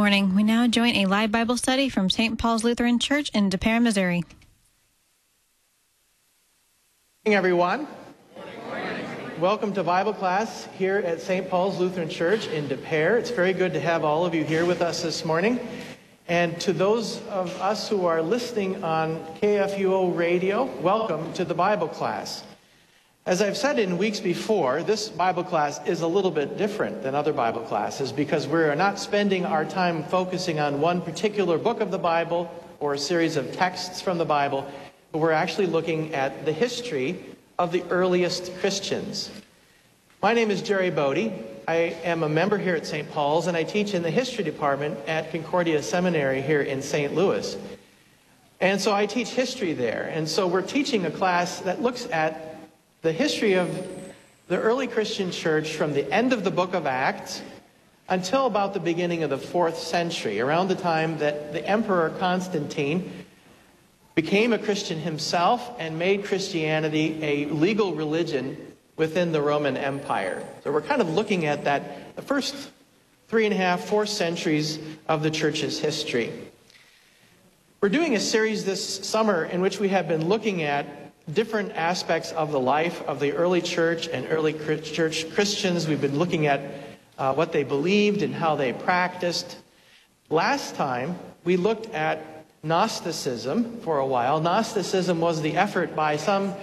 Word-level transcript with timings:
Good 0.00 0.04
morning. 0.04 0.34
We 0.34 0.44
now 0.44 0.66
join 0.66 0.96
a 0.96 1.04
live 1.04 1.30
Bible 1.30 1.58
study 1.58 1.90
from 1.90 2.08
St. 2.08 2.38
Paul's 2.38 2.64
Lutheran 2.64 2.98
Church 2.98 3.28
in 3.34 3.50
Des 3.50 3.58
Peres, 3.58 3.82
Missouri. 3.82 4.24
Good 7.22 7.26
morning, 7.26 7.36
everyone. 7.36 7.86
Morning. 8.66 9.04
Welcome 9.38 9.74
to 9.74 9.84
Bible 9.84 10.14
class 10.14 10.66
here 10.78 10.96
at 11.04 11.20
St. 11.20 11.50
Paul's 11.50 11.78
Lutheran 11.78 12.08
Church 12.08 12.46
in 12.48 12.66
Des 12.66 12.78
Peres. 12.78 13.24
It's 13.24 13.30
very 13.30 13.52
good 13.52 13.74
to 13.74 13.80
have 13.80 14.02
all 14.02 14.24
of 14.24 14.34
you 14.34 14.42
here 14.42 14.64
with 14.64 14.80
us 14.80 15.02
this 15.02 15.22
morning. 15.26 15.60
And 16.28 16.58
to 16.62 16.72
those 16.72 17.20
of 17.26 17.54
us 17.60 17.86
who 17.86 18.06
are 18.06 18.22
listening 18.22 18.82
on 18.82 19.22
KFUO 19.42 20.16
radio, 20.16 20.64
welcome 20.80 21.30
to 21.34 21.44
the 21.44 21.52
Bible 21.52 21.88
class. 21.88 22.42
As 23.26 23.42
I've 23.42 23.56
said 23.56 23.78
in 23.78 23.98
weeks 23.98 24.18
before, 24.18 24.82
this 24.82 25.10
Bible 25.10 25.44
class 25.44 25.78
is 25.86 26.00
a 26.00 26.06
little 26.06 26.30
bit 26.30 26.56
different 26.56 27.02
than 27.02 27.14
other 27.14 27.34
Bible 27.34 27.60
classes 27.60 28.12
because 28.12 28.48
we're 28.48 28.74
not 28.74 28.98
spending 28.98 29.44
our 29.44 29.66
time 29.66 30.04
focusing 30.04 30.58
on 30.58 30.80
one 30.80 31.02
particular 31.02 31.58
book 31.58 31.82
of 31.82 31.90
the 31.90 31.98
Bible 31.98 32.50
or 32.80 32.94
a 32.94 32.98
series 32.98 33.36
of 33.36 33.52
texts 33.52 34.00
from 34.00 34.16
the 34.16 34.24
Bible, 34.24 34.66
but 35.12 35.18
we're 35.18 35.32
actually 35.32 35.66
looking 35.66 36.14
at 36.14 36.46
the 36.46 36.52
history 36.52 37.22
of 37.58 37.72
the 37.72 37.84
earliest 37.90 38.56
Christians. 38.56 39.30
My 40.22 40.32
name 40.32 40.50
is 40.50 40.62
Jerry 40.62 40.90
Bode. 40.90 41.30
I 41.68 41.74
am 42.02 42.22
a 42.22 42.28
member 42.28 42.56
here 42.56 42.74
at 42.74 42.86
St. 42.86 43.08
Paul's 43.12 43.48
and 43.48 43.56
I 43.56 43.64
teach 43.64 43.92
in 43.92 44.02
the 44.02 44.10
history 44.10 44.44
department 44.44 44.98
at 45.06 45.30
Concordia 45.30 45.82
Seminary 45.82 46.40
here 46.40 46.62
in 46.62 46.80
St. 46.80 47.14
Louis. 47.14 47.54
And 48.62 48.80
so 48.80 48.94
I 48.94 49.04
teach 49.04 49.28
history 49.28 49.74
there. 49.74 50.10
And 50.14 50.26
so 50.26 50.46
we're 50.46 50.62
teaching 50.62 51.04
a 51.04 51.10
class 51.10 51.60
that 51.60 51.82
looks 51.82 52.08
at 52.10 52.49
the 53.02 53.12
history 53.12 53.54
of 53.54 53.88
the 54.48 54.60
early 54.60 54.86
Christian 54.86 55.30
church 55.30 55.72
from 55.72 55.94
the 55.94 56.10
end 56.12 56.34
of 56.34 56.44
the 56.44 56.50
book 56.50 56.74
of 56.74 56.86
Acts 56.86 57.40
until 58.10 58.44
about 58.44 58.74
the 58.74 58.80
beginning 58.80 59.22
of 59.22 59.30
the 59.30 59.38
fourth 59.38 59.78
century, 59.78 60.40
around 60.40 60.68
the 60.68 60.74
time 60.74 61.16
that 61.18 61.52
the 61.54 61.66
Emperor 61.66 62.10
Constantine 62.18 63.10
became 64.14 64.52
a 64.52 64.58
Christian 64.58 64.98
himself 64.98 65.72
and 65.78 65.98
made 65.98 66.24
Christianity 66.24 67.18
a 67.22 67.46
legal 67.46 67.94
religion 67.94 68.56
within 68.96 69.32
the 69.32 69.40
Roman 69.40 69.78
Empire. 69.78 70.46
So 70.62 70.70
we're 70.70 70.82
kind 70.82 71.00
of 71.00 71.08
looking 71.08 71.46
at 71.46 71.64
that, 71.64 72.16
the 72.16 72.22
first 72.22 72.54
three 73.28 73.46
and 73.46 73.54
a 73.54 73.56
half, 73.56 73.84
four 73.84 74.04
centuries 74.04 74.78
of 75.08 75.22
the 75.22 75.30
church's 75.30 75.78
history. 75.78 76.32
We're 77.80 77.88
doing 77.88 78.14
a 78.14 78.20
series 78.20 78.66
this 78.66 79.06
summer 79.06 79.44
in 79.46 79.62
which 79.62 79.80
we 79.80 79.88
have 79.88 80.06
been 80.06 80.28
looking 80.28 80.64
at 80.64 80.99
different 81.32 81.72
aspects 81.72 82.32
of 82.32 82.52
the 82.52 82.60
life 82.60 83.02
of 83.02 83.20
the 83.20 83.32
early 83.32 83.60
church 83.60 84.08
and 84.08 84.26
early 84.30 84.52
church 84.52 85.30
Christians. 85.32 85.86
We've 85.86 86.00
been 86.00 86.18
looking 86.18 86.46
at 86.46 86.60
uh, 87.18 87.34
what 87.34 87.52
they 87.52 87.62
believed 87.62 88.22
and 88.22 88.34
how 88.34 88.56
they 88.56 88.72
practiced. 88.72 89.58
Last 90.28 90.74
time, 90.74 91.18
we 91.44 91.56
looked 91.56 91.92
at 91.94 92.46
Gnosticism 92.62 93.80
for 93.80 93.98
a 93.98 94.06
while. 94.06 94.40
Gnosticism 94.40 95.20
was 95.20 95.40
the 95.40 95.56
effort 95.56 95.96
by 95.96 96.16
some 96.16 96.54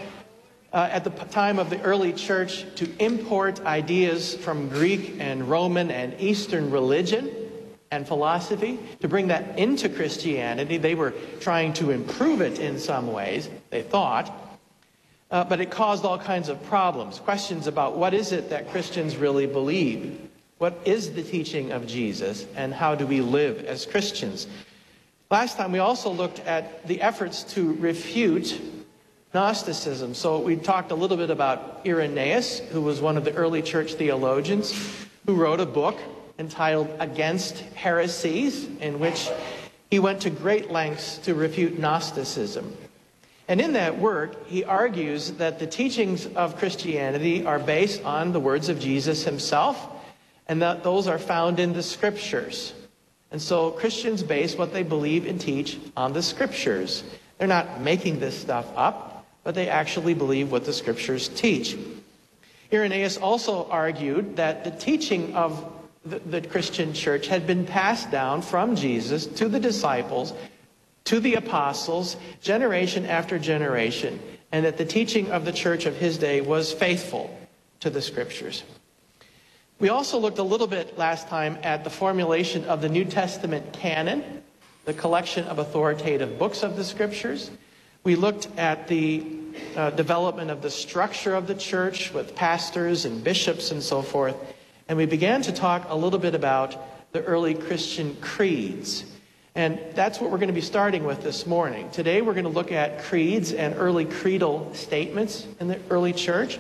uh, 0.74 0.90
at 0.92 1.04
the 1.04 1.10
time 1.10 1.60
of 1.60 1.70
the 1.70 1.82
early 1.82 2.14
church 2.14 2.66
to 2.76 2.90
import 3.00 3.60
ideas 3.66 4.36
from 4.36 4.70
Greek 4.70 5.16
and 5.20 5.50
Roman 5.50 5.90
and 5.90 6.20
Eastern 6.20 6.70
religion 6.72 7.30
and 7.90 8.06
philosophy, 8.06 8.78
to 9.00 9.08
bring 9.08 9.28
that 9.28 9.58
into 9.58 9.88
Christianity. 9.88 10.78
They 10.78 10.94
were 10.94 11.14
trying 11.40 11.74
to 11.74 11.92
improve 11.92 12.42
it 12.42 12.60
in 12.60 12.78
some 12.80 13.12
ways, 13.12 13.50
they 13.70 13.82
thought. 13.82 14.47
Uh, 15.30 15.44
but 15.44 15.60
it 15.60 15.70
caused 15.70 16.06
all 16.06 16.18
kinds 16.18 16.48
of 16.48 16.62
problems. 16.64 17.20
Questions 17.20 17.68
about 17.68 17.98
what 17.98 18.14
is 18.14 18.32
it 18.32 18.50
that 18.50 18.70
Christians 18.70 19.18
really 19.18 19.46
believe? 19.46 20.22
What 20.58 20.80
is 20.86 21.14
the 21.14 21.22
teaching 21.22 21.72
of 21.72 21.86
Jesus? 21.86 22.46
And 22.56 22.74
how 22.74 22.96
do 22.96 23.06
we 23.06 23.22
live 23.22 23.66
as 23.66 23.86
Christians? 23.86 24.48
Last 25.30 25.58
time 25.58 25.74
we 25.74 25.80
also 25.80 26.10
looked 26.10 26.40
at 26.40 26.88
the 26.88 27.02
efforts 27.02 27.44
to 27.56 27.74
refute 27.74 28.60
Gnosticism. 29.34 30.14
So 30.14 30.40
we 30.40 30.56
talked 30.56 30.92
a 30.92 30.96
little 30.96 31.18
bit 31.18 31.30
about 31.30 31.82
Irenaeus, 31.86 32.60
who 32.60 32.82
was 32.82 33.02
one 33.02 33.18
of 33.18 33.26
the 33.26 33.34
early 33.34 33.62
church 33.62 33.96
theologians, 33.96 34.74
who 35.26 35.36
wrote 35.36 35.60
a 35.60 35.66
book 35.66 36.00
entitled 36.40 36.90
Against 37.00 37.60
Heresies, 37.76 38.68
in 38.80 39.00
which 39.00 39.30
he 39.92 40.00
went 40.00 40.22
to 40.22 40.30
great 40.30 40.72
lengths 40.72 41.18
to 41.20 41.36
refute 41.36 41.78
Gnosticism. 41.78 42.76
And 43.48 43.62
in 43.62 43.74
that 43.74 43.98
work, 43.98 44.48
he 44.48 44.64
argues 44.64 45.32
that 45.34 45.60
the 45.60 45.68
teachings 45.68 46.26
of 46.26 46.58
Christianity 46.58 47.46
are 47.46 47.60
based 47.60 48.04
on 48.04 48.34
the 48.34 48.40
words 48.40 48.68
of 48.68 48.80
Jesus 48.80 49.24
himself, 49.24 49.88
and 50.48 50.62
that 50.62 50.84
those 50.84 51.08
are 51.08 51.20
found 51.20 51.60
in 51.60 51.74
the 51.74 51.84
scriptures. 51.84 52.74
And 53.32 53.42
so 53.42 53.72
Christians 53.72 54.24
base 54.24 54.58
what 54.58 54.74
they 54.74 54.84
believe 54.84 55.26
and 55.26 55.40
teach 55.40 55.80
on 55.96 56.14
the 56.14 56.22
scriptures. 56.22 57.04
They're 57.38 57.48
not 57.48 57.82
making 57.82 58.20
this 58.20 58.38
stuff 58.38 58.66
up, 58.76 59.26
but 59.44 59.56
they 59.56 59.70
actually 59.70 60.14
believe 60.14 60.52
what 60.52 60.66
the 60.66 60.74
scriptures 60.74 61.30
teach. 61.30 61.78
Irenaeus 62.72 63.18
also 63.18 63.68
argued 63.70 64.36
that 64.36 64.64
the 64.66 64.72
teaching 64.72 65.34
of 65.36 65.74
the, 66.06 66.20
the 66.20 66.42
Christian 66.42 66.94
church 66.94 67.28
had 67.28 67.48
been 67.48 67.66
passed 67.66 68.12
down 68.12 68.42
from 68.42 68.76
Jesus 68.76 69.26
to 69.26 69.48
the 69.48 69.60
disciples 69.60 70.34
to 71.08 71.22
the 71.22 71.36
apostles, 71.36 72.18
generation 72.42 73.06
after 73.06 73.40
generation, 73.40 74.20
and 74.52 74.66
that 74.66 74.76
the 74.78 74.84
teaching 74.84 75.32
of 75.32 75.46
the 75.46 75.54
church 75.54 75.86
of 75.86 75.96
his 75.96 76.18
day 76.18 76.42
was 76.42 76.74
faithful 76.74 77.34
to 77.80 77.90
the 77.90 78.02
scriptures. 78.02 78.66
We 79.80 79.88
also 79.88 80.20
looked 80.20 80.40
a 80.40 80.44
little 80.44 80.68
bit 80.68 80.98
last 80.98 81.30
time 81.30 81.60
at 81.64 81.86
the 81.86 81.90
formulation 81.90 82.66
of 82.66 82.82
the 82.82 82.90
New 82.90 83.06
Testament 83.06 83.72
canon, 83.72 84.44
the 84.84 84.94
collection 84.94 85.46
of 85.46 85.60
authoritative 85.60 86.38
books 86.38 86.62
of 86.62 86.76
the 86.76 86.84
scriptures. 86.84 87.52
We 88.04 88.18
looked 88.18 88.50
at 88.58 88.90
the 88.90 89.26
uh, 89.78 89.92
development 89.92 90.52
of 90.52 90.62
the 90.62 90.70
structure 90.70 91.36
of 91.36 91.48
the 91.48 91.56
church 91.56 92.12
with 92.14 92.36
pastors 92.36 93.06
and 93.06 93.24
bishops 93.24 93.72
and 93.72 93.82
so 93.82 94.02
forth. 94.02 94.36
And 94.90 94.98
we 94.98 95.06
began 95.06 95.42
to 95.44 95.54
talk 95.54 95.86
a 95.88 95.96
little 95.96 96.20
bit 96.20 96.36
about 96.36 97.14
the 97.14 97.24
early 97.24 97.54
Christian 97.54 98.14
creeds 98.20 99.06
and 99.58 99.80
that's 99.96 100.22
what 100.22 100.30
we're 100.30 100.38
going 100.38 100.50
to 100.50 100.54
be 100.54 100.62
starting 100.62 101.04
with 101.04 101.24
this 101.24 101.48
morning. 101.48 101.90
Today 101.90 102.22
we're 102.22 102.36
going 102.36 102.44
to 102.44 102.50
look 102.50 102.72
at 102.72 103.02
creeds 103.02 103.54
and 103.54 103.74
early 103.76 104.06
creedal 104.06 104.72
statements 104.76 105.48
in 105.60 105.68
the 105.68 105.80
early 105.90 106.14
church. 106.14 106.60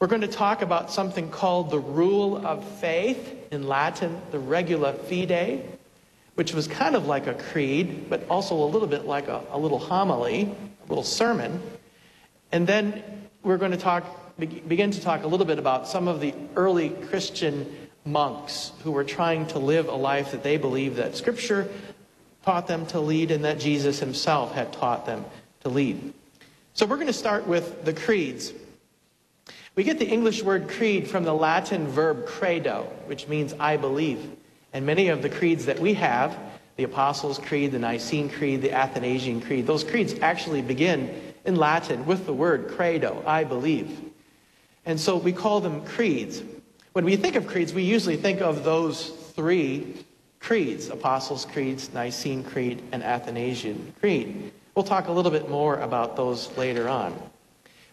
We're 0.00 0.06
going 0.06 0.22
to 0.22 0.26
talk 0.26 0.62
about 0.62 0.90
something 0.90 1.28
called 1.28 1.68
the 1.68 1.78
rule 1.78 2.44
of 2.46 2.64
faith, 2.64 3.34
in 3.52 3.68
Latin, 3.68 4.22
the 4.30 4.38
regula 4.38 4.94
fidei, 4.94 5.62
which 6.34 6.54
was 6.54 6.66
kind 6.66 6.96
of 6.96 7.04
like 7.06 7.26
a 7.26 7.34
creed, 7.34 8.08
but 8.08 8.26
also 8.30 8.54
a 8.54 8.64
little 8.64 8.88
bit 8.88 9.04
like 9.04 9.28
a, 9.28 9.42
a 9.50 9.58
little 9.58 9.78
homily, 9.78 10.44
a 10.44 10.88
little 10.88 11.04
sermon. 11.04 11.60
And 12.52 12.66
then 12.66 13.02
we're 13.42 13.58
going 13.58 13.72
to 13.72 13.76
talk, 13.76 14.06
begin 14.38 14.92
to 14.92 15.00
talk 15.02 15.24
a 15.24 15.26
little 15.26 15.46
bit 15.46 15.58
about 15.58 15.86
some 15.86 16.08
of 16.08 16.20
the 16.20 16.32
early 16.56 16.88
Christian 16.88 17.70
monks 18.06 18.72
who 18.82 18.92
were 18.92 19.04
trying 19.04 19.46
to 19.48 19.58
live 19.58 19.88
a 19.88 19.94
life 19.94 20.30
that 20.30 20.42
they 20.42 20.56
believed 20.56 20.96
that 20.96 21.14
Scripture 21.14 21.68
taught 22.48 22.66
them 22.66 22.86
to 22.86 22.98
lead 22.98 23.30
and 23.30 23.44
that 23.44 23.60
Jesus 23.60 23.98
himself 24.00 24.54
had 24.54 24.72
taught 24.72 25.04
them 25.04 25.22
to 25.60 25.68
lead. 25.68 26.14
So 26.72 26.86
we're 26.86 26.96
going 26.96 27.08
to 27.08 27.12
start 27.12 27.46
with 27.46 27.84
the 27.84 27.92
creeds. 27.92 28.54
We 29.74 29.84
get 29.84 29.98
the 29.98 30.08
English 30.08 30.42
word 30.42 30.66
creed 30.66 31.06
from 31.08 31.24
the 31.24 31.34
Latin 31.34 31.86
verb 31.88 32.24
credo, 32.24 32.90
which 33.04 33.28
means 33.28 33.52
I 33.60 33.76
believe. 33.76 34.30
And 34.72 34.86
many 34.86 35.08
of 35.08 35.20
the 35.20 35.28
creeds 35.28 35.66
that 35.66 35.78
we 35.78 35.92
have, 35.92 36.38
the 36.76 36.84
Apostles' 36.84 37.36
Creed, 37.36 37.72
the 37.72 37.78
Nicene 37.78 38.30
Creed, 38.30 38.62
the 38.62 38.72
Athanasian 38.72 39.42
Creed, 39.42 39.66
those 39.66 39.84
creeds 39.84 40.14
actually 40.22 40.62
begin 40.62 41.20
in 41.44 41.56
Latin 41.56 42.06
with 42.06 42.24
the 42.24 42.32
word 42.32 42.68
credo, 42.68 43.22
I 43.26 43.44
believe. 43.44 44.00
And 44.86 44.98
so 44.98 45.18
we 45.18 45.34
call 45.34 45.60
them 45.60 45.84
creeds. 45.84 46.42
When 46.94 47.04
we 47.04 47.16
think 47.16 47.36
of 47.36 47.46
creeds, 47.46 47.74
we 47.74 47.82
usually 47.82 48.16
think 48.16 48.40
of 48.40 48.64
those 48.64 49.10
three 49.36 50.02
creeds 50.40 50.88
Apostles' 50.88 51.44
Creeds, 51.44 51.92
Nicene 51.92 52.44
Creed, 52.44 52.82
and 52.92 53.02
Athanasian 53.02 53.94
Creed. 54.00 54.52
We'll 54.74 54.84
talk 54.84 55.08
a 55.08 55.12
little 55.12 55.32
bit 55.32 55.50
more 55.50 55.76
about 55.76 56.16
those 56.16 56.56
later 56.56 56.88
on. 56.88 57.20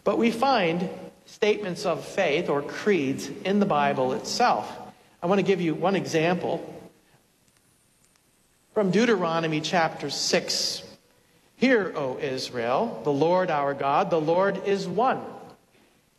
But 0.04 0.18
we 0.18 0.30
find 0.30 0.88
statements 1.24 1.84
of 1.84 2.04
faith 2.04 2.48
or 2.48 2.62
creeds 2.62 3.28
in 3.44 3.58
the 3.58 3.66
Bible 3.66 4.12
itself. 4.12 4.70
I 5.22 5.26
want 5.26 5.40
to 5.40 5.46
give 5.46 5.60
you 5.60 5.74
one 5.74 5.96
example 5.96 6.72
from 8.72 8.90
Deuteronomy 8.90 9.60
chapter 9.60 10.10
6. 10.10 10.82
Hear, 11.56 11.92
O 11.96 12.18
Israel, 12.18 13.00
the 13.02 13.12
Lord 13.12 13.50
our 13.50 13.74
God, 13.74 14.10
the 14.10 14.20
Lord 14.20 14.64
is 14.66 14.86
one. 14.86 15.20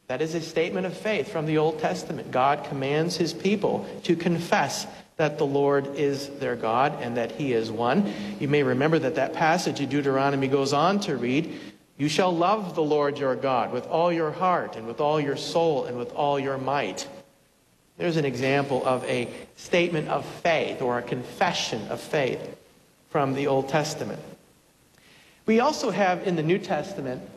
That 0.08 0.22
is 0.22 0.36
a 0.36 0.42
statement 0.42 0.86
of 0.86 0.98
faith 0.98 1.32
from 1.32 1.46
the 1.46 1.60
Old 1.60 1.80
Testament. 1.80 2.32
God 2.32 2.66
commands 2.66 3.16
his 3.16 3.34
people 3.34 3.88
to 4.04 4.16
confess 4.16 4.88
that 5.18 5.40
the 5.40 5.46
Lord 5.46 5.96
is 5.96 6.30
their 6.40 6.56
God 6.56 7.02
and 7.02 7.18
that 7.18 7.32
he 7.34 7.54
is 7.54 7.72
one. 7.72 8.14
You 8.40 8.48
may 8.48 8.64
remember 8.64 9.00
that 9.00 9.16
that 9.16 9.34
passage 9.34 9.82
in 9.82 9.90
Deuteronomy 9.90 10.48
goes 10.48 10.74
on 10.74 11.00
to 11.02 11.18
read, 11.18 11.60
You 11.98 12.08
shall 12.08 12.36
love 12.36 12.76
the 12.76 12.84
Lord 12.84 13.18
your 13.18 13.36
God 13.36 13.74
with 13.74 13.88
all 13.88 14.12
your 14.14 14.32
heart 14.32 14.76
and 14.76 14.88
with 14.88 15.02
all 15.02 15.20
your 15.20 15.36
soul 15.36 15.86
and 15.86 15.98
with 15.98 16.14
all 16.14 16.40
your 16.40 16.60
might. 16.60 17.08
There's 17.98 18.18
an 18.18 18.26
example 18.26 18.86
of 18.86 19.04
a 19.06 19.28
statement 19.56 20.08
of 20.08 20.24
faith 20.24 20.84
or 20.84 21.00
a 21.00 21.02
confession 21.02 21.88
of 21.88 22.00
faith 22.00 22.56
from 23.10 23.34
the 23.34 23.48
Old 23.48 23.70
Testament. 23.70 24.22
We 25.48 25.62
also 25.62 25.90
have 25.90 26.28
in 26.28 26.36
the 26.36 26.44
New 26.44 26.60
Testament 26.60 27.28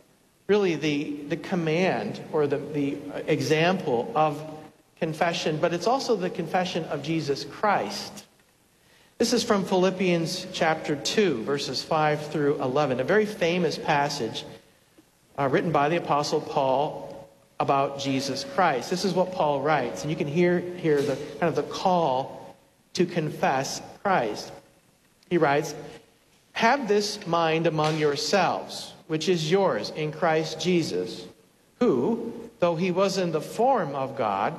really 0.48 0.74
the, 0.74 1.12
the 1.28 1.36
command 1.38 2.20
or 2.32 2.46
the, 2.46 2.58
the 2.58 2.98
example 3.26 4.12
of 4.14 4.38
confession, 5.00 5.56
but 5.56 5.73
it's 5.73 5.87
also 5.87 6.14
the 6.14 6.29
confession 6.29 6.85
of 6.85 7.02
Jesus 7.02 7.44
Christ. 7.44 8.26
This 9.17 9.32
is 9.32 9.43
from 9.43 9.64
Philippians 9.64 10.47
chapter 10.52 10.94
2, 10.94 11.43
verses 11.43 11.82
5 11.82 12.26
through 12.26 12.62
11, 12.62 13.00
a 13.00 13.05
very 13.05 13.25
famous 13.25 13.79
passage 13.79 14.44
uh, 15.38 15.49
written 15.50 15.73
by 15.73 15.88
the 15.88 15.97
Apostle 15.97 16.43
Paul 16.43 17.29
about 17.58 17.99
Jesus 17.99 18.44
Christ. 18.55 18.91
This 18.91 19.06
is 19.06 19.14
what 19.14 19.32
Paul 19.32 19.62
writes, 19.62 20.02
and 20.02 20.11
you 20.11 20.17
can 20.17 20.26
hear 20.26 20.61
here 20.61 21.00
the 21.00 21.17
kind 21.38 21.49
of 21.49 21.56
the 21.56 21.62
call 21.62 22.56
to 22.93 23.06
confess 23.06 23.81
Christ. 24.02 24.52
He 25.31 25.38
writes, 25.38 25.75
Have 26.52 26.88
this 26.88 27.26
mind 27.26 27.67
among 27.67 27.97
yourselves, 27.99 28.93
which 29.06 29.31
is 29.31 29.50
yours 29.50 29.93
in 29.97 30.12
Christ 30.12 30.61
Jesus, 30.61 31.25
who, 31.79 32.35
though 32.58 32.76
he 32.76 32.91
was 32.91 33.17
in 33.17 33.32
the 33.32 33.41
form 33.41 33.94
of 33.94 34.14
God, 34.17 34.58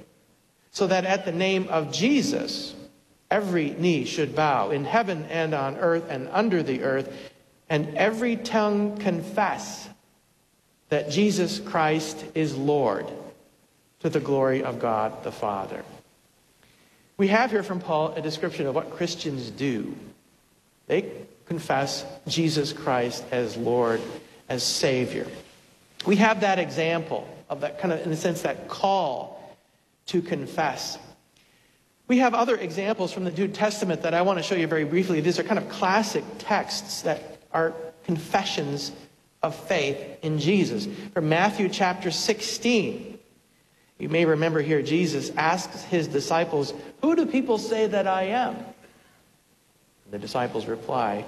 so 0.71 0.87
that 0.87 1.05
at 1.05 1.25
the 1.25 1.31
name 1.31 1.67
of 1.69 1.91
Jesus, 1.91 2.73
every 3.29 3.71
knee 3.71 4.05
should 4.05 4.35
bow 4.35 4.71
in 4.71 4.85
heaven 4.85 5.25
and 5.29 5.53
on 5.53 5.77
earth 5.77 6.05
and 6.09 6.27
under 6.31 6.63
the 6.63 6.83
earth, 6.83 7.11
and 7.69 7.95
every 7.97 8.35
tongue 8.35 8.97
confess 8.97 9.87
that 10.89 11.09
Jesus 11.09 11.59
Christ 11.59 12.25
is 12.35 12.55
Lord 12.55 13.07
to 13.99 14.09
the 14.09 14.19
glory 14.19 14.63
of 14.63 14.79
God 14.79 15.23
the 15.23 15.31
Father. 15.31 15.83
We 17.17 17.27
have 17.27 17.51
here 17.51 17.63
from 17.63 17.79
Paul 17.79 18.13
a 18.15 18.21
description 18.21 18.65
of 18.65 18.75
what 18.75 18.91
Christians 18.91 19.51
do. 19.51 19.95
They 20.87 21.11
confess 21.45 22.05
Jesus 22.27 22.73
Christ 22.73 23.23
as 23.31 23.55
Lord, 23.55 24.01
as 24.49 24.63
Savior. 24.63 25.27
We 26.05 26.15
have 26.15 26.41
that 26.41 26.59
example 26.59 27.27
of 27.49 27.61
that 27.61 27.79
kind 27.79 27.93
of, 27.93 28.05
in 28.05 28.11
a 28.11 28.15
sense, 28.15 28.41
that 28.41 28.67
call 28.67 29.40
to 30.07 30.21
confess. 30.21 30.97
We 32.07 32.17
have 32.17 32.33
other 32.33 32.57
examples 32.57 33.13
from 33.13 33.23
the 33.23 33.31
New 33.31 33.47
Testament 33.47 34.01
that 34.01 34.13
I 34.13 34.21
want 34.21 34.37
to 34.37 34.43
show 34.43 34.55
you 34.55 34.67
very 34.67 34.83
briefly. 34.83 35.21
These 35.21 35.39
are 35.39 35.43
kind 35.43 35.57
of 35.57 35.69
classic 35.69 36.23
texts 36.39 37.03
that 37.03 37.39
are 37.53 37.73
confessions 38.03 38.91
of 39.41 39.55
faith 39.55 39.97
in 40.21 40.37
Jesus. 40.39 40.87
From 41.13 41.29
Matthew 41.29 41.69
chapter 41.69 42.11
16, 42.11 43.17
you 43.97 44.09
may 44.09 44.25
remember 44.25 44.61
here 44.61 44.81
Jesus 44.81 45.31
asks 45.37 45.83
his 45.83 46.07
disciples, 46.07 46.73
Who 47.01 47.15
do 47.15 47.25
people 47.25 47.57
say 47.57 47.87
that 47.87 48.07
I 48.07 48.23
am? 48.23 48.57
The 50.09 50.19
disciples 50.19 50.65
reply, 50.65 51.23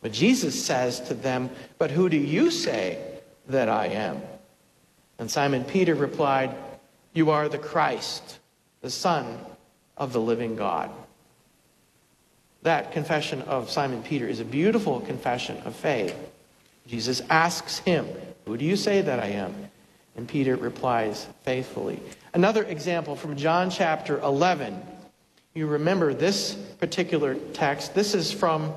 But 0.00 0.12
Jesus 0.12 0.64
says 0.64 1.00
to 1.08 1.14
them, 1.14 1.50
But 1.76 1.90
who 1.90 2.08
do 2.08 2.16
you 2.16 2.50
say 2.50 3.20
that 3.48 3.68
I 3.68 3.88
am? 3.88 4.22
And 5.18 5.30
Simon 5.30 5.64
Peter 5.64 5.94
replied, 5.94 6.54
You 7.14 7.30
are 7.30 7.48
the 7.48 7.58
Christ, 7.58 8.40
the 8.82 8.90
Son 8.90 9.38
of 9.96 10.12
the 10.12 10.20
living 10.20 10.56
God. 10.56 10.90
That 12.62 12.92
confession 12.92 13.42
of 13.42 13.70
Simon 13.70 14.02
Peter 14.02 14.26
is 14.26 14.40
a 14.40 14.44
beautiful 14.44 15.00
confession 15.00 15.58
of 15.64 15.76
faith. 15.76 16.16
Jesus 16.88 17.22
asks 17.30 17.78
him, 17.78 18.06
Who 18.46 18.56
do 18.56 18.64
you 18.64 18.74
say 18.74 19.00
that 19.00 19.20
I 19.20 19.28
am? 19.28 19.54
And 20.16 20.28
Peter 20.28 20.56
replies 20.56 21.26
faithfully. 21.44 22.00
Another 22.34 22.64
example 22.64 23.14
from 23.14 23.36
John 23.36 23.70
chapter 23.70 24.18
11. 24.20 24.80
You 25.54 25.68
remember 25.68 26.14
this 26.14 26.54
particular 26.80 27.36
text. 27.52 27.94
This 27.94 28.14
is 28.14 28.32
from 28.32 28.72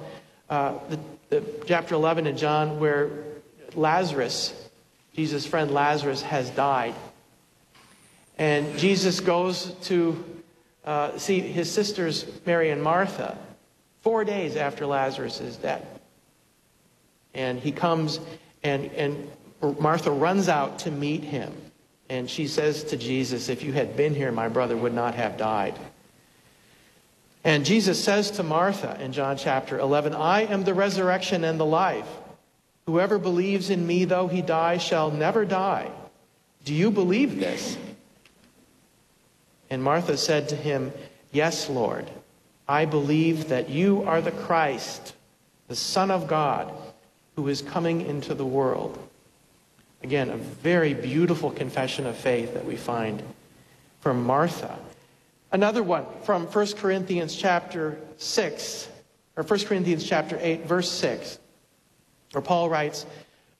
uh, 0.50 0.76
the, 0.90 1.00
the 1.30 1.44
chapter 1.66 1.96
11 1.96 2.28
in 2.28 2.38
John 2.38 2.80
where 2.80 3.10
Lazarus, 3.74 4.54
Jesus' 5.16 5.46
friend 5.46 5.72
Lazarus, 5.72 6.22
has 6.22 6.52
died. 6.52 6.94
And 8.38 8.78
Jesus 8.78 9.20
goes 9.20 9.74
to 9.84 10.24
uh, 10.86 11.18
see 11.18 11.40
his 11.40 11.72
sisters, 11.72 12.26
Mary 12.46 12.70
and 12.70 12.82
Martha, 12.82 13.38
four 14.02 14.24
days 14.24 14.56
after 14.56 14.86
Lazarus 14.86 15.40
dead. 15.58 15.86
And 17.34 17.60
he 17.60 17.72
comes 17.72 18.20
and, 18.64 18.86
and 18.94 19.30
Martha 19.80 20.12
runs 20.12 20.50
out 20.50 20.80
to 20.80 20.92
meet 20.92 21.24
him. 21.24 21.54
And 22.10 22.30
she 22.30 22.48
says 22.48 22.84
to 22.86 22.98
Jesus, 22.98 23.50
If 23.50 23.64
you 23.64 23.74
had 23.74 23.98
been 23.98 24.16
here, 24.16 24.32
my 24.32 24.48
brother 24.48 24.78
would 24.78 24.94
not 24.94 25.16
have 25.16 25.38
died. 25.38 25.78
And 27.44 27.66
Jesus 27.66 28.02
says 28.04 28.32
to 28.32 28.44
Martha 28.44 28.98
in 29.02 29.14
John 29.14 29.38
chapter 29.38 29.80
11, 29.80 30.14
I 30.14 30.42
am 30.42 30.64
the 30.64 30.74
resurrection 30.74 31.44
and 31.44 31.60
the 31.60 31.66
life. 31.66 32.08
Whoever 32.86 33.18
believes 33.18 33.70
in 33.70 33.86
me, 33.86 34.06
though 34.06 34.28
he 34.28 34.42
die, 34.42 34.78
shall 34.78 35.12
never 35.12 35.46
die. 35.46 35.92
Do 36.64 36.74
you 36.74 36.92
believe 36.92 37.40
this? 37.40 37.78
And 39.70 39.84
Martha 39.84 40.18
said 40.18 40.50
to 40.50 40.56
him, 40.56 40.92
Yes, 41.32 41.70
Lord. 41.70 42.10
I 42.68 42.86
believe 42.86 43.48
that 43.48 43.70
you 43.70 44.04
are 44.04 44.22
the 44.22 44.32
Christ, 44.32 45.14
the 45.68 45.76
Son 45.76 46.12
of 46.12 46.28
God, 46.28 46.72
who 47.36 47.48
is 47.48 47.62
coming 47.62 48.02
into 48.02 48.34
the 48.34 48.46
world. 48.46 48.98
Again, 50.04 50.30
a 50.30 50.38
very 50.38 50.94
beautiful 50.94 51.50
confession 51.50 52.06
of 52.06 52.18
faith 52.18 52.54
that 52.54 52.66
we 52.66 52.76
find 52.76 53.24
from 54.02 54.24
Martha. 54.24 54.78
Another 55.52 55.82
one 55.82 56.06
from 56.24 56.46
1 56.46 56.74
Corinthians 56.74 57.36
chapter 57.36 57.98
6, 58.18 58.90
or 59.38 59.44
1 59.44 59.60
Corinthians 59.62 60.04
chapter 60.04 60.38
8, 60.42 60.66
verse 60.66 60.92
6, 60.92 61.40
where 62.34 62.42
Paul 62.42 62.70
writes, 62.70 63.06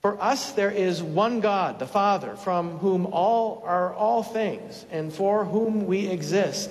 For 0.00 0.20
us 0.22 0.52
there 0.52 0.70
is 0.70 1.02
one 1.02 1.40
God, 1.40 1.78
the 1.78 1.86
Father, 1.86 2.36
from 2.36 2.78
whom 2.78 3.06
all 3.06 3.62
are 3.66 3.92
all 3.92 4.22
things, 4.22 4.86
and 4.90 5.12
for 5.12 5.44
whom 5.44 5.86
we 5.86 6.06
exist, 6.06 6.70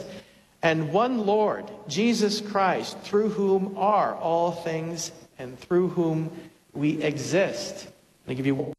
and 0.63 0.93
one 0.93 1.25
Lord, 1.25 1.69
Jesus 1.87 2.41
Christ, 2.41 2.97
through 2.99 3.29
whom 3.29 3.77
are 3.77 4.15
all 4.15 4.51
things, 4.51 5.11
and 5.37 5.59
through 5.59 5.89
whom 5.89 6.31
we 6.73 7.03
exist. 7.03 7.87
Let 8.25 8.29
me 8.29 8.35
give 8.35 8.45
you 8.45 8.55
one 8.55 8.73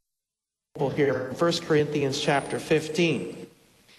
example 0.75 0.97
here, 0.97 1.35
1 1.39 1.53
Corinthians 1.61 2.21
chapter 2.21 2.59
15. 2.59 3.47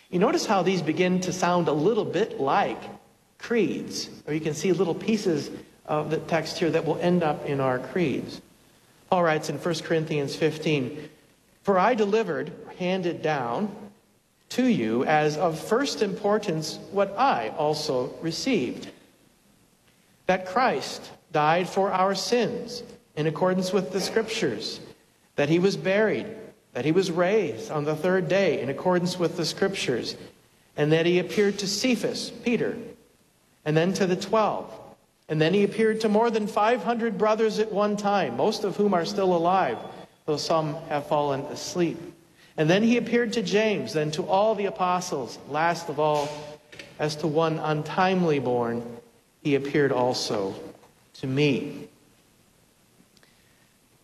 You 0.10 0.20
notice 0.20 0.46
how 0.46 0.64
these 0.64 0.82
begin 0.82 1.22
to 1.22 1.32
sound 1.32 1.68
a 1.68 1.74
little 1.74 2.06
bit 2.06 2.40
like 2.40 2.82
creeds, 3.38 4.10
or 4.28 4.34
you 4.34 4.42
can 4.42 4.56
see 4.56 4.74
little 4.74 4.96
pieces 4.96 5.52
of 5.86 6.10
the 6.10 6.18
text 6.18 6.58
here 6.58 6.72
that 6.72 6.86
will 6.86 6.98
end 7.00 7.24
up 7.24 7.46
in 7.46 7.60
our 7.60 7.80
creeds. 7.80 8.42
Paul 9.10 9.24
writes 9.24 9.50
in 9.50 9.58
1 9.58 9.76
Corinthians 9.80 10.36
15, 10.36 11.10
For 11.64 11.80
I 11.80 11.96
delivered, 11.96 12.52
handed 12.78 13.22
down 13.22 13.76
to 14.50 14.66
you 14.66 15.04
as 15.06 15.38
of 15.38 15.60
first 15.60 16.02
importance 16.02 16.80
what 16.92 17.18
I 17.18 17.50
also 17.50 18.14
received 18.22 18.90
that 20.26 20.46
Christ 20.46 21.10
died 21.32 21.68
for 21.68 21.92
our 21.92 22.14
sins 22.14 22.84
in 23.16 23.26
accordance 23.26 23.74
with 23.74 23.92
the 23.92 24.00
Scriptures, 24.02 24.80
that 25.36 25.50
he 25.50 25.60
was 25.60 25.76
buried 25.76 26.28
that 26.74 26.86
he 26.86 26.92
was 26.92 27.12
raised 27.12 27.72
on 27.72 27.84
the 27.84 27.96
third 27.96 28.28
day 28.28 28.62
in 28.62 28.70
accordance 28.70 29.18
with 29.18 29.38
the 29.38 29.46
scriptures, 29.46 30.16
and 30.78 30.92
that 30.92 31.06
he 31.06 31.20
appeared 31.20 31.58
to 31.60 31.68
Cephas, 31.68 32.32
Peter, 32.44 32.78
and 33.66 33.76
then 33.76 33.94
to 33.94 34.06
the 34.06 34.16
twelve. 34.16 34.74
And 35.30 35.40
then 35.40 35.54
he 35.54 35.64
appeared 35.64 36.02
to 36.02 36.10
more 36.10 36.32
than 36.32 36.48
500 36.48 37.18
brothers 37.18 37.60
at 37.60 37.72
one 37.72 37.96
time, 37.96 38.36
most 38.36 38.64
of 38.64 38.76
whom 38.76 38.96
are 38.96 39.06
still 39.06 39.36
alive, 39.36 39.78
though 40.26 40.38
some 40.38 40.74
have 40.90 41.08
fallen 41.08 41.42
asleep. 41.42 41.98
And 42.58 42.68
then 42.68 42.82
he 42.82 42.98
appeared 42.98 43.34
to 43.34 43.44
James, 43.44 43.94
then 43.94 44.10
to 44.12 44.24
all 44.24 44.56
the 44.56 44.66
apostles. 44.66 45.38
Last 45.48 45.88
of 45.88 46.00
all, 46.00 46.28
as 46.98 47.16
to 47.18 47.28
one 47.28 47.60
untimely 47.60 48.40
born, 48.40 48.84
he 49.44 49.56
appeared 49.56 49.92
also 49.92 50.56
to 51.14 51.28
me. 51.28 51.88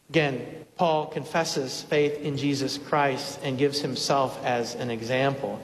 Again, 0.09 0.45
Paul 0.77 1.07
confesses 1.07 1.81
faith 1.81 2.21
in 2.21 2.37
Jesus 2.37 2.77
Christ 2.77 3.39
and 3.43 3.57
gives 3.57 3.81
himself 3.81 4.39
as 4.45 4.75
an 4.75 4.91
example. 4.91 5.59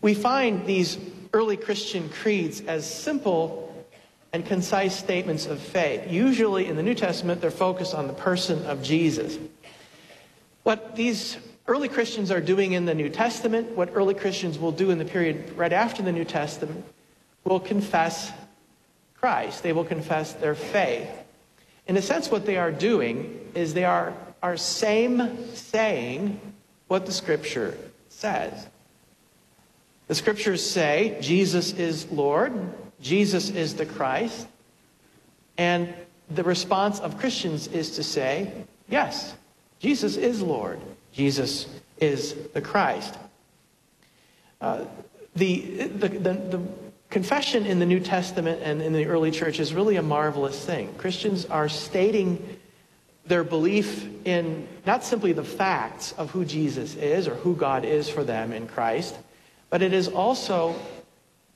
We 0.00 0.14
find 0.14 0.64
these 0.64 0.96
early 1.34 1.56
Christian 1.56 2.08
creeds 2.08 2.62
as 2.62 2.88
simple 2.88 3.67
and 4.38 4.46
concise 4.46 4.96
statements 4.96 5.46
of 5.46 5.58
faith. 5.58 6.08
Usually 6.08 6.66
in 6.66 6.76
the 6.76 6.82
New 6.82 6.94
Testament, 6.94 7.40
they're 7.40 7.50
focused 7.50 7.92
on 7.92 8.06
the 8.06 8.12
person 8.12 8.64
of 8.66 8.84
Jesus. 8.84 9.36
What 10.62 10.94
these 10.94 11.36
early 11.66 11.88
Christians 11.88 12.30
are 12.30 12.40
doing 12.40 12.70
in 12.70 12.84
the 12.84 12.94
New 12.94 13.08
Testament, 13.08 13.72
what 13.72 13.90
early 13.94 14.14
Christians 14.14 14.56
will 14.56 14.70
do 14.70 14.92
in 14.92 14.98
the 14.98 15.04
period 15.04 15.56
right 15.56 15.72
after 15.72 16.04
the 16.04 16.12
New 16.12 16.24
Testament, 16.24 16.84
will 17.42 17.58
confess 17.58 18.30
Christ. 19.18 19.64
They 19.64 19.72
will 19.72 19.84
confess 19.84 20.34
their 20.34 20.54
faith. 20.54 21.10
In 21.88 21.96
a 21.96 22.02
sense, 22.02 22.30
what 22.30 22.46
they 22.46 22.58
are 22.58 22.70
doing 22.70 23.50
is 23.56 23.74
they 23.74 23.86
are, 23.86 24.14
are 24.40 24.56
same 24.56 25.52
saying 25.56 26.40
what 26.86 27.06
the 27.06 27.12
Scripture 27.12 27.76
says. 28.08 28.68
The 30.06 30.14
Scriptures 30.14 30.64
say 30.64 31.18
Jesus 31.20 31.72
is 31.72 32.08
Lord, 32.12 32.52
Jesus 33.00 33.50
is 33.50 33.74
the 33.74 33.86
Christ, 33.86 34.46
and 35.56 35.92
the 36.30 36.44
response 36.44 37.00
of 37.00 37.18
Christians 37.18 37.68
is 37.68 37.92
to 37.92 38.02
say, 38.02 38.52
yes, 38.88 39.34
Jesus 39.78 40.16
is 40.16 40.42
Lord, 40.42 40.80
Jesus 41.12 41.66
is 41.98 42.34
the 42.54 42.60
Christ. 42.60 43.14
Uh, 44.60 44.84
the, 45.36 45.60
the, 45.86 46.08
the, 46.08 46.32
the 46.32 46.62
confession 47.10 47.64
in 47.64 47.78
the 47.78 47.86
New 47.86 48.00
Testament 48.00 48.60
and 48.62 48.82
in 48.82 48.92
the 48.92 49.06
early 49.06 49.30
church 49.30 49.60
is 49.60 49.72
really 49.72 49.96
a 49.96 50.02
marvelous 50.02 50.64
thing. 50.64 50.92
Christians 50.94 51.46
are 51.46 51.68
stating 51.68 52.58
their 53.26 53.44
belief 53.44 54.08
in 54.26 54.66
not 54.86 55.04
simply 55.04 55.32
the 55.32 55.44
facts 55.44 56.12
of 56.12 56.30
who 56.30 56.44
Jesus 56.44 56.94
is 56.96 57.28
or 57.28 57.34
who 57.34 57.54
God 57.54 57.84
is 57.84 58.08
for 58.08 58.24
them 58.24 58.52
in 58.52 58.66
Christ, 58.66 59.16
but 59.70 59.82
it 59.82 59.92
is 59.92 60.08
also 60.08 60.74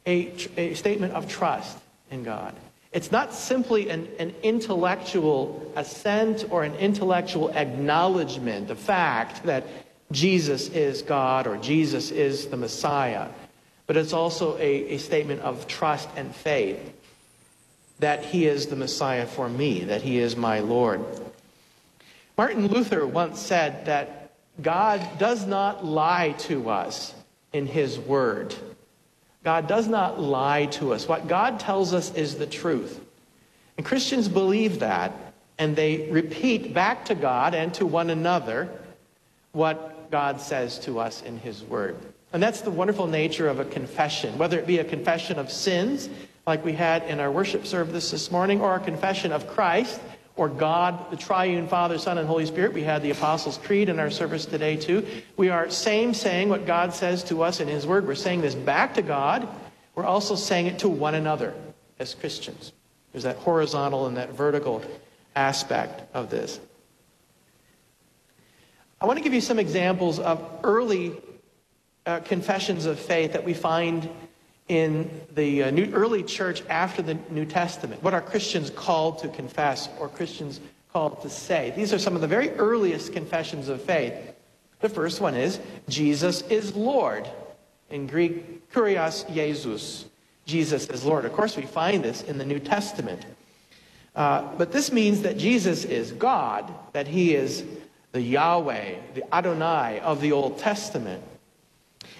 a, 0.06 0.32
a 0.56 0.74
statement 0.74 1.12
of 1.14 1.28
trust 1.28 1.78
in 2.10 2.22
God. 2.22 2.54
It's 2.92 3.10
not 3.10 3.32
simply 3.32 3.88
an, 3.88 4.08
an 4.18 4.34
intellectual 4.42 5.72
assent 5.76 6.44
or 6.50 6.62
an 6.62 6.74
intellectual 6.74 7.50
acknowledgement, 7.50 8.68
the 8.68 8.76
fact 8.76 9.44
that 9.44 9.64
Jesus 10.10 10.68
is 10.68 11.00
God 11.00 11.46
or 11.46 11.56
Jesus 11.56 12.10
is 12.10 12.48
the 12.48 12.56
Messiah, 12.56 13.28
but 13.86 13.96
it's 13.96 14.12
also 14.12 14.56
a, 14.58 14.94
a 14.94 14.98
statement 14.98 15.40
of 15.40 15.66
trust 15.66 16.08
and 16.16 16.34
faith 16.34 16.92
that 17.98 18.24
he 18.24 18.46
is 18.46 18.66
the 18.66 18.76
Messiah 18.76 19.26
for 19.26 19.48
me, 19.48 19.84
that 19.84 20.02
he 20.02 20.18
is 20.18 20.36
my 20.36 20.60
Lord. 20.60 21.00
Martin 22.36 22.66
Luther 22.66 23.06
once 23.06 23.38
said 23.38 23.86
that 23.86 24.32
God 24.60 25.00
does 25.18 25.46
not 25.46 25.84
lie 25.84 26.34
to 26.40 26.68
us 26.68 27.14
in 27.52 27.66
his 27.66 27.98
word. 27.98 28.54
God 29.44 29.66
does 29.66 29.88
not 29.88 30.20
lie 30.20 30.66
to 30.66 30.92
us. 30.92 31.08
What 31.08 31.28
God 31.28 31.58
tells 31.58 31.92
us 31.92 32.14
is 32.14 32.36
the 32.36 32.46
truth. 32.46 33.00
And 33.76 33.84
Christians 33.84 34.28
believe 34.28 34.80
that, 34.80 35.12
and 35.58 35.74
they 35.74 36.08
repeat 36.10 36.72
back 36.72 37.04
to 37.06 37.14
God 37.14 37.54
and 37.54 37.72
to 37.74 37.86
one 37.86 38.10
another 38.10 38.68
what 39.52 40.10
God 40.10 40.40
says 40.40 40.78
to 40.80 41.00
us 41.00 41.22
in 41.22 41.38
his 41.38 41.62
word. 41.64 41.96
And 42.32 42.42
that's 42.42 42.60
the 42.60 42.70
wonderful 42.70 43.06
nature 43.06 43.48
of 43.48 43.60
a 43.60 43.64
confession, 43.64 44.38
whether 44.38 44.58
it 44.58 44.66
be 44.66 44.78
a 44.78 44.84
confession 44.84 45.38
of 45.38 45.50
sins, 45.50 46.08
like 46.46 46.64
we 46.64 46.72
had 46.72 47.02
in 47.04 47.20
our 47.20 47.30
worship 47.30 47.66
service 47.66 48.10
this 48.10 48.30
morning, 48.30 48.60
or 48.60 48.74
a 48.74 48.80
confession 48.80 49.32
of 49.32 49.46
Christ, 49.48 50.00
or 50.36 50.48
God, 50.48 51.10
the 51.10 51.16
triune 51.16 51.68
Father, 51.68 51.98
Son, 51.98 52.18
and 52.18 52.26
Holy 52.26 52.46
Spirit. 52.46 52.72
We 52.72 52.82
had 52.82 53.02
the 53.02 53.10
Apostles' 53.10 53.58
Creed 53.58 53.88
in 53.88 53.98
our 53.98 54.10
service 54.10 54.46
today, 54.46 54.76
too. 54.76 55.06
We 55.36 55.50
are 55.50 55.68
same 55.68 56.14
saying 56.14 56.48
what 56.48 56.66
God 56.66 56.94
says 56.94 57.22
to 57.24 57.42
us 57.42 57.60
in 57.60 57.68
His 57.68 57.86
Word. 57.86 58.06
We're 58.06 58.14
saying 58.14 58.40
this 58.40 58.54
back 58.54 58.94
to 58.94 59.02
God. 59.02 59.46
We're 59.94 60.04
also 60.04 60.34
saying 60.34 60.66
it 60.66 60.78
to 60.80 60.88
one 60.88 61.14
another 61.14 61.54
as 61.98 62.14
Christians. 62.14 62.72
There's 63.12 63.24
that 63.24 63.36
horizontal 63.36 64.06
and 64.06 64.16
that 64.16 64.30
vertical 64.30 64.82
aspect 65.36 66.02
of 66.14 66.30
this. 66.30 66.60
I 69.00 69.06
want 69.06 69.18
to 69.18 69.22
give 69.22 69.34
you 69.34 69.40
some 69.40 69.58
examples 69.58 70.18
of 70.18 70.42
early 70.62 71.12
uh, 72.06 72.20
confessions 72.20 72.86
of 72.86 72.98
faith 72.98 73.32
that 73.32 73.44
we 73.44 73.52
find 73.52 74.08
in 74.72 75.10
the 75.34 75.64
uh, 75.64 75.70
new, 75.70 75.92
early 75.92 76.22
church 76.22 76.62
after 76.70 77.02
the 77.02 77.18
New 77.28 77.44
Testament. 77.44 78.02
What 78.02 78.14
are 78.14 78.22
Christians 78.22 78.70
called 78.70 79.18
to 79.18 79.28
confess 79.28 79.90
or 79.98 80.08
Christians 80.08 80.60
called 80.94 81.20
to 81.20 81.28
say? 81.28 81.74
These 81.76 81.92
are 81.92 81.98
some 81.98 82.14
of 82.14 82.22
the 82.22 82.26
very 82.26 82.50
earliest 82.52 83.12
confessions 83.12 83.68
of 83.68 83.82
faith. 83.82 84.14
The 84.80 84.88
first 84.88 85.20
one 85.20 85.34
is 85.34 85.60
Jesus 85.90 86.40
is 86.42 86.74
Lord. 86.74 87.28
In 87.90 88.06
Greek, 88.06 88.70
Kurios 88.72 89.30
Jesus. 89.32 90.06
Jesus 90.46 90.86
is 90.88 91.04
Lord. 91.04 91.26
Of 91.26 91.34
course, 91.34 91.54
we 91.54 91.66
find 91.66 92.02
this 92.02 92.22
in 92.22 92.38
the 92.38 92.46
New 92.46 92.58
Testament. 92.58 93.26
Uh, 94.16 94.54
but 94.56 94.72
this 94.72 94.90
means 94.90 95.20
that 95.20 95.36
Jesus 95.36 95.84
is 95.84 96.12
God, 96.12 96.72
that 96.94 97.06
he 97.06 97.34
is 97.34 97.62
the 98.12 98.22
Yahweh, 98.22 98.94
the 99.14 99.34
Adonai 99.34 100.00
of 100.00 100.22
the 100.22 100.32
Old 100.32 100.58
Testament. 100.58 101.22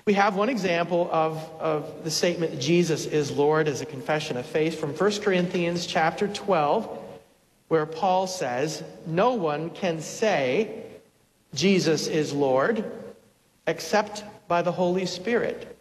We 0.04 0.14
have 0.14 0.35
one 0.35 0.49
example 0.49 1.09
of, 1.12 1.38
of 1.61 2.02
the 2.02 2.11
statement 2.11 2.59
Jesus 2.59 3.06
is 3.06 3.30
Lord 3.30 3.68
as 3.68 3.82
a 3.82 3.87
confession 3.87 4.37
of 4.37 4.44
faith 4.44 4.80
from 4.80 4.94
1 4.94 5.21
Corinthians 5.21 5.87
chapter 5.87 6.26
12, 6.26 6.99
where 7.68 7.87
Paul 7.87 8.26
says, 8.26 8.82
No 9.06 9.35
one 9.35 9.71
can 9.71 10.00
say 10.00 10.82
Jesus 11.54 12.09
is 12.09 12.32
Lord 12.32 12.85
except 13.68 14.25
by 14.49 14.62
the 14.62 14.73
Holy 14.73 15.06
Spirit. 15.06 15.78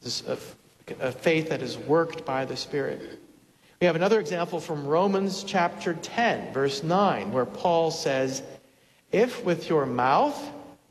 This 0.00 0.20
is 0.20 0.28
a, 0.28 1.08
a 1.08 1.12
faith 1.12 1.48
that 1.48 1.62
is 1.62 1.76
worked 1.76 2.24
by 2.24 2.44
the 2.44 2.56
Spirit. 2.56 3.20
We 3.80 3.88
have 3.88 3.96
another 3.96 4.20
example 4.20 4.60
from 4.60 4.86
Romans 4.86 5.42
chapter 5.42 5.94
10, 5.94 6.52
verse 6.52 6.84
9, 6.84 7.32
where 7.32 7.44
Paul 7.44 7.90
says, 7.90 8.44
If 9.10 9.44
with 9.44 9.68
your 9.68 9.84
mouth 9.84 10.40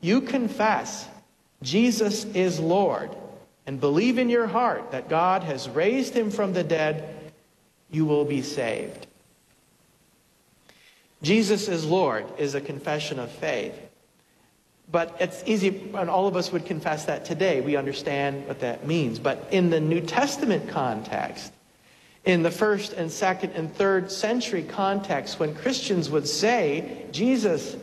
you 0.02 0.20
confess 0.20 1.08
Jesus 1.62 2.24
is 2.24 2.60
Lord, 2.60 3.10
and 3.66 3.80
believe 3.80 4.18
in 4.18 4.28
your 4.28 4.46
heart 4.46 4.92
that 4.92 5.08
God 5.08 5.42
has 5.42 5.68
raised 5.68 6.14
him 6.14 6.30
from 6.30 6.52
the 6.52 6.64
dead, 6.64 7.32
you 7.90 8.04
will 8.04 8.24
be 8.24 8.42
saved. 8.42 9.06
Jesus 11.22 11.68
is 11.68 11.84
Lord 11.84 12.26
is 12.38 12.54
a 12.54 12.60
confession 12.60 13.18
of 13.18 13.30
faith. 13.30 13.74
But 14.90 15.16
it's 15.20 15.42
easy, 15.44 15.90
and 15.94 16.08
all 16.08 16.28
of 16.28 16.36
us 16.36 16.50
would 16.50 16.64
confess 16.64 17.04
that 17.06 17.24
today. 17.24 17.60
We 17.60 17.76
understand 17.76 18.46
what 18.46 18.60
that 18.60 18.86
means. 18.86 19.18
But 19.18 19.48
in 19.50 19.68
the 19.68 19.80
New 19.80 20.00
Testament 20.00 20.68
context, 20.68 21.52
in 22.24 22.42
the 22.42 22.50
first 22.50 22.94
and 22.94 23.10
second 23.10 23.52
and 23.52 23.74
third 23.74 24.10
century 24.10 24.62
context, 24.62 25.38
when 25.38 25.54
Christians 25.54 26.08
would 26.08 26.26
say, 26.26 27.04
Jesus 27.10 27.76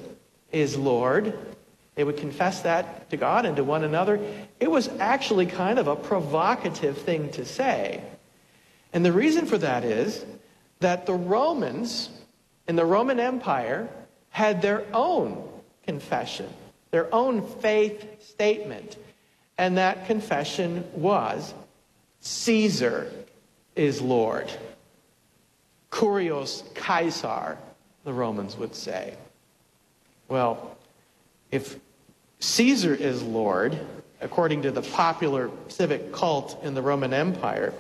is 0.52 0.78
Lord, 0.78 1.38
they 1.96 2.04
would 2.04 2.18
confess 2.18 2.62
that 2.62 3.10
to 3.10 3.18
God 3.18 3.46
and 3.46 3.56
to 3.56 3.64
one 3.64 3.84
another. 3.84 4.20
It 4.60 4.70
was 4.70 4.90
actually 5.00 5.46
kind 5.46 5.80
of 5.80 5.88
a 5.88 5.96
provocative 5.96 6.98
thing 6.98 7.32
to 7.32 7.46
say. 7.46 8.04
And 8.94 9.04
the 9.04 9.14
reason 9.14 9.46
for 9.46 9.58
that 9.58 9.84
is 9.84 10.26
that 10.80 11.06
the 11.06 11.14
Romans 11.14 12.10
in 12.68 12.76
the 12.76 12.86
Roman 12.86 13.20
Empire 13.20 13.88
had 14.30 14.62
their 14.62 14.86
own 14.94 15.48
confession, 15.86 16.50
their 16.92 17.14
own 17.14 17.48
faith 17.60 18.24
statement. 18.24 18.98
And 19.58 19.78
that 19.78 20.08
confession 20.08 20.84
was 20.94 21.54
Caesar 22.20 23.12
is 23.76 24.02
Lord. 24.02 24.52
Kurios 25.92 26.64
Caesar, 26.76 27.58
the 28.04 28.12
Romans 28.12 28.58
would 28.58 28.76
say. 28.76 29.16
Well, 30.28 30.76
if 31.52 31.80
Caesar 32.46 32.94
is 32.94 33.24
Lord, 33.24 33.78
according 34.22 34.62
to 34.62 34.72
the 34.72 34.84
popular 34.84 35.50
civic 35.68 36.14
cult 36.14 36.64
in 36.64 36.76
the 36.76 36.82
Roman 36.82 37.12
Empire, 37.12 37.74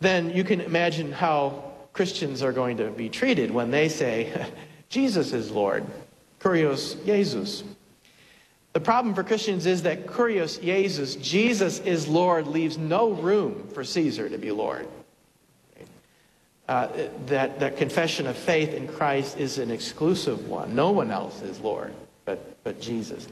then 0.00 0.36
you 0.36 0.44
can 0.44 0.60
imagine 0.60 1.10
how 1.10 1.72
Christians 1.94 2.42
are 2.42 2.52
going 2.52 2.76
to 2.76 2.90
be 2.90 3.08
treated 3.08 3.50
when 3.50 3.70
they 3.70 3.88
say, 3.88 4.50
Jesus 4.90 5.32
is 5.32 5.50
Lord, 5.50 5.86
Kurios 6.40 7.02
Jesus. 7.06 7.64
The 8.74 8.80
problem 8.80 9.14
for 9.14 9.24
Christians 9.24 9.64
is 9.64 9.82
that 9.84 10.06
Kurios 10.06 10.60
Jesus, 10.60 11.16
Jesus 11.16 11.78
is 11.80 12.06
Lord, 12.06 12.46
leaves 12.46 12.76
no 12.76 13.12
room 13.12 13.66
for 13.68 13.82
Caesar 13.82 14.28
to 14.28 14.36
be 14.36 14.50
Lord. 14.50 14.86
Uh, 16.68 16.88
that, 17.26 17.58
that 17.60 17.78
confession 17.78 18.26
of 18.26 18.36
faith 18.36 18.74
in 18.74 18.86
Christ 18.86 19.38
is 19.38 19.56
an 19.58 19.70
exclusive 19.70 20.48
one. 20.48 20.74
No 20.74 20.90
one 20.90 21.10
else 21.10 21.40
is 21.40 21.58
Lord 21.60 21.94
but, 22.24 22.62
but 22.64 22.80
Jesus. 22.80 23.28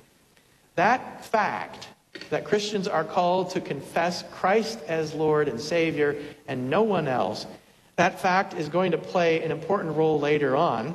That 0.77 1.25
fact 1.25 1.89
that 2.31 2.45
Christians 2.45 2.89
are 2.89 3.05
called 3.05 3.51
to 3.51 3.61
confess 3.61 4.25
Christ 4.33 4.79
as 4.89 5.15
Lord 5.15 5.49
and 5.49 5.61
Savior 5.61 6.17
and 6.49 6.71
no 6.71 6.83
one 6.83 7.09
else, 7.09 7.47
that 7.97 8.21
fact 8.21 8.55
is 8.55 8.69
going 8.69 8.93
to 8.93 8.99
play 8.99 9.43
an 9.43 9.51
important 9.51 9.97
role 9.97 10.19
later 10.19 10.57
on 10.57 10.95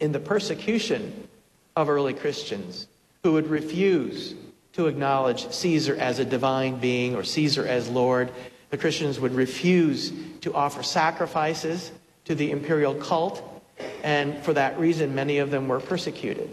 in 0.00 0.12
the 0.12 0.20
persecution 0.20 1.28
of 1.76 1.88
early 1.88 2.14
Christians 2.14 2.86
who 3.22 3.32
would 3.32 3.48
refuse 3.48 4.34
to 4.72 4.86
acknowledge 4.86 5.50
Caesar 5.50 5.96
as 5.96 6.18
a 6.18 6.24
divine 6.24 6.78
being 6.78 7.14
or 7.14 7.24
Caesar 7.24 7.66
as 7.66 7.88
Lord. 7.88 8.30
The 8.70 8.76
Christians 8.76 9.20
would 9.20 9.34
refuse 9.34 10.12
to 10.40 10.52
offer 10.54 10.82
sacrifices 10.82 11.92
to 12.24 12.34
the 12.34 12.50
imperial 12.50 12.94
cult, 12.94 13.62
and 14.02 14.36
for 14.42 14.52
that 14.54 14.78
reason, 14.78 15.14
many 15.14 15.38
of 15.38 15.50
them 15.50 15.68
were 15.68 15.80
persecuted. 15.80 16.50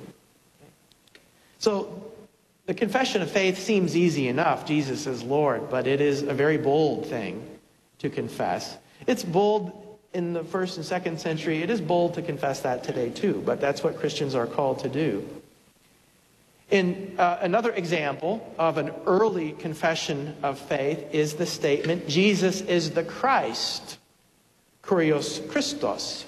So 1.62 2.12
the 2.66 2.74
confession 2.74 3.22
of 3.22 3.30
faith 3.30 3.60
seems 3.60 3.96
easy 3.96 4.28
enough. 4.28 4.66
Jesus 4.66 5.06
is 5.06 5.22
Lord, 5.22 5.70
but 5.70 5.86
it 5.86 6.02
is 6.02 6.24
a 6.24 6.34
very 6.34 6.58
bold 6.58 7.06
thing 7.06 7.48
to 8.00 8.10
confess. 8.10 8.80
It's 9.06 9.24
bold 9.24 10.00
in 10.12 10.34
the 10.34 10.44
first 10.44 10.78
and 10.78 10.86
second 10.86 11.22
century. 11.22 11.62
It 11.62 11.70
is 11.70 11.80
bold 11.80 12.16
to 12.16 12.24
confess 12.24 12.62
that 12.62 12.84
today, 12.84 13.12
too, 13.12 13.44
but 13.46 13.62
that's 13.62 13.84
what 13.84 14.00
Christians 14.00 14.34
are 14.34 14.48
called 14.48 14.80
to 14.80 14.90
do. 14.90 15.28
In 16.72 17.14
uh, 17.20 17.38
another 17.42 17.72
example 17.74 18.56
of 18.58 18.80
an 18.80 18.92
early 19.06 19.52
confession 19.52 20.36
of 20.42 20.58
faith 20.58 21.14
is 21.14 21.36
the 21.36 21.46
statement, 21.46 22.08
Jesus 22.08 22.62
is 22.62 22.92
the 22.92 23.04
Christ, 23.04 24.00
Kurios 24.82 25.48
Christos. 25.52 26.26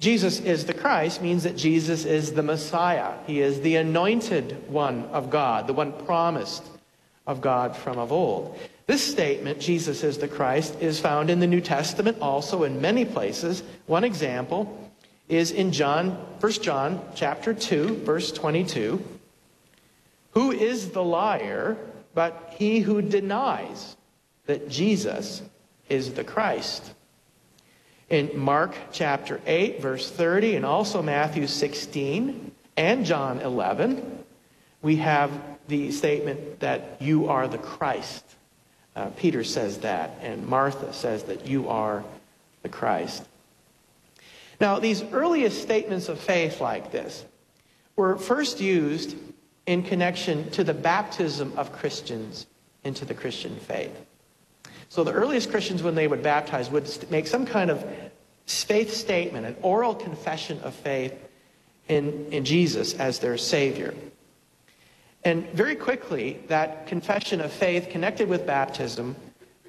Jesus 0.00 0.38
is 0.40 0.64
the 0.64 0.74
Christ 0.74 1.22
means 1.22 1.42
that 1.42 1.56
Jesus 1.56 2.04
is 2.04 2.32
the 2.32 2.42
Messiah. 2.42 3.14
He 3.26 3.40
is 3.40 3.60
the 3.60 3.76
anointed 3.76 4.70
one 4.70 5.04
of 5.06 5.28
God, 5.28 5.66
the 5.66 5.72
one 5.72 5.92
promised 6.04 6.64
of 7.26 7.40
God 7.40 7.76
from 7.76 7.98
of 7.98 8.12
old. 8.12 8.58
This 8.86 9.04
statement, 9.04 9.60
Jesus 9.60 10.04
is 10.04 10.18
the 10.18 10.28
Christ, 10.28 10.76
is 10.80 11.00
found 11.00 11.30
in 11.30 11.40
the 11.40 11.46
New 11.46 11.60
Testament 11.60 12.18
also 12.20 12.62
in 12.62 12.80
many 12.80 13.04
places. 13.04 13.62
One 13.86 14.04
example 14.04 14.90
is 15.28 15.50
in 15.50 15.72
John, 15.72 16.12
1 16.40 16.52
John 16.52 17.02
chapter 17.14 17.52
2, 17.52 17.96
verse 18.04 18.32
22. 18.32 19.02
Who 20.30 20.52
is 20.52 20.90
the 20.90 21.02
liar 21.02 21.76
but 22.14 22.54
he 22.56 22.80
who 22.80 23.02
denies 23.02 23.96
that 24.46 24.68
Jesus 24.70 25.42
is 25.88 26.14
the 26.14 26.24
Christ? 26.24 26.94
In 28.10 28.38
Mark 28.38 28.74
chapter 28.90 29.40
8, 29.46 29.82
verse 29.82 30.10
30, 30.10 30.56
and 30.56 30.64
also 30.64 31.02
Matthew 31.02 31.46
16 31.46 32.52
and 32.76 33.04
John 33.04 33.40
11, 33.40 34.24
we 34.80 34.96
have 34.96 35.30
the 35.68 35.92
statement 35.92 36.60
that 36.60 36.96
you 37.00 37.28
are 37.28 37.46
the 37.46 37.58
Christ. 37.58 38.24
Uh, 38.96 39.10
Peter 39.16 39.44
says 39.44 39.78
that, 39.78 40.18
and 40.22 40.46
Martha 40.46 40.92
says 40.94 41.24
that 41.24 41.46
you 41.46 41.68
are 41.68 42.02
the 42.62 42.70
Christ. 42.70 43.24
Now, 44.60 44.78
these 44.78 45.02
earliest 45.12 45.60
statements 45.60 46.08
of 46.08 46.18
faith 46.18 46.60
like 46.60 46.90
this 46.90 47.24
were 47.94 48.16
first 48.16 48.60
used 48.60 49.16
in 49.66 49.82
connection 49.82 50.50
to 50.52 50.64
the 50.64 50.72
baptism 50.72 51.52
of 51.56 51.72
Christians 51.72 52.46
into 52.84 53.04
the 53.04 53.14
Christian 53.14 53.54
faith. 53.56 54.07
So 54.88 55.04
the 55.04 55.12
earliest 55.12 55.50
Christians, 55.50 55.82
when 55.82 55.94
they 55.94 56.08
would 56.08 56.22
baptize, 56.22 56.70
would 56.70 56.88
make 57.10 57.26
some 57.26 57.44
kind 57.44 57.70
of 57.70 57.84
faith 58.46 58.94
statement, 58.94 59.46
an 59.46 59.56
oral 59.62 59.94
confession 59.94 60.58
of 60.60 60.74
faith 60.74 61.14
in, 61.88 62.26
in 62.32 62.44
Jesus 62.44 62.94
as 62.94 63.18
their 63.18 63.36
Savior. 63.36 63.94
And 65.24 65.46
very 65.50 65.76
quickly, 65.76 66.40
that 66.48 66.86
confession 66.86 67.40
of 67.40 67.52
faith 67.52 67.90
connected 67.90 68.28
with 68.28 68.46
baptism 68.46 69.16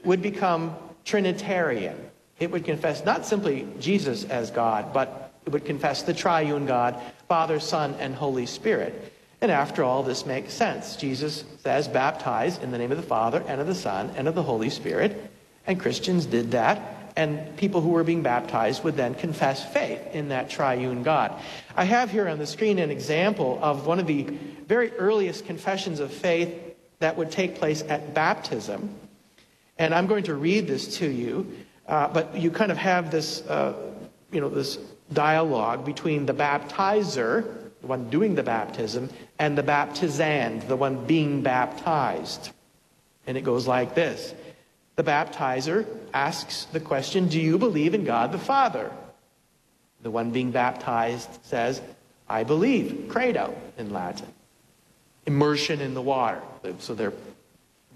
would 0.06 0.22
become 0.22 0.76
Trinitarian. 1.04 1.98
It 2.40 2.52
would 2.52 2.64
confess 2.64 3.04
not 3.04 3.26
simply 3.26 3.68
Jesus 3.80 4.24
as 4.26 4.52
God, 4.52 4.94
but 4.94 5.34
it 5.46 5.52
would 5.52 5.66
confess 5.66 6.04
the 6.04 6.14
triune 6.14 6.66
God, 6.66 7.02
Father, 7.28 7.60
Son, 7.60 7.96
and 8.00 8.16
Holy 8.16 8.46
Spirit. 8.46 9.14
And 9.42 9.52
after 9.52 9.84
all, 9.84 10.04
this 10.04 10.26
makes 10.26 10.54
sense. 10.54 10.96
Jesus 10.98 11.46
says, 11.64 11.88
baptize 11.88 12.58
in 12.58 12.72
the 12.72 12.78
name 12.78 12.92
of 12.92 12.98
the 12.98 13.04
Father, 13.04 13.44
and 13.48 13.62
of 13.62 13.68
the 13.68 13.76
Son, 13.76 14.12
and 14.18 14.28
of 14.28 14.36
the 14.36 14.44
Holy 14.44 14.70
Spirit. 14.70 15.32
And 15.66 15.80
Christians 15.80 16.26
did 16.26 16.52
that. 16.52 17.14
And 17.16 17.58
people 17.58 17.82
who 17.82 17.90
were 17.90 18.04
being 18.04 18.22
baptized 18.22 18.84
would 18.84 18.96
then 18.96 19.14
confess 19.16 19.66
faith 19.74 20.02
in 20.14 20.30
that 20.30 20.50
triune 20.50 21.04
God. 21.04 21.34
I 21.76 21.84
have 21.84 22.12
here 22.12 22.28
on 22.28 22.38
the 22.38 22.46
screen 22.46 22.80
an 22.80 22.92
example 22.92 23.60
of 23.62 23.86
one 23.86 24.00
of 24.00 24.08
the 24.08 24.24
very 24.68 24.92
earliest 24.94 25.46
confessions 25.46 26.00
of 26.00 26.14
faith 26.14 26.54
that 27.00 27.18
would 27.18 27.32
take 27.32 27.56
place 27.56 27.82
at 27.82 28.14
baptism. 28.14 28.96
And 29.78 29.94
I'm 29.94 30.08
going 30.08 30.26
to 30.26 30.36
read 30.36 30.68
this 30.68 30.98
to 30.98 31.08
you. 31.08 31.52
Uh, 31.88 32.08
but 32.08 32.38
you 32.38 32.52
kind 32.52 32.72
of 32.72 32.78
have 32.78 33.10
this, 33.10 33.42
uh, 33.48 33.74
you 34.32 34.40
know, 34.40 34.50
this 34.50 34.78
dialogue 35.12 35.86
between 35.86 36.26
the 36.26 36.34
baptizer, 36.34 37.59
the 37.82 37.88
one 37.88 38.10
doing 38.10 38.36
the 38.36 38.44
baptism, 38.44 39.10
and 39.38 39.58
the 39.58 39.64
baptizand, 39.64 40.68
the 40.68 40.76
one 40.76 41.06
being 41.06 41.42
baptized. 41.42 42.52
And 43.26 43.38
it 43.38 43.42
goes 43.42 43.68
like 43.68 43.96
this. 43.96 44.34
The 44.96 45.04
baptizer 45.04 45.86
asks 46.14 46.66
the 46.66 46.80
question, 46.80 47.30
Do 47.30 47.40
you 47.40 47.58
believe 47.58 47.94
in 47.94 48.04
God 48.04 48.32
the 48.32 48.40
Father? 48.40 48.92
The 50.02 50.12
one 50.12 50.32
being 50.32 50.52
baptized 50.52 51.30
says, 51.44 51.82
I 52.28 52.44
believe, 52.44 53.08
credo 53.10 53.56
in 53.78 53.92
Latin. 53.92 54.28
Immersion 55.26 55.82
in 55.82 55.94
the 55.94 56.02
water. 56.02 56.42
So 56.80 56.94
their 56.94 57.14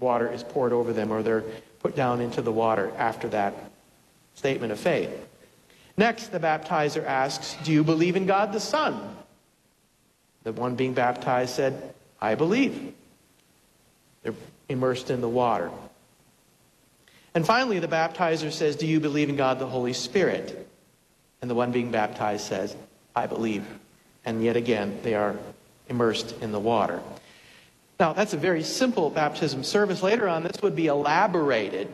water 0.00 0.30
is 0.30 0.42
poured 0.42 0.72
over 0.72 0.92
them 0.92 1.10
or 1.10 1.22
they're 1.22 1.44
put 1.80 1.94
down 1.94 2.20
into 2.20 2.42
the 2.42 2.52
water 2.52 2.90
after 2.96 3.28
that 3.28 3.54
statement 4.34 4.72
of 4.72 4.80
faith. 4.80 5.10
Next, 5.96 6.28
the 6.28 6.40
baptizer 6.40 7.04
asks, 7.04 7.56
Do 7.64 7.72
you 7.72 7.84
believe 7.84 8.16
in 8.16 8.26
God 8.26 8.52
the 8.52 8.60
Son? 8.60 9.16
The 10.44 10.52
one 10.52 10.76
being 10.76 10.94
baptized 10.94 11.54
said, 11.54 11.94
I 12.20 12.34
believe. 12.34 12.94
They're 14.22 14.34
immersed 14.68 15.10
in 15.10 15.20
the 15.20 15.28
water. 15.28 15.70
And 17.34 17.44
finally, 17.44 17.80
the 17.80 17.88
baptizer 17.88 18.52
says, 18.52 18.76
Do 18.76 18.86
you 18.86 19.00
believe 19.00 19.28
in 19.28 19.36
God 19.36 19.58
the 19.58 19.66
Holy 19.66 19.92
Spirit? 19.92 20.68
And 21.42 21.50
the 21.50 21.54
one 21.54 21.72
being 21.72 21.90
baptized 21.90 22.46
says, 22.46 22.76
I 23.14 23.26
believe. 23.26 23.66
And 24.24 24.42
yet 24.42 24.56
again, 24.56 24.98
they 25.02 25.14
are 25.14 25.36
immersed 25.88 26.34
in 26.40 26.52
the 26.52 26.60
water. 26.60 27.02
Now, 28.00 28.12
that's 28.12 28.32
a 28.32 28.38
very 28.38 28.62
simple 28.62 29.10
baptism 29.10 29.64
service. 29.64 30.02
Later 30.02 30.28
on, 30.28 30.42
this 30.42 30.62
would 30.62 30.74
be 30.74 30.86
elaborated 30.86 31.88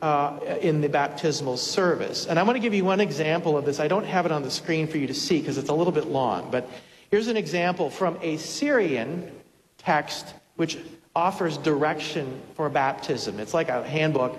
uh, 0.00 0.38
in 0.60 0.80
the 0.80 0.88
baptismal 0.88 1.56
service. 1.56 2.26
And 2.26 2.38
I 2.38 2.42
want 2.44 2.56
to 2.56 2.60
give 2.60 2.74
you 2.74 2.84
one 2.84 3.00
example 3.00 3.56
of 3.56 3.64
this. 3.64 3.80
I 3.80 3.88
don't 3.88 4.06
have 4.06 4.26
it 4.26 4.32
on 4.32 4.42
the 4.42 4.50
screen 4.50 4.86
for 4.86 4.98
you 4.98 5.06
to 5.06 5.14
see 5.14 5.40
because 5.40 5.58
it's 5.58 5.68
a 5.68 5.74
little 5.74 5.92
bit 5.92 6.06
long. 6.06 6.50
But 6.50 6.68
here's 7.10 7.28
an 7.28 7.36
example 7.36 7.90
from 7.90 8.18
a 8.22 8.36
Syrian 8.36 9.30
text 9.78 10.34
which 10.56 10.78
offers 11.14 11.56
direction 11.58 12.40
for 12.54 12.68
baptism. 12.68 13.40
It's 13.40 13.54
like 13.54 13.68
a 13.68 13.86
handbook 13.86 14.38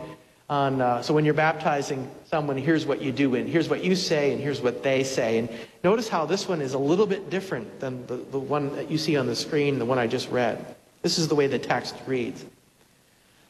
on, 0.50 0.82
uh, 0.82 1.02
so 1.02 1.14
when 1.14 1.26
you're 1.26 1.34
baptizing 1.34 2.10
someone, 2.26 2.58
here's 2.58 2.86
what 2.86 3.02
you 3.02 3.12
do, 3.12 3.36
and 3.36 3.48
here's 3.48 3.70
what 3.70 3.84
you 3.84 3.96
say, 3.96 4.32
and 4.32 4.42
here's 4.42 4.62
what 4.62 4.82
they 4.82 5.04
say. 5.04 5.38
And 5.38 5.50
notice 5.84 6.10
how 6.10 6.26
this 6.26 6.48
one 6.48 6.62
is 6.62 6.74
a 6.74 6.80
little 6.80 7.06
bit 7.06 7.30
different 7.30 7.80
than 7.80 8.06
the, 8.08 8.16
the 8.16 8.40
one 8.40 8.76
that 8.76 8.90
you 8.90 8.98
see 8.98 9.16
on 9.16 9.28
the 9.28 9.36
screen, 9.36 9.78
the 9.78 9.86
one 9.86 10.00
I 10.00 10.08
just 10.08 10.30
read. 10.30 10.76
This 11.02 11.20
is 11.20 11.28
the 11.28 11.36
way 11.36 11.48
the 11.48 11.60
text 11.60 11.96
reads. 12.08 12.44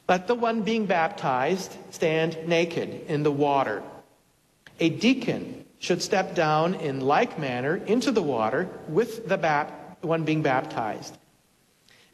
Let 0.09 0.27
the 0.27 0.35
one 0.35 0.63
being 0.63 0.87
baptized 0.87 1.77
stand 1.91 2.37
naked 2.47 3.05
in 3.07 3.23
the 3.23 3.31
water. 3.31 3.81
A 4.79 4.89
deacon 4.89 5.58
should 5.79 6.01
step 6.01 6.35
down 6.35 6.75
in 6.75 6.99
like 6.99 7.39
manner 7.39 7.77
into 7.77 8.11
the 8.11 8.21
water 8.21 8.69
with 8.87 9.27
the 9.27 9.37
bap- 9.37 10.03
one 10.03 10.23
being 10.23 10.41
baptized. 10.41 11.17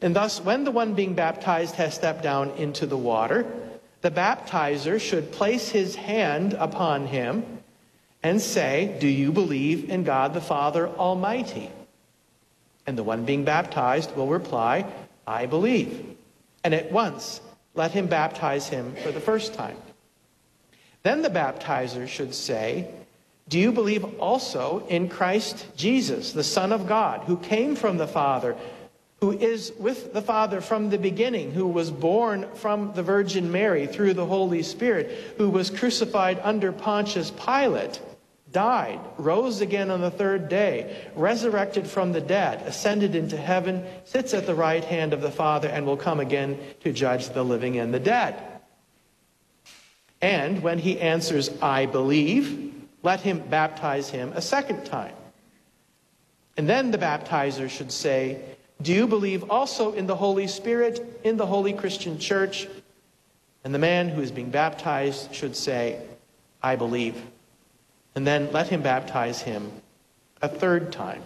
And 0.00 0.14
thus, 0.14 0.40
when 0.40 0.64
the 0.64 0.70
one 0.70 0.94
being 0.94 1.14
baptized 1.14 1.74
has 1.76 1.94
stepped 1.94 2.22
down 2.22 2.50
into 2.52 2.86
the 2.86 2.96
water, 2.96 3.46
the 4.02 4.10
baptizer 4.10 5.00
should 5.00 5.32
place 5.32 5.68
his 5.68 5.96
hand 5.96 6.54
upon 6.54 7.06
him 7.06 7.44
and 8.22 8.40
say, 8.40 8.96
Do 9.00 9.08
you 9.08 9.32
believe 9.32 9.90
in 9.90 10.04
God 10.04 10.34
the 10.34 10.40
Father 10.40 10.88
Almighty? 10.88 11.70
And 12.86 12.96
the 12.96 13.02
one 13.02 13.24
being 13.24 13.44
baptized 13.44 14.14
will 14.14 14.28
reply, 14.28 14.86
I 15.26 15.46
believe. 15.46 16.16
And 16.62 16.72
at 16.74 16.92
once, 16.92 17.40
let 17.74 17.90
him 17.90 18.06
baptize 18.06 18.68
him 18.68 18.94
for 19.02 19.10
the 19.10 19.20
first 19.20 19.54
time. 19.54 19.76
Then 21.02 21.22
the 21.22 21.30
baptizer 21.30 22.06
should 22.06 22.34
say, 22.34 22.90
Do 23.48 23.58
you 23.58 23.72
believe 23.72 24.04
also 24.20 24.84
in 24.88 25.08
Christ 25.08 25.66
Jesus, 25.76 26.32
the 26.32 26.44
Son 26.44 26.72
of 26.72 26.88
God, 26.88 27.22
who 27.24 27.36
came 27.36 27.76
from 27.76 27.96
the 27.96 28.08
Father, 28.08 28.56
who 29.20 29.32
is 29.32 29.72
with 29.78 30.12
the 30.12 30.22
Father 30.22 30.60
from 30.60 30.90
the 30.90 30.98
beginning, 30.98 31.52
who 31.52 31.66
was 31.66 31.90
born 31.90 32.46
from 32.54 32.92
the 32.94 33.02
Virgin 33.02 33.52
Mary 33.52 33.86
through 33.86 34.14
the 34.14 34.26
Holy 34.26 34.62
Spirit, 34.62 35.34
who 35.38 35.48
was 35.48 35.70
crucified 35.70 36.40
under 36.42 36.72
Pontius 36.72 37.30
Pilate? 37.30 38.00
died, 38.52 38.98
rose 39.18 39.60
again 39.60 39.90
on 39.90 40.00
the 40.00 40.10
third 40.10 40.48
day, 40.48 40.96
resurrected 41.14 41.86
from 41.86 42.12
the 42.12 42.20
dead, 42.22 42.62
ascended 42.62 43.14
into 43.14 43.36
heaven, 43.36 43.84
sits 44.04 44.32
at 44.32 44.46
the 44.46 44.54
right 44.54 44.82
hand 44.82 45.12
of 45.12 45.20
the 45.20 45.30
Father, 45.30 45.68
and 45.68 45.84
will 45.84 45.96
come 45.96 46.20
again 46.20 46.58
to 46.80 46.90
judge 46.90 47.28
the 47.28 47.44
living 47.44 47.78
and 47.78 47.92
the 47.92 48.00
dead. 48.00 48.34
And 50.22 50.62
when 50.62 50.78
he 50.78 50.98
answers, 50.98 51.50
I 51.60 51.84
believe, 51.84 52.65
let 53.06 53.20
him 53.20 53.38
baptize 53.48 54.10
him 54.10 54.32
a 54.34 54.42
second 54.42 54.84
time. 54.84 55.14
And 56.56 56.68
then 56.68 56.90
the 56.90 56.98
baptizer 56.98 57.70
should 57.70 57.92
say, 57.92 58.40
Do 58.82 58.92
you 58.92 59.06
believe 59.06 59.48
also 59.48 59.92
in 59.92 60.08
the 60.08 60.16
Holy 60.16 60.48
Spirit, 60.48 61.20
in 61.22 61.36
the 61.36 61.46
Holy 61.46 61.72
Christian 61.72 62.18
Church? 62.18 62.66
And 63.62 63.72
the 63.72 63.78
man 63.78 64.08
who 64.08 64.22
is 64.22 64.32
being 64.32 64.50
baptized 64.50 65.32
should 65.32 65.54
say, 65.54 66.00
I 66.60 66.74
believe. 66.74 67.14
And 68.16 68.26
then 68.26 68.50
let 68.50 68.66
him 68.66 68.82
baptize 68.82 69.40
him 69.40 69.70
a 70.42 70.48
third 70.48 70.90
time. 70.90 71.22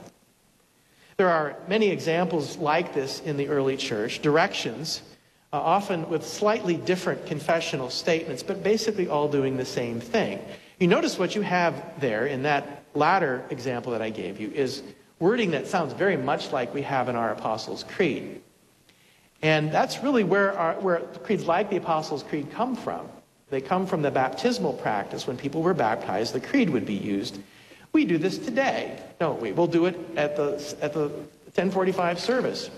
There 1.17 1.31
are 1.31 1.57
many 1.67 1.89
examples 1.89 2.59
like 2.59 2.93
this 2.93 3.21
in 3.21 3.39
the 3.39 3.49
early 3.49 3.79
church, 3.79 4.21
directions, 4.21 5.01
uh, 5.51 5.57
often 5.57 6.11
with 6.11 6.27
slightly 6.27 6.77
different 6.77 7.25
confessional 7.25 7.89
statements, 7.89 8.43
but 8.43 8.63
basically 8.63 9.09
all 9.09 9.29
doing 9.29 9.57
the 9.57 9.65
same 9.65 9.99
thing. 9.99 10.41
You 10.81 10.87
notice 10.87 11.19
what 11.19 11.35
you 11.35 11.43
have 11.43 12.01
there 12.01 12.25
in 12.25 12.45
that 12.45 12.85
latter 12.95 13.45
example 13.51 13.93
that 13.93 14.01
I 14.01 14.09
gave 14.09 14.41
you 14.41 14.51
is 14.51 14.83
wording 15.19 15.51
that 15.51 15.67
sounds 15.67 15.93
very 15.93 16.17
much 16.17 16.53
like 16.53 16.73
we 16.73 16.81
have 16.81 17.11
in 17.11 17.17
our 17.17 17.33
Apostles' 17.33 17.85
Creed. 17.85 18.41
And 19.43 19.71
that's 19.71 20.03
really 20.03 20.25
where, 20.25 20.57
our, 20.59 20.81
where 20.81 21.01
creeds 21.01 21.45
like 21.45 21.69
the 21.69 21.77
Apostles' 21.77 22.23
Creed 22.23 22.51
come 22.51 22.75
from. 22.75 23.07
They 23.51 23.61
come 23.61 23.87
from 23.87 24.01
the 24.01 24.11
baptismal 24.11 24.73
practice. 24.73 25.27
When 25.27 25.37
people 25.37 25.61
were 25.61 25.75
baptized, 25.75 26.33
the 26.33 26.41
creed 26.41 26.71
would 26.71 26.87
be 26.87 26.95
used. 26.95 27.39
We 27.93 28.07
do 28.07 28.17
this 28.17 28.39
today, 28.39 29.03
don't 29.19 29.41
we? 29.41 29.53
We'll 29.53 29.67
do 29.67 29.85
it 29.85 29.99
at 30.17 30.35
the, 30.35 30.53
at 30.81 30.95
the 30.95 31.09
1045 31.09 32.19
service. 32.19 32.71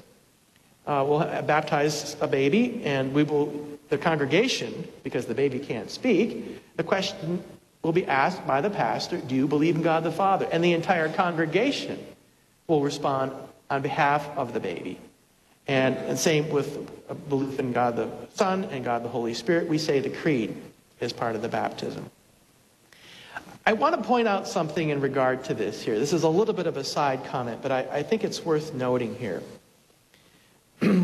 Uh, 0.89 1.05
we'll 1.07 1.21
baptize 1.43 2.17
a 2.21 2.27
baby, 2.27 2.83
and 2.85 3.15
we 3.15 3.23
will, 3.23 3.79
the 3.91 3.99
congregation, 3.99 4.89
because 5.05 5.27
the 5.27 5.35
baby 5.35 5.61
can't 5.61 5.91
speak, 5.91 6.77
the 6.77 6.83
question 6.83 7.45
will 7.83 7.93
be 7.93 8.07
asked 8.07 8.47
by 8.47 8.61
the 8.61 8.71
pastor, 8.71 9.19
Do 9.19 9.35
you 9.35 9.47
believe 9.47 9.77
in 9.77 9.83
God 9.83 10.05
the 10.05 10.13
Father? 10.13 10.49
And 10.51 10.63
the 10.63 10.73
entire 10.73 11.13
congregation 11.13 11.99
will 12.67 12.81
respond 12.81 13.33
on 13.71 13.83
behalf 13.83 14.29
of 14.37 14.53
the 14.53 14.61
baby. 14.61 14.99
And, 15.67 15.97
and 15.97 16.19
same 16.19 16.49
with 16.51 17.29
belief 17.29 17.59
in 17.59 17.73
God 17.73 17.97
the 17.97 18.11
Son 18.35 18.65
and 18.65 18.85
God 18.85 19.05
the 19.05 19.09
Holy 19.09 19.35
Spirit. 19.35 19.69
We 19.69 19.79
say 19.79 20.01
the 20.01 20.11
creed 20.11 20.57
is 21.01 21.13
part 21.13 21.37
of 21.37 21.43
the 21.43 21.49
baptism. 21.49 22.11
I 23.65 23.75
want 23.75 23.95
to 23.97 24.03
point 24.03 24.27
out 24.27 24.49
something 24.49 24.89
in 24.89 25.01
regard 25.01 25.45
to 25.45 25.55
this 25.55 25.81
here. 25.81 25.97
This 25.99 26.13
is 26.13 26.25
a 26.25 26.29
little 26.29 26.55
bit 26.55 26.67
of 26.67 26.77
a 26.77 26.83
side 26.83 27.25
comment, 27.25 27.63
but 27.63 27.71
I, 27.71 27.87
I 27.93 28.03
think 28.03 28.25
it's 28.25 28.45
worth 28.45 28.75
noting 28.75 29.15
here. 29.17 29.43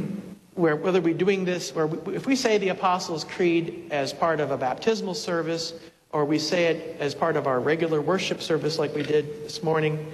Where, 0.54 0.74
whether 0.74 1.00
we're 1.00 1.14
doing 1.14 1.44
this, 1.44 1.70
or 1.70 1.86
we, 1.86 2.16
if 2.16 2.26
we 2.26 2.34
say 2.34 2.58
the 2.58 2.70
Apostles' 2.70 3.22
Creed 3.22 3.86
as 3.92 4.12
part 4.12 4.40
of 4.40 4.50
a 4.50 4.56
baptismal 4.56 5.14
service, 5.14 5.72
or 6.18 6.24
we 6.24 6.36
say 6.40 6.64
it 6.66 6.96
as 6.98 7.14
part 7.14 7.36
of 7.36 7.46
our 7.46 7.60
regular 7.60 8.02
worship 8.02 8.42
service 8.42 8.76
like 8.76 8.92
we 8.92 9.04
did 9.04 9.44
this 9.44 9.62
morning, 9.62 10.10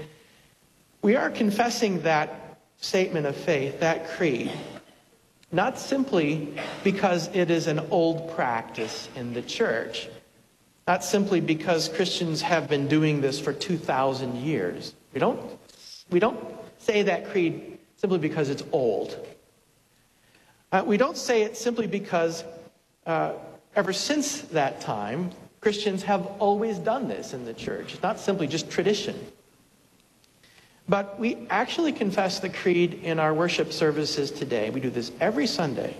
we 1.00 1.16
are 1.16 1.30
confessing 1.30 2.02
that 2.02 2.58
statement 2.76 3.24
of 3.24 3.34
faith, 3.34 3.80
that 3.80 4.10
creed, 4.10 4.52
not 5.50 5.78
simply 5.78 6.54
because 6.82 7.30
it 7.32 7.50
is 7.50 7.68
an 7.68 7.80
old 7.90 8.34
practice 8.34 9.08
in 9.16 9.32
the 9.32 9.40
church, 9.40 10.10
not 10.86 11.02
simply 11.02 11.40
because 11.40 11.88
Christians 11.88 12.42
have 12.42 12.68
been 12.68 12.86
doing 12.86 13.22
this 13.22 13.40
for 13.40 13.54
2,000 13.54 14.36
years. 14.36 14.92
We 15.14 15.20
don't, 15.20 15.58
we 16.10 16.20
don't 16.20 16.38
say 16.76 17.00
that 17.00 17.30
creed 17.30 17.78
simply 17.96 18.18
because 18.18 18.50
it's 18.50 18.62
old. 18.72 19.26
Uh, 20.70 20.82
we 20.84 20.98
don't 20.98 21.16
say 21.16 21.44
it 21.44 21.56
simply 21.56 21.86
because 21.86 22.44
uh, 23.06 23.32
ever 23.74 23.94
since 23.94 24.42
that 24.42 24.82
time, 24.82 25.30
Christians 25.64 26.02
have 26.02 26.26
always 26.40 26.78
done 26.78 27.08
this 27.08 27.32
in 27.32 27.46
the 27.46 27.54
church. 27.54 27.94
It's 27.94 28.02
not 28.02 28.20
simply 28.20 28.46
just 28.46 28.70
tradition. 28.70 29.18
But 30.86 31.18
we 31.18 31.46
actually 31.48 31.92
confess 31.92 32.38
the 32.38 32.50
creed 32.50 33.00
in 33.02 33.18
our 33.18 33.32
worship 33.32 33.72
services 33.72 34.30
today. 34.30 34.68
We 34.68 34.80
do 34.80 34.90
this 34.90 35.10
every 35.20 35.46
Sunday. 35.46 35.96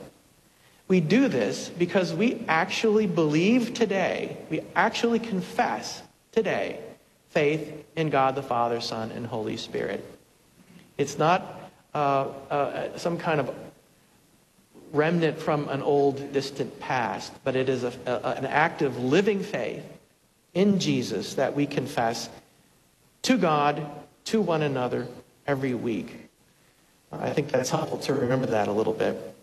We 0.87 1.01
do 1.01 1.29
this 1.29 1.71
because 1.71 2.13
we 2.13 2.45
actually 2.47 3.07
believe 3.07 3.73
today, 3.73 4.37
we 4.51 4.61
actually 4.77 5.19
confess 5.19 6.03
today 6.31 6.79
faith 7.31 7.87
in 7.97 8.11
God 8.11 8.35
the 8.35 8.43
Father, 8.43 8.83
Son, 8.83 9.13
and 9.13 9.27
Holy 9.27 9.57
Spirit. 9.57 10.05
It's 10.99 11.17
not 11.17 11.71
uh, 11.95 12.27
uh, 12.51 12.99
some 12.99 13.17
kind 13.17 13.41
of 13.41 13.49
remnant 14.95 15.39
from 15.39 15.69
an 15.69 15.83
old, 15.83 16.33
distant 16.33 16.81
past, 16.81 17.33
but 17.45 17.57
it 17.57 17.69
is 17.69 17.85
a, 17.85 17.93
a, 18.07 18.29
an 18.39 18.47
active, 18.47 18.97
living 18.99 19.43
faith 19.43 19.85
in 20.55 20.79
Jesus 20.79 21.35
that 21.35 21.55
we 21.55 21.67
confess 21.67 22.31
to 23.23 23.37
God 23.37 23.85
to 24.27 24.41
one 24.41 24.63
another 24.63 25.07
every 25.47 25.75
week. 25.75 26.29
I 27.13 27.31
think 27.31 27.51
that's 27.51 27.71
helpful 27.71 27.99
to 27.99 28.15
remember 28.15 28.47
that 28.47 28.69
a 28.69 28.73
little 28.73 28.93
bit. 28.93 29.35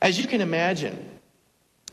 As 0.00 0.18
you 0.18 0.26
can 0.26 0.40
imagine, 0.40 1.10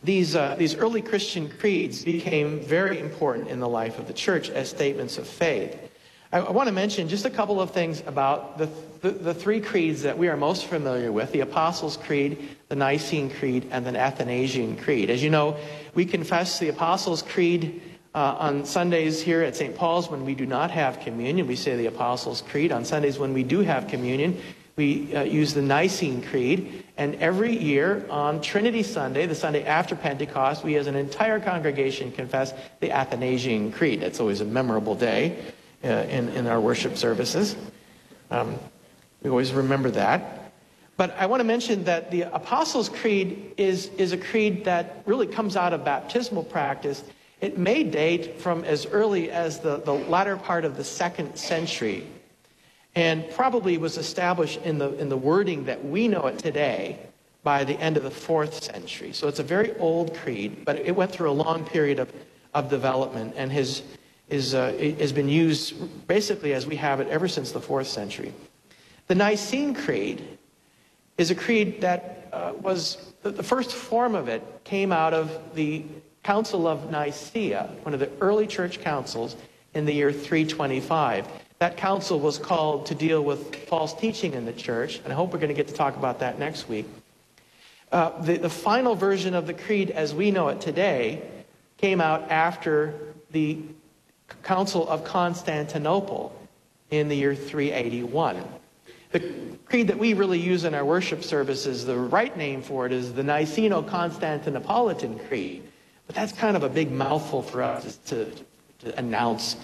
these, 0.04 0.36
uh, 0.36 0.56
these 0.58 0.76
early 0.76 1.02
Christian 1.02 1.50
creeds 1.50 2.04
became 2.04 2.60
very 2.62 3.00
important 3.00 3.48
in 3.50 3.60
the 3.60 3.68
life 3.68 4.00
of 4.00 4.08
the 4.08 4.14
church 4.14 4.50
as 4.50 4.70
statements 4.70 5.18
of 5.18 5.28
faith. 5.28 5.78
I, 6.32 6.40
I 6.40 6.52
want 6.52 6.68
to 6.68 6.74
mention 6.74 7.08
just 7.08 7.26
a 7.26 7.30
couple 7.30 7.62
of 7.62 7.72
things 7.72 8.04
about 8.06 8.58
the, 8.58 8.70
the, 9.02 9.12
the, 9.12 9.34
three 9.34 9.62
creeds 9.62 10.02
that 10.02 10.18
we 10.18 10.28
are 10.28 10.36
most 10.36 10.66
familiar 10.66 11.12
with 11.12 11.32
the 11.32 11.42
Apostles' 11.42 11.98
Creed, 11.98 12.50
the 12.68 12.76
Nicene 12.76 13.30
Creed, 13.30 13.68
and 13.72 13.86
the 13.86 13.98
Athanasian 13.98 14.78
Creed. 14.78 15.10
As 15.10 15.24
you 15.24 15.30
know, 15.30 15.58
we 15.94 16.06
confess 16.06 16.60
the 16.60 16.70
Apostles' 16.70 17.22
Creed 17.22 17.82
uh, 18.14 18.36
on 18.40 18.66
Sundays 18.66 19.22
here 19.22 19.42
at 19.42 19.56
St. 19.56 19.76
Paul's, 19.76 20.10
when 20.10 20.26
we 20.26 20.36
do 20.36 20.46
not 20.46 20.72
have 20.72 21.00
communion, 21.00 21.48
we 21.48 21.56
say 21.56 21.76
the 21.78 21.86
Apostles' 21.86 22.42
Creed. 22.42 22.72
On 22.72 22.84
Sundays, 22.84 23.20
when 23.20 23.34
we 23.34 23.44
do 23.44 23.60
have 23.60 23.88
communion, 23.88 24.42
we 24.76 25.16
uh, 25.16 25.24
use 25.24 25.54
the 25.54 25.62
Nicene 25.62 26.22
Creed. 26.24 26.84
And 26.98 27.16
every 27.16 27.56
year 27.56 28.06
on 28.10 28.42
Trinity 28.42 28.84
Sunday, 28.84 29.28
the 29.28 29.36
Sunday 29.36 29.66
after 29.66 29.96
Pentecost, 29.96 30.64
we 30.64 30.76
as 30.76 30.88
an 30.88 30.96
entire 30.96 31.40
congregation 31.40 32.12
confess 32.12 32.54
the 32.80 32.92
Athanasian 32.92 33.72
Creed. 33.72 34.02
That's 34.02 34.20
always 34.20 34.42
a 34.42 34.46
memorable 34.46 34.96
day 34.96 35.38
uh, 35.88 36.04
in, 36.10 36.30
in 36.30 36.48
our 36.48 36.60
worship 36.60 36.98
services. 36.98 37.56
Um, 38.30 38.60
we 39.24 39.30
always 39.30 39.54
remember 39.54 39.90
that. 39.92 40.52
But 40.98 41.16
I 41.18 41.28
want 41.28 41.40
to 41.40 41.46
mention 41.46 41.84
that 41.86 42.12
the 42.12 42.24
Apostles' 42.24 42.90
Creed 42.90 43.54
is, 43.58 43.88
is 43.98 44.12
a 44.12 44.18
creed 44.18 44.66
that 44.66 45.04
really 45.06 45.28
comes 45.28 45.56
out 45.56 45.74
of 45.74 45.86
baptismal 45.86 46.44
practice 46.44 47.04
it 47.40 47.58
may 47.58 47.84
date 47.84 48.40
from 48.42 48.64
as 48.64 48.88
early 48.88 49.30
as 49.30 49.60
the, 49.60 49.78
the 49.78 49.94
latter 49.94 50.38
part 50.38 50.66
of 50.66 50.76
the 50.76 50.84
second 50.84 51.36
century 51.36 52.08
and 52.96 53.30
probably 53.32 53.78
was 53.78 53.98
established 53.98 54.60
in 54.64 54.80
the, 54.80 54.98
in 54.98 55.08
the 55.08 55.18
wording 55.18 55.66
that 55.66 55.86
we 55.86 56.08
know 56.08 56.26
it 56.26 56.40
today 56.40 56.98
by 57.44 57.64
the 57.64 57.80
end 57.80 57.96
of 57.96 58.02
the 58.02 58.12
fourth 58.12 58.64
century. 58.64 59.14
So 59.14 59.28
it's 59.28 59.38
a 59.38 59.44
very 59.44 59.78
old 59.78 60.16
creed, 60.16 60.66
but 60.66 60.78
it 60.78 60.96
went 60.96 61.12
through 61.12 61.30
a 61.30 61.32
long 61.34 61.64
period 61.64 62.00
of, 62.00 62.12
of 62.56 62.72
development 62.72 63.36
and 63.38 63.52
has, 63.52 63.84
is, 64.30 64.54
uh, 64.54 64.74
has 65.00 65.12
been 65.12 65.30
used 65.30 66.08
basically 66.08 66.54
as 66.54 66.66
we 66.66 66.76
have 66.76 67.00
it 67.00 67.08
ever 67.08 67.28
since 67.28 67.52
the 67.52 67.62
fourth 67.62 67.88
century. 67.88 68.34
The 69.08 69.16
Nicene 69.16 69.74
Creed 69.74 70.38
is 71.18 71.32
a 71.32 71.36
creed 71.36 71.82
that 71.82 72.30
uh, 72.32 72.54
was, 72.60 73.14
the, 73.24 73.32
the 73.32 73.44
first 73.44 73.74
form 73.74 74.16
of 74.16 74.28
it 74.28 74.44
came 74.64 74.92
out 74.92 75.14
of 75.14 75.56
the 75.56 75.84
Council 76.24 76.68
of 76.68 76.92
Nicaea, 76.92 77.70
one 77.84 77.94
of 77.94 78.02
the 78.02 78.10
early 78.20 78.48
church 78.48 78.82
councils 78.82 79.38
in 79.74 79.86
the 79.86 79.94
year 79.94 80.12
325. 80.12 81.26
That 81.60 81.78
council 81.78 82.20
was 82.20 82.38
called 82.38 82.86
to 82.88 82.96
deal 82.96 83.24
with 83.24 83.56
false 83.68 83.94
teaching 83.94 84.34
in 84.34 84.46
the 84.46 84.54
church, 84.54 85.00
and 85.04 85.14
I 85.14 85.16
hope 85.16 85.32
we're 85.32 85.40
going 85.40 85.50
to 85.50 85.56
get 85.56 85.70
to 85.70 85.74
talk 85.74 85.96
about 85.96 86.20
that 86.20 86.38
next 86.38 86.68
week. 86.68 86.86
Uh, 87.92 88.22
the, 88.22 88.38
the 88.38 88.50
final 88.50 88.96
version 88.96 89.34
of 89.34 89.48
the 89.48 89.54
creed 89.54 89.90
as 89.90 90.14
we 90.14 90.30
know 90.30 90.50
it 90.50 90.60
today 90.60 91.22
came 91.78 92.02
out 92.02 92.30
after 92.30 92.94
the 93.32 93.60
Council 94.44 94.88
of 94.88 95.04
Constantinople 95.04 96.38
in 96.92 97.08
the 97.08 97.16
year 97.16 97.36
381. 97.36 98.44
The 99.12 99.34
creed 99.66 99.88
that 99.88 99.98
we 99.98 100.14
really 100.14 100.40
use 100.40 100.66
in 100.66 100.74
our 100.74 100.84
worship 100.84 101.24
services, 101.24 101.86
the 101.86 101.98
right 101.98 102.36
name 102.38 102.62
for 102.62 102.86
it 102.86 102.92
is 102.92 103.14
the 103.14 103.24
Niceno-Constantinopolitan 103.24 105.28
Creed. 105.28 105.64
But 106.08 106.16
that's 106.16 106.32
kind 106.32 106.58
of 106.58 106.64
a 106.64 106.70
big 106.70 106.92
mouthful 106.92 107.42
for 107.42 107.62
us 107.62 107.98
to, 108.08 108.32
to 108.80 108.98
announce. 108.98 109.58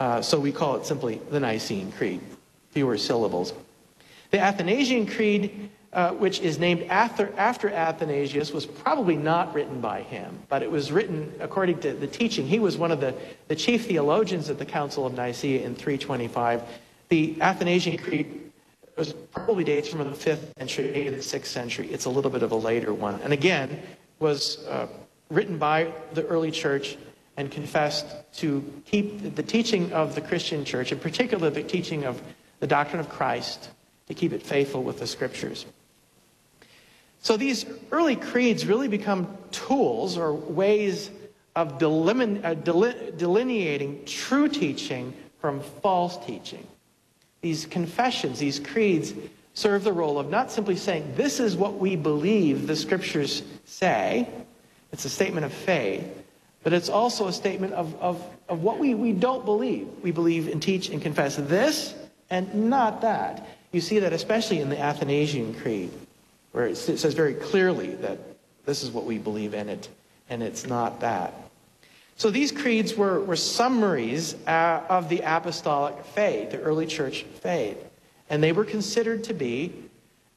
Uh, 0.00 0.20
so 0.20 0.38
we 0.38 0.52
call 0.52 0.76
it 0.76 0.86
simply 0.86 1.20
the 1.30 1.40
Nicene 1.40 1.92
Creed, 1.92 2.20
fewer 2.70 2.98
syllables. 2.98 3.52
The 4.30 4.38
Athanasian 4.38 5.06
Creed, 5.06 5.70
uh, 5.96 6.12
which 6.12 6.40
is 6.40 6.58
named 6.58 6.82
after, 6.90 7.32
after 7.38 7.70
Athanasius, 7.70 8.52
was 8.52 8.66
probably 8.66 9.16
not 9.16 9.54
written 9.54 9.80
by 9.80 10.02
him, 10.02 10.38
but 10.50 10.62
it 10.62 10.70
was 10.70 10.92
written 10.92 11.32
according 11.40 11.80
to 11.80 11.94
the 11.94 12.06
teaching. 12.06 12.46
He 12.46 12.58
was 12.58 12.76
one 12.76 12.92
of 12.92 13.00
the, 13.00 13.14
the 13.48 13.56
chief 13.56 13.86
theologians 13.86 14.50
at 14.50 14.58
the 14.58 14.66
Council 14.66 15.06
of 15.06 15.14
Nicaea 15.14 15.64
in 15.64 15.74
325. 15.74 16.62
The 17.08 17.40
Athanasian 17.40 17.96
Creed 17.96 18.52
was 18.98 19.14
probably 19.14 19.64
dates 19.64 19.88
from 19.88 20.00
the 20.00 20.04
5th 20.04 20.54
century, 20.58 20.90
maybe 20.92 21.08
the 21.08 21.16
6th 21.16 21.46
century. 21.46 21.88
It's 21.90 22.04
a 22.04 22.10
little 22.10 22.30
bit 22.30 22.42
of 22.42 22.52
a 22.52 22.56
later 22.56 22.92
one. 22.92 23.18
And 23.22 23.32
again, 23.32 23.80
was 24.18 24.66
uh, 24.66 24.88
written 25.30 25.56
by 25.56 25.90
the 26.12 26.26
early 26.26 26.50
church 26.50 26.98
and 27.38 27.50
confessed 27.50 28.06
to 28.34 28.62
keep 28.84 29.34
the 29.34 29.42
teaching 29.42 29.90
of 29.94 30.14
the 30.14 30.20
Christian 30.20 30.62
church, 30.62 30.92
in 30.92 30.98
particular 30.98 31.48
the 31.48 31.62
teaching 31.62 32.04
of 32.04 32.20
the 32.60 32.66
doctrine 32.66 33.00
of 33.00 33.08
Christ, 33.08 33.70
to 34.08 34.14
keep 34.14 34.34
it 34.34 34.42
faithful 34.42 34.82
with 34.82 34.98
the 34.98 35.06
scriptures. 35.06 35.64
So 37.26 37.36
these 37.36 37.66
early 37.90 38.14
creeds 38.14 38.66
really 38.66 38.86
become 38.86 39.26
tools 39.50 40.16
or 40.16 40.32
ways 40.32 41.10
of 41.56 41.82
uh, 41.82 42.54
delineating 42.54 44.04
true 44.06 44.48
teaching 44.48 45.12
from 45.40 45.58
false 45.82 46.24
teaching. 46.24 46.64
These 47.40 47.66
confessions, 47.66 48.38
these 48.38 48.60
creeds, 48.60 49.12
serve 49.54 49.82
the 49.82 49.92
role 49.92 50.20
of 50.20 50.30
not 50.30 50.52
simply 50.52 50.76
saying, 50.76 51.14
this 51.16 51.40
is 51.40 51.56
what 51.56 51.78
we 51.78 51.96
believe 51.96 52.68
the 52.68 52.76
scriptures 52.76 53.42
say, 53.64 54.28
it's 54.92 55.04
a 55.04 55.10
statement 55.10 55.46
of 55.46 55.52
faith, 55.52 56.06
but 56.62 56.72
it's 56.72 56.88
also 56.88 57.26
a 57.26 57.32
statement 57.32 57.72
of, 57.72 58.00
of, 58.00 58.24
of 58.48 58.62
what 58.62 58.78
we, 58.78 58.94
we 58.94 59.10
don't 59.10 59.44
believe. 59.44 59.88
We 60.00 60.12
believe 60.12 60.46
and 60.46 60.62
teach 60.62 60.90
and 60.90 61.02
confess 61.02 61.34
this 61.34 61.92
and 62.30 62.70
not 62.70 63.00
that. 63.00 63.48
You 63.72 63.80
see 63.80 63.98
that 63.98 64.12
especially 64.12 64.60
in 64.60 64.68
the 64.68 64.78
Athanasian 64.78 65.54
Creed, 65.54 65.90
where 66.56 66.64
it 66.68 66.76
says 66.76 67.12
very 67.12 67.34
clearly 67.34 67.96
that 67.96 68.18
this 68.64 68.82
is 68.82 68.90
what 68.90 69.04
we 69.04 69.18
believe 69.18 69.52
in 69.52 69.68
it, 69.68 69.90
and 70.30 70.42
it's 70.42 70.66
not 70.66 71.00
that. 71.00 71.34
So 72.16 72.30
these 72.30 72.50
creeds 72.50 72.94
were, 72.94 73.20
were 73.20 73.36
summaries 73.36 74.34
uh, 74.46 74.80
of 74.88 75.10
the 75.10 75.20
apostolic 75.20 76.02
faith, 76.06 76.52
the 76.52 76.60
early 76.62 76.86
church 76.86 77.24
faith. 77.42 77.76
And 78.30 78.42
they 78.42 78.52
were 78.52 78.64
considered 78.64 79.22
to 79.24 79.34
be 79.34 79.74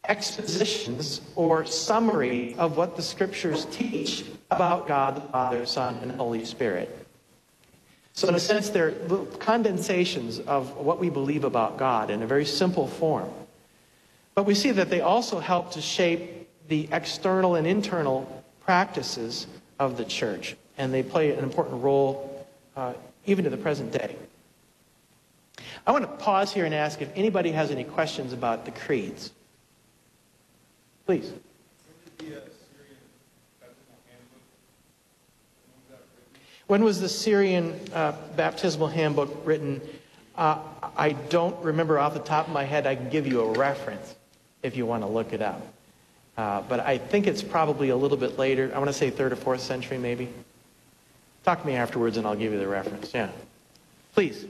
expositions 0.09 1.21
or 1.37 1.65
summary 1.65 2.53
of 2.55 2.75
what 2.75 2.97
the 2.97 3.01
scriptures 3.01 3.65
teach 3.71 4.25
about 4.51 4.89
God 4.89 5.15
the 5.15 5.21
Father, 5.21 5.65
Son, 5.65 5.99
and 6.01 6.11
Holy 6.11 6.43
Spirit. 6.43 7.07
So, 8.11 8.27
in 8.27 8.35
a 8.35 8.41
sense, 8.41 8.67
they're 8.67 8.91
condensations 9.39 10.39
of 10.39 10.75
what 10.75 10.99
we 10.99 11.09
believe 11.09 11.45
about 11.45 11.77
God 11.77 12.09
in 12.09 12.21
a 12.23 12.27
very 12.27 12.45
simple 12.45 12.87
form. 12.87 13.29
But 14.39 14.45
we 14.45 14.55
see 14.55 14.71
that 14.71 14.89
they 14.89 15.01
also 15.01 15.39
help 15.39 15.71
to 15.71 15.81
shape 15.81 16.47
the 16.69 16.87
external 16.93 17.55
and 17.55 17.67
internal 17.67 18.45
practices 18.61 19.47
of 19.79 19.97
the 19.97 20.05
church, 20.05 20.55
and 20.77 20.93
they 20.93 21.03
play 21.03 21.33
an 21.33 21.43
important 21.43 21.83
role 21.83 22.47
uh, 22.77 22.93
even 23.25 23.43
to 23.43 23.49
the 23.49 23.57
present 23.57 23.91
day. 23.91 24.15
I 25.85 25.91
want 25.91 26.05
to 26.05 26.23
pause 26.23 26.53
here 26.53 26.63
and 26.63 26.73
ask 26.73 27.01
if 27.01 27.09
anybody 27.17 27.51
has 27.51 27.69
any 27.69 27.83
questions 27.83 28.31
about 28.31 28.63
the 28.63 28.71
creeds. 28.71 29.33
Please. 31.05 31.33
When 36.67 36.81
was 36.81 37.01
the 37.01 37.09
Syrian 37.09 37.77
uh, 37.93 38.13
baptismal 38.37 38.87
handbook 38.87 39.45
written? 39.45 39.81
Uh, 40.37 40.59
I 40.95 41.11
don't 41.27 41.61
remember 41.61 41.99
off 41.99 42.13
the 42.13 42.21
top 42.21 42.47
of 42.47 42.53
my 42.53 42.63
head. 42.63 42.87
I 42.87 42.95
can 42.95 43.09
give 43.09 43.27
you 43.27 43.41
a 43.41 43.51
reference 43.59 44.15
if 44.63 44.75
you 44.75 44.85
want 44.85 45.03
to 45.03 45.07
look 45.07 45.33
it 45.33 45.41
up. 45.41 45.61
Uh, 46.37 46.61
but 46.61 46.79
I 46.79 46.97
think 46.97 47.27
it's 47.27 47.41
probably 47.43 47.89
a 47.89 47.95
little 47.95 48.17
bit 48.17 48.37
later. 48.37 48.71
I 48.73 48.77
want 48.77 48.89
to 48.89 48.93
say 48.93 49.09
third 49.09 49.33
or 49.33 49.35
fourth 49.35 49.61
century, 49.61 49.97
maybe. 49.97 50.29
Talk 51.43 51.61
to 51.61 51.67
me 51.67 51.75
afterwards, 51.75 52.17
and 52.17 52.25
I'll 52.25 52.35
give 52.35 52.53
you 52.53 52.59
the 52.59 52.67
reference. 52.67 53.13
Yeah. 53.13 53.29
Please. 54.13 54.45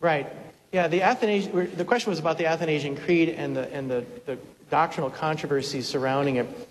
Right. 0.00 0.47
Yeah, 0.70 0.86
the 0.88 1.02
Athanasian, 1.02 1.76
the 1.76 1.84
question 1.84 2.10
was 2.10 2.18
about 2.18 2.36
the 2.36 2.46
Athanasian 2.46 2.96
Creed 2.96 3.30
and 3.30 3.56
the, 3.56 3.72
and 3.72 3.90
the, 3.90 4.04
the 4.26 4.38
doctrinal 4.70 5.08
controversies 5.08 5.88
surrounding 5.88 6.36
it. 6.36 6.68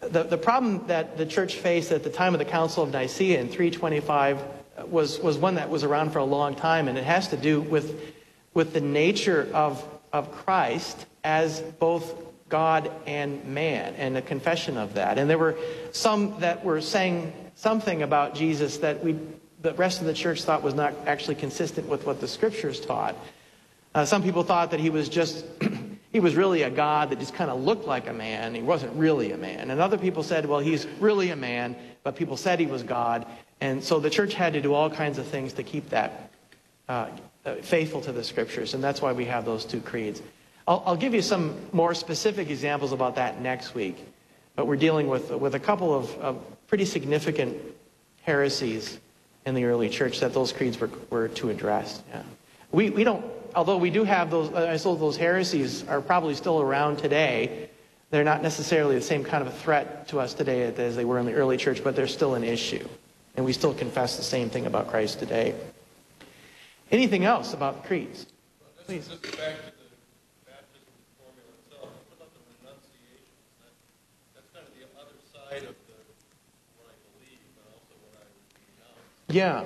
The, 0.00 0.22
the 0.22 0.38
problem 0.38 0.86
that 0.86 1.18
the 1.18 1.26
church 1.26 1.56
faced 1.56 1.90
at 1.90 2.04
the 2.04 2.10
time 2.10 2.34
of 2.34 2.38
the 2.38 2.44
Council 2.44 2.84
of 2.84 2.92
Nicaea 2.92 3.40
in 3.40 3.48
325 3.48 4.38
uh, 4.38 4.86
was, 4.86 5.18
was 5.18 5.38
one 5.38 5.56
that 5.56 5.68
was 5.68 5.82
around 5.82 6.12
for 6.12 6.20
a 6.20 6.24
long 6.24 6.54
time, 6.54 6.86
and 6.86 6.96
it 6.96 7.02
has 7.02 7.28
to 7.28 7.36
do 7.36 7.60
with, 7.60 8.00
with 8.54 8.72
the 8.72 8.80
nature 8.80 9.48
of, 9.52 9.84
of 10.12 10.30
Christ 10.30 11.06
as 11.24 11.60
both 11.60 12.14
God 12.48 12.92
and 13.06 13.44
man, 13.44 13.94
and 13.96 14.16
a 14.16 14.22
confession 14.22 14.76
of 14.76 14.94
that. 14.94 15.18
And 15.18 15.28
there 15.28 15.38
were 15.38 15.56
some 15.90 16.38
that 16.38 16.64
were 16.64 16.80
saying 16.80 17.32
something 17.56 18.02
about 18.02 18.36
Jesus 18.36 18.78
that 18.78 19.02
we 19.02 19.18
the 19.62 19.74
rest 19.74 20.00
of 20.00 20.06
the 20.06 20.14
church 20.14 20.42
thought 20.42 20.62
was 20.62 20.74
not 20.74 20.94
actually 21.06 21.34
consistent 21.34 21.88
with 21.88 22.06
what 22.06 22.20
the 22.20 22.28
scriptures 22.28 22.80
taught. 22.80 23.16
Uh, 23.94 24.04
some 24.04 24.22
people 24.22 24.42
thought 24.42 24.70
that 24.70 24.80
he 24.80 24.90
was 24.90 25.08
just, 25.08 25.44
he 26.12 26.20
was 26.20 26.34
really 26.34 26.62
a 26.62 26.70
God 26.70 27.10
that 27.10 27.18
just 27.18 27.34
kind 27.34 27.50
of 27.50 27.62
looked 27.62 27.86
like 27.86 28.08
a 28.08 28.12
man. 28.12 28.54
He 28.54 28.62
wasn't 28.62 28.92
really 28.94 29.32
a 29.32 29.38
man. 29.38 29.70
And 29.70 29.80
other 29.80 29.96
people 29.96 30.22
said, 30.22 30.46
well, 30.46 30.60
he's 30.60 30.86
really 31.00 31.30
a 31.30 31.36
man, 31.36 31.74
but 32.02 32.16
people 32.16 32.36
said 32.36 32.60
he 32.60 32.66
was 32.66 32.82
God. 32.82 33.26
And 33.60 33.82
so 33.82 33.98
the 33.98 34.10
church 34.10 34.34
had 34.34 34.52
to 34.52 34.60
do 34.60 34.74
all 34.74 34.90
kinds 34.90 35.18
of 35.18 35.26
things 35.26 35.54
to 35.54 35.62
keep 35.62 35.88
that 35.90 36.30
uh, 36.88 37.08
uh 37.44 37.54
faithful 37.56 38.00
to 38.02 38.12
the 38.12 38.22
scriptures. 38.22 38.74
And 38.74 38.84
that's 38.84 39.00
why 39.00 39.12
we 39.12 39.24
have 39.24 39.44
those 39.44 39.64
two 39.64 39.80
creeds. 39.80 40.22
I'll, 40.68 40.82
I'll 40.84 40.96
give 40.96 41.14
you 41.14 41.22
some 41.22 41.56
more 41.72 41.94
specific 41.94 42.50
examples 42.50 42.92
about 42.92 43.14
that 43.16 43.40
next 43.40 43.74
week. 43.74 43.96
But 44.56 44.66
we're 44.66 44.76
dealing 44.76 45.08
with, 45.08 45.30
with 45.30 45.54
a 45.54 45.60
couple 45.60 45.94
of, 45.94 46.14
of 46.18 46.66
pretty 46.66 46.84
significant 46.84 47.56
heresies 48.22 48.98
in 49.46 49.54
the 49.54 49.64
early 49.64 49.88
church 49.88 50.20
that 50.20 50.34
those 50.34 50.52
creeds 50.52 50.78
were, 50.78 50.90
were 51.08 51.28
to 51.28 51.48
address. 51.48 52.02
Yeah. 52.10 52.22
We, 52.72 52.90
we 52.90 53.04
don't, 53.04 53.24
although 53.54 53.78
we 53.78 53.90
do 53.90 54.04
have 54.04 54.30
those, 54.30 54.52
uh, 54.52 54.70
I 54.72 54.76
so 54.76 54.96
those 54.96 55.16
heresies 55.16 55.86
are 55.88 56.00
probably 56.00 56.34
still 56.34 56.60
around 56.60 56.98
today. 56.98 57.70
They're 58.10 58.24
not 58.24 58.42
necessarily 58.42 58.96
the 58.96 59.02
same 59.02 59.24
kind 59.24 59.46
of 59.46 59.48
a 59.48 59.56
threat 59.56 60.08
to 60.08 60.20
us 60.20 60.34
today 60.34 60.62
as 60.76 60.96
they 60.96 61.04
were 61.04 61.18
in 61.18 61.26
the 61.26 61.32
early 61.32 61.56
church, 61.56 61.82
but 61.82 61.96
they're 61.96 62.06
still 62.08 62.34
an 62.34 62.44
issue. 62.44 62.86
And 63.36 63.44
we 63.44 63.52
still 63.52 63.72
confess 63.72 64.16
the 64.16 64.22
same 64.22 64.50
thing 64.50 64.66
about 64.66 64.88
Christ 64.88 65.20
today. 65.20 65.54
Anything 66.90 67.24
else 67.24 67.52
about 67.54 67.84
creeds? 67.84 68.26
Please. 68.84 69.08
Yeah. 79.28 79.64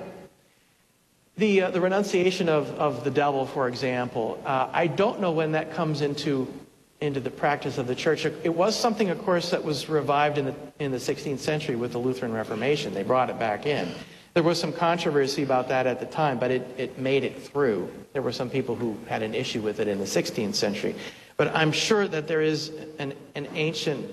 The, 1.37 1.61
uh, 1.61 1.71
the 1.71 1.81
renunciation 1.81 2.49
of, 2.49 2.69
of 2.71 3.03
the 3.03 3.11
devil, 3.11 3.45
for 3.45 3.67
example, 3.67 4.41
uh, 4.45 4.69
I 4.71 4.87
don't 4.87 5.21
know 5.21 5.31
when 5.31 5.53
that 5.53 5.73
comes 5.73 6.01
into, 6.01 6.51
into 6.99 7.19
the 7.19 7.31
practice 7.31 7.77
of 7.77 7.87
the 7.87 7.95
church. 7.95 8.25
It 8.25 8.53
was 8.53 8.77
something, 8.77 9.09
of 9.09 9.23
course, 9.23 9.51
that 9.51 9.63
was 9.63 9.87
revived 9.87 10.37
in 10.37 10.45
the, 10.45 10.55
in 10.79 10.91
the 10.91 10.97
16th 10.97 11.39
century 11.39 11.75
with 11.75 11.93
the 11.93 11.97
Lutheran 11.97 12.33
Reformation. 12.33 12.93
They 12.93 13.03
brought 13.03 13.29
it 13.29 13.39
back 13.39 13.65
in. 13.65 13.91
There 14.33 14.43
was 14.43 14.59
some 14.59 14.71
controversy 14.71 15.43
about 15.43 15.67
that 15.69 15.87
at 15.87 15.99
the 15.99 16.05
time, 16.05 16.39
but 16.39 16.51
it, 16.51 16.67
it 16.77 16.99
made 16.99 17.23
it 17.23 17.41
through. 17.41 17.91
There 18.13 18.21
were 18.21 18.31
some 18.31 18.49
people 18.49 18.75
who 18.75 18.97
had 19.07 19.23
an 19.23 19.33
issue 19.33 19.61
with 19.61 19.79
it 19.79 19.87
in 19.87 19.99
the 19.99 20.05
16th 20.05 20.55
century. 20.55 20.95
But 21.37 21.55
I'm 21.55 21.71
sure 21.71 22.07
that 22.07 22.27
there 22.27 22.41
is 22.41 22.71
an, 22.99 23.13
an 23.35 23.47
ancient 23.55 24.09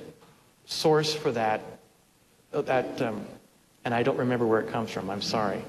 source 0.66 1.14
for 1.14 1.30
that, 1.32 1.62
that 2.52 3.02
um, 3.02 3.26
and 3.84 3.94
I 3.94 4.02
don't 4.02 4.18
remember 4.18 4.46
where 4.46 4.60
it 4.60 4.68
comes 4.68 4.90
from. 4.90 5.10
I'm 5.10 5.22
sorry. 5.22 5.62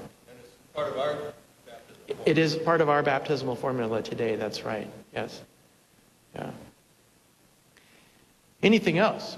part 0.74 0.88
of 0.92 0.98
our 0.98 1.16
It 2.26 2.38
is 2.38 2.56
part 2.56 2.80
of 2.80 2.88
our 2.88 3.02
baptismal 3.02 3.56
formula 3.56 4.02
today. 4.02 4.36
That's 4.36 4.64
right. 4.64 4.88
Yes. 5.14 5.40
Yeah. 6.34 6.50
Anything 8.62 8.98
else? 8.98 9.36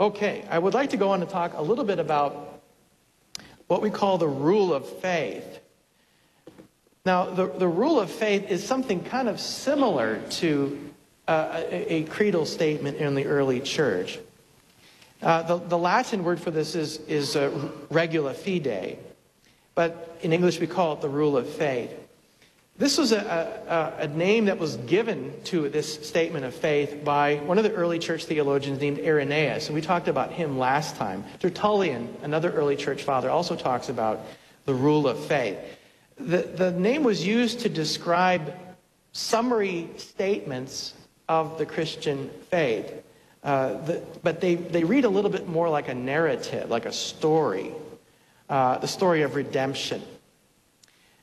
Okay, 0.00 0.44
I 0.50 0.58
would 0.58 0.74
like 0.74 0.90
to 0.90 0.96
go 0.96 1.10
on 1.10 1.20
and 1.22 1.30
talk 1.30 1.54
a 1.54 1.62
little 1.62 1.84
bit 1.84 1.98
about 1.98 2.60
what 3.68 3.80
we 3.80 3.90
call 3.90 4.18
the 4.18 4.28
rule 4.28 4.74
of 4.74 4.88
faith. 5.00 5.60
Now, 7.06 7.30
the, 7.30 7.46
the 7.46 7.68
rule 7.68 8.00
of 8.00 8.10
faith 8.10 8.50
is 8.50 8.66
something 8.66 9.04
kind 9.04 9.28
of 9.28 9.38
similar 9.38 10.20
to 10.30 10.90
uh, 11.28 11.62
a, 11.70 11.94
a 11.94 12.04
creedal 12.04 12.46
statement 12.46 12.98
in 12.98 13.14
the 13.14 13.26
early 13.26 13.60
church. 13.60 14.18
Uh, 15.24 15.42
the, 15.42 15.56
the, 15.56 15.78
Latin 15.78 16.22
word 16.22 16.38
for 16.38 16.50
this 16.50 16.74
is, 16.74 16.98
is 17.08 17.34
uh, 17.34 17.50
regula 17.88 18.34
fidei, 18.34 18.98
but 19.74 20.18
in 20.20 20.34
English 20.34 20.60
we 20.60 20.66
call 20.66 20.92
it 20.92 21.00
the 21.00 21.08
rule 21.08 21.34
of 21.38 21.48
faith. 21.48 21.90
This 22.76 22.98
was 22.98 23.10
a, 23.12 23.96
a, 23.98 24.02
a, 24.02 24.08
name 24.08 24.44
that 24.46 24.58
was 24.58 24.76
given 24.76 25.32
to 25.44 25.70
this 25.70 26.06
statement 26.06 26.44
of 26.44 26.54
faith 26.54 27.04
by 27.04 27.36
one 27.36 27.56
of 27.56 27.64
the 27.64 27.72
early 27.72 27.98
church 27.98 28.26
theologians 28.26 28.80
named 28.80 28.98
Irenaeus, 28.98 29.68
and 29.68 29.74
we 29.74 29.80
talked 29.80 30.08
about 30.08 30.30
him 30.30 30.58
last 30.58 30.96
time. 30.96 31.24
Tertullian, 31.38 32.14
another 32.22 32.52
early 32.52 32.76
church 32.76 33.02
father, 33.04 33.30
also 33.30 33.56
talks 33.56 33.88
about 33.88 34.20
the 34.66 34.74
rule 34.74 35.08
of 35.08 35.18
faith. 35.24 35.56
The, 36.18 36.42
the 36.42 36.72
name 36.72 37.02
was 37.02 37.26
used 37.26 37.60
to 37.60 37.70
describe 37.70 38.54
summary 39.12 39.88
statements 39.96 40.92
of 41.30 41.56
the 41.56 41.64
Christian 41.64 42.28
faith. 42.50 43.03
Uh, 43.44 43.74
the, 43.84 44.02
but 44.22 44.40
they, 44.40 44.54
they 44.54 44.84
read 44.84 45.04
a 45.04 45.08
little 45.08 45.30
bit 45.30 45.46
more 45.46 45.68
like 45.68 45.88
a 45.88 45.94
narrative, 45.94 46.70
like 46.70 46.86
a 46.86 46.92
story, 46.92 47.72
uh, 48.48 48.78
the 48.78 48.88
story 48.88 49.20
of 49.20 49.34
redemption. 49.34 50.02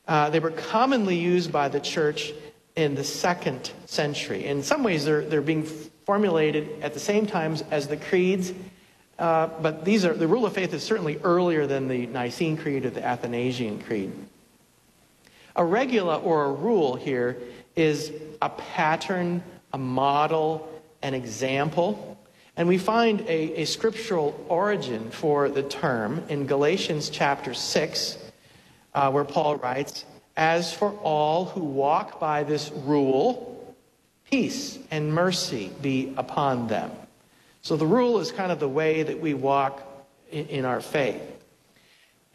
Uh, 0.08 0.30
they 0.30 0.40
were 0.40 0.52
commonly 0.52 1.18
used 1.18 1.52
by 1.52 1.68
the 1.68 1.80
church 1.80 2.32
in 2.76 2.94
the 2.94 3.04
second 3.04 3.72
century. 3.88 4.46
In 4.46 4.62
some 4.62 4.84
ways, 4.84 5.04
they're, 5.04 5.26
they're 5.26 5.42
being 5.42 5.64
formulated 5.64 6.82
at 6.82 6.94
the 6.94 7.00
same 7.00 7.26
times 7.26 7.64
as 7.72 7.88
the 7.88 7.98
creeds, 7.98 8.54
uh, 9.18 9.48
but 9.62 9.84
these 9.84 10.06
are, 10.06 10.14
the 10.14 10.28
rule 10.28 10.46
of 10.46 10.54
faith 10.54 10.74
is 10.74 10.84
certainly 10.84 11.20
earlier 11.24 11.66
than 11.66 11.88
the 11.88 12.06
Nicene 12.08 12.56
Creed 12.56 12.86
or 12.86 12.92
the 12.92 13.04
Athanasian 13.06 13.82
Creed. 13.82 14.12
A 15.56 15.66
regula 15.66 16.20
or 16.20 16.46
a 16.46 16.52
rule 16.52 16.96
here 16.96 17.38
is 17.76 18.12
a 18.42 18.50
pattern, 18.50 19.44
a 19.74 19.78
model, 19.78 20.68
an 21.02 21.14
example. 21.14 22.11
And 22.58 22.68
we 22.68 22.78
find 22.78 23.22
a, 23.22 23.62
a 23.62 23.66
scriptural 23.66 24.46
origin 24.50 25.10
for 25.10 25.50
the 25.50 25.64
term 25.64 26.24
in 26.28 26.48
Galatians 26.48 27.10
chapter 27.10 27.54
6, 27.54 28.18
uh, 28.94 29.12
where 29.12 29.24
Paul 29.24 29.56
writes, 29.56 30.06
As 30.36 30.74
for 30.74 30.92
all 31.02 31.46
who 31.46 31.62
walk 31.62 32.20
by 32.20 32.44
this 32.44 32.72
rule, 32.72 33.76
peace 34.30 34.78
and 34.92 35.14
mercy 35.14 35.72
be 35.82 36.14
upon 36.18 36.68
them. 36.68 36.92
So 37.62 37.78
the 37.78 37.86
rule 37.86 38.20
is 38.20 38.32
kind 38.32 38.52
of 38.52 38.60
the 38.60 38.70
way 38.70 39.04
that 39.04 39.20
we 39.20 39.34
walk 39.34 39.82
in, 40.30 40.48
in 40.48 40.66
our 40.66 40.82
faith. 40.82 41.22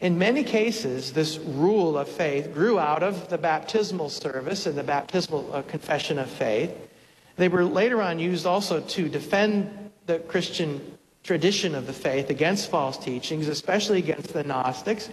In 0.01 0.19
many 0.19 0.45
cases, 0.45 1.13
this 1.13 1.39
rule 1.39 1.97
of 1.97 2.09
faith 2.09 2.53
grew 2.53 2.79
out 2.79 3.03
of 3.03 3.29
the 3.29 3.39
baptismal 3.39 4.11
service 4.11 4.67
and 4.67 4.77
the 4.77 4.83
baptismal 4.83 5.51
uh, 5.55 5.63
confession 5.63 6.19
of 6.19 6.29
faith. 6.29 6.71
They 7.37 7.49
were 7.49 7.65
later 7.65 8.03
on 8.03 8.19
used 8.19 8.47
also 8.47 8.81
to 8.81 9.09
defend 9.09 9.86
the 10.07 10.19
Christian 10.21 10.99
tradition 11.23 11.75
of 11.75 11.87
the 11.87 11.93
faith 11.93 12.31
against 12.31 12.71
false 12.71 12.97
teachings, 12.97 13.49
especially 13.49 13.99
against 13.99 14.33
the 14.33 14.45
Gnostics. 14.45 15.11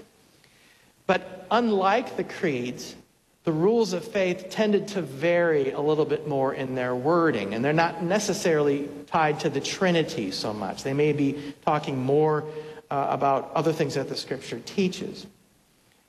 But 1.07 1.47
unlike 1.49 2.15
the 2.15 2.23
creeds, 2.23 2.95
the 3.43 3.51
rules 3.51 3.91
of 3.91 4.05
faith 4.05 4.47
tended 4.49 4.87
to 4.89 5.01
vary 5.01 5.71
a 5.71 5.81
little 5.81 6.05
bit 6.05 6.27
more 6.27 6.53
in 6.53 6.75
their 6.75 6.95
wording, 6.95 7.53
and 7.53 7.65
they're 7.65 7.73
not 7.73 8.01
necessarily 8.01 8.87
tied 9.07 9.41
to 9.41 9.49
the 9.49 9.59
Trinity 9.59 10.31
so 10.31 10.53
much. 10.53 10.83
They 10.83 10.93
may 10.93 11.11
be 11.11 11.53
talking 11.65 12.01
more 12.01 12.45
uh, 12.89 13.07
about 13.09 13.51
other 13.53 13.73
things 13.73 13.95
that 13.95 14.07
the 14.07 14.15
Scripture 14.15 14.59
teaches. 14.59 15.27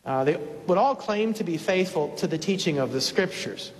Uh, 0.04 0.22
they 0.22 0.36
would 0.66 0.78
all 0.78 0.94
claim 0.94 1.34
to 1.34 1.42
be 1.42 1.56
faithful 1.56 2.14
to 2.16 2.26
the 2.26 2.38
teaching 2.38 2.78
of 2.78 2.92
the 2.92 3.00
Scriptures, 3.00 3.72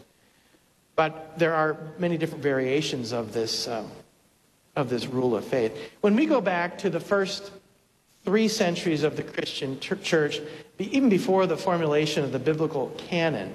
but 0.97 1.39
there 1.39 1.55
are 1.55 1.77
many 1.99 2.17
different 2.17 2.43
variations 2.43 3.13
of 3.13 3.33
this, 3.33 3.69
um, 3.69 3.89
of 4.77 4.89
this 4.89 5.07
rule 5.07 5.37
of 5.37 5.45
faith. 5.45 5.77
When 6.01 6.17
we 6.17 6.27
go 6.27 6.41
back 6.41 6.79
to 6.79 6.91
the 6.91 7.01
first 7.01 7.53
three 8.25 8.49
centuries 8.49 9.03
of 9.03 9.17
the 9.17 9.23
Christian 9.23 9.79
church, 9.81 10.41
even 10.79 11.09
before 11.09 11.47
the 11.47 11.57
formulation 11.57 12.25
of 12.25 12.33
the 12.33 12.39
biblical 12.39 12.93
canon, 12.97 13.53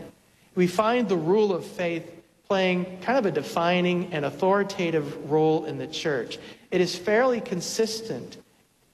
we 0.55 0.67
find 0.67 1.07
the 1.07 1.17
rule 1.17 1.53
of 1.53 1.65
faith 1.65 2.11
playing 2.47 2.99
kind 3.01 3.17
of 3.17 3.25
a 3.25 3.31
defining 3.31 4.11
and 4.13 4.25
authoritative 4.25 5.29
role 5.29 5.65
in 5.65 5.77
the 5.77 5.87
church. 5.87 6.39
It 6.71 6.81
is 6.81 6.95
fairly 6.95 7.41
consistent 7.41 8.37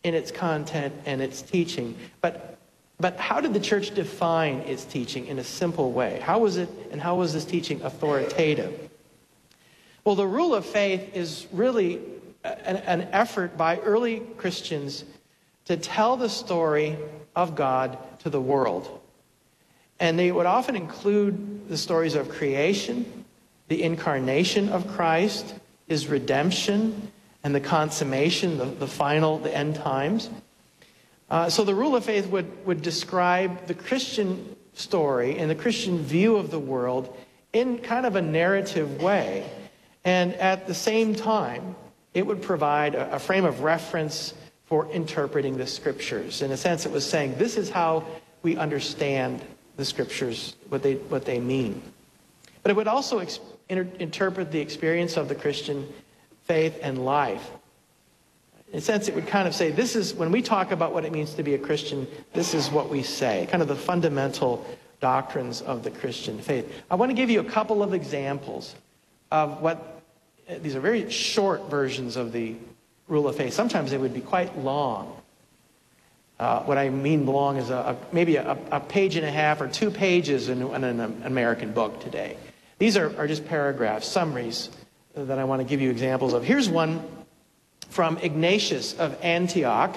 in 0.04 0.14
its 0.14 0.32
content 0.32 0.94
and 1.06 1.22
its 1.22 1.42
teaching, 1.42 1.98
but 2.22 2.52
but 2.98 3.18
how 3.18 3.42
did 3.42 3.54
the 3.54 3.60
church 3.60 3.94
define 3.94 4.60
its 4.60 4.86
teaching 4.86 5.28
in 5.28 5.40
a 5.40 5.44
simple 5.44 5.92
way? 5.92 6.20
How 6.22 6.40
was 6.40 6.56
it 6.56 6.70
and 6.92 7.02
how 7.02 7.16
was 7.16 7.34
this 7.34 7.44
teaching 7.44 7.82
authoritative? 7.82 8.90
Well, 10.06 10.16
the 10.16 10.28
rule 10.28 10.56
of 10.56 10.66
faith 10.66 11.14
is 11.16 11.48
really 11.52 12.00
an, 12.66 12.78
an 12.78 13.02
effort 13.12 13.58
by 13.58 13.78
early 13.80 14.22
Christians 14.38 15.04
to 15.66 15.78
tell 15.78 16.16
the 16.16 16.30
story 16.30 16.98
of 17.36 17.56
God 17.56 17.98
to 18.20 18.30
the 18.30 18.42
world. 18.42 19.02
And 20.00 20.20
they 20.20 20.32
would 20.32 20.46
often 20.46 20.76
include 20.76 21.70
the 21.70 21.78
stories 21.78 22.16
of 22.16 22.30
creation, 22.30 23.26
the 23.68 23.82
incarnation 23.82 24.70
of 24.70 24.88
Christ, 24.88 25.56
his 25.88 26.08
redemption, 26.08 27.12
and 27.44 27.54
the 27.54 27.60
consummation, 27.60 28.58
the, 28.58 28.66
the 28.66 28.88
final, 28.88 29.40
the 29.40 29.56
end 29.56 29.76
times. 29.76 30.30
Uh, 31.30 31.50
so 31.50 31.64
the 31.64 31.74
rule 31.74 31.96
of 31.96 32.06
faith 32.06 32.28
would, 32.28 32.66
would 32.66 32.82
describe 32.82 33.66
the 33.68 33.74
Christian 33.74 34.56
story 34.74 35.38
and 35.38 35.50
the 35.50 35.56
Christian 35.56 36.00
view 36.00 36.36
of 36.36 36.52
the 36.52 36.60
world 36.60 37.16
in 37.54 37.78
kind 37.80 38.06
of 38.06 38.16
a 38.16 38.22
narrative 38.22 39.02
way. 39.02 39.50
And 40.04 40.34
at 40.36 40.68
the 40.68 40.74
same 40.74 41.16
time, 41.16 41.76
it 42.16 42.26
would 42.26 42.42
provide 42.42 42.96
a, 42.96 43.16
a 43.16 43.20
frame 43.20 43.46
of 43.46 43.62
reference 43.62 44.34
for 44.66 44.92
interpreting 44.92 45.58
the 45.58 45.68
scriptures. 45.68 46.42
In 46.42 46.52
a 46.52 46.58
sense, 46.58 46.88
it 46.88 46.92
was 46.92 47.08
saying, 47.08 47.36
this 47.38 47.56
is 47.56 47.70
how 47.70 48.04
we 48.42 48.58
understand 48.58 49.44
the 49.78 49.86
scriptures, 49.86 50.56
what 50.70 50.82
they, 50.82 50.96
what 50.96 51.26
they 51.26 51.40
mean. 51.40 51.84
But 52.64 52.72
it 52.72 52.76
would 52.76 52.88
also 52.88 53.20
ex- 53.20 53.40
inter- 53.70 53.88
interpret 54.00 54.52
the 54.52 54.60
experience 54.60 55.18
of 55.18 55.30
the 55.30 55.36
Christian 55.36 55.88
faith 56.46 56.80
and 56.82 57.06
life. 57.06 57.52
In 58.72 58.80
a 58.80 58.82
sense, 58.82 59.08
it 59.08 59.14
would 59.14 59.28
kind 59.28 59.48
of 59.48 59.54
say, 59.54 59.70
this 59.70 59.96
is, 59.96 60.16
when 60.16 60.32
we 60.32 60.42
talk 60.42 60.72
about 60.72 60.94
what 60.94 61.06
it 61.06 61.12
means 61.12 61.34
to 61.36 61.44
be 61.44 61.54
a 61.54 61.60
Christian, 61.60 62.08
this 62.34 62.54
is 62.54 62.72
what 62.72 62.90
we 62.90 63.04
say, 63.04 63.48
kind 63.52 63.62
of 63.62 63.68
the 63.68 63.76
fundamental 63.76 64.66
doctrines 65.00 65.62
of 65.62 65.84
the 65.84 65.92
Christian 65.92 66.40
faith. 66.40 66.72
I 66.90 66.96
want 66.96 67.12
to 67.12 67.14
give 67.14 67.30
you 67.30 67.42
a 67.42 67.44
couple 67.44 67.84
of 67.84 67.94
examples 67.94 68.76
of 69.32 69.62
what, 69.62 69.95
these 70.48 70.76
are 70.76 70.80
very 70.80 71.10
short 71.10 71.70
versions 71.70 72.16
of 72.16 72.32
the 72.32 72.56
rule 73.08 73.28
of 73.28 73.36
faith. 73.36 73.54
Sometimes 73.54 73.92
they 73.92 73.98
would 73.98 74.14
be 74.14 74.22
quite 74.22 74.58
long. 74.58 75.22
Uh, 76.40 76.62
what 76.64 76.78
I 76.78 76.90
mean 76.90 77.26
long 77.26 77.58
is 77.58 77.70
a, 77.70 77.76
a 77.76 77.98
maybe 78.12 78.36
a, 78.36 78.58
a, 78.72 78.80
page 78.80 79.16
and 79.16 79.26
a 79.26 79.32
half 79.32 79.62
or 79.62 79.68
two 79.68 79.90
pages 79.90 80.50
in, 80.50 80.62
in 80.62 80.84
an 80.84 81.24
American 81.24 81.72
book 81.72 82.02
today. 82.02 82.36
These 82.78 82.98
are, 82.98 83.18
are 83.18 83.26
just 83.26 83.46
paragraphs, 83.48 84.06
summaries 84.06 84.70
that 85.14 85.40
I 85.40 85.46
want 85.46 85.62
to 85.62 85.68
give 85.68 85.80
you 85.80 85.90
examples 85.90 86.34
of. 86.34 86.44
Here's 86.44 86.68
one 86.68 87.08
from 87.90 88.18
Ignatius 88.18 88.94
of 89.00 89.18
Antioch, 89.24 89.96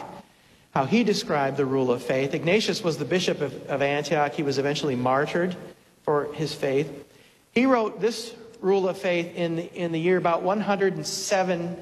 how 0.70 0.84
he 0.84 1.02
described 1.02 1.56
the 1.56 1.66
rule 1.66 1.90
of 1.90 2.02
faith. 2.02 2.34
Ignatius 2.34 2.84
was 2.84 2.98
the 2.98 3.04
bishop 3.04 3.40
of, 3.40 3.66
of 3.66 3.82
Antioch. 3.82 4.32
He 4.32 4.44
was 4.44 4.58
eventually 4.58 4.94
martyred 4.94 5.56
for 6.04 6.32
his 6.34 6.54
faith. 6.54 7.04
He 7.50 7.66
wrote 7.66 8.00
this 8.00 8.32
rule 8.60 8.88
of 8.88 8.98
faith 8.98 9.34
in 9.36 9.56
the, 9.56 9.74
in 9.74 9.92
the 9.92 10.00
year 10.00 10.16
about 10.16 10.42
107 10.42 11.76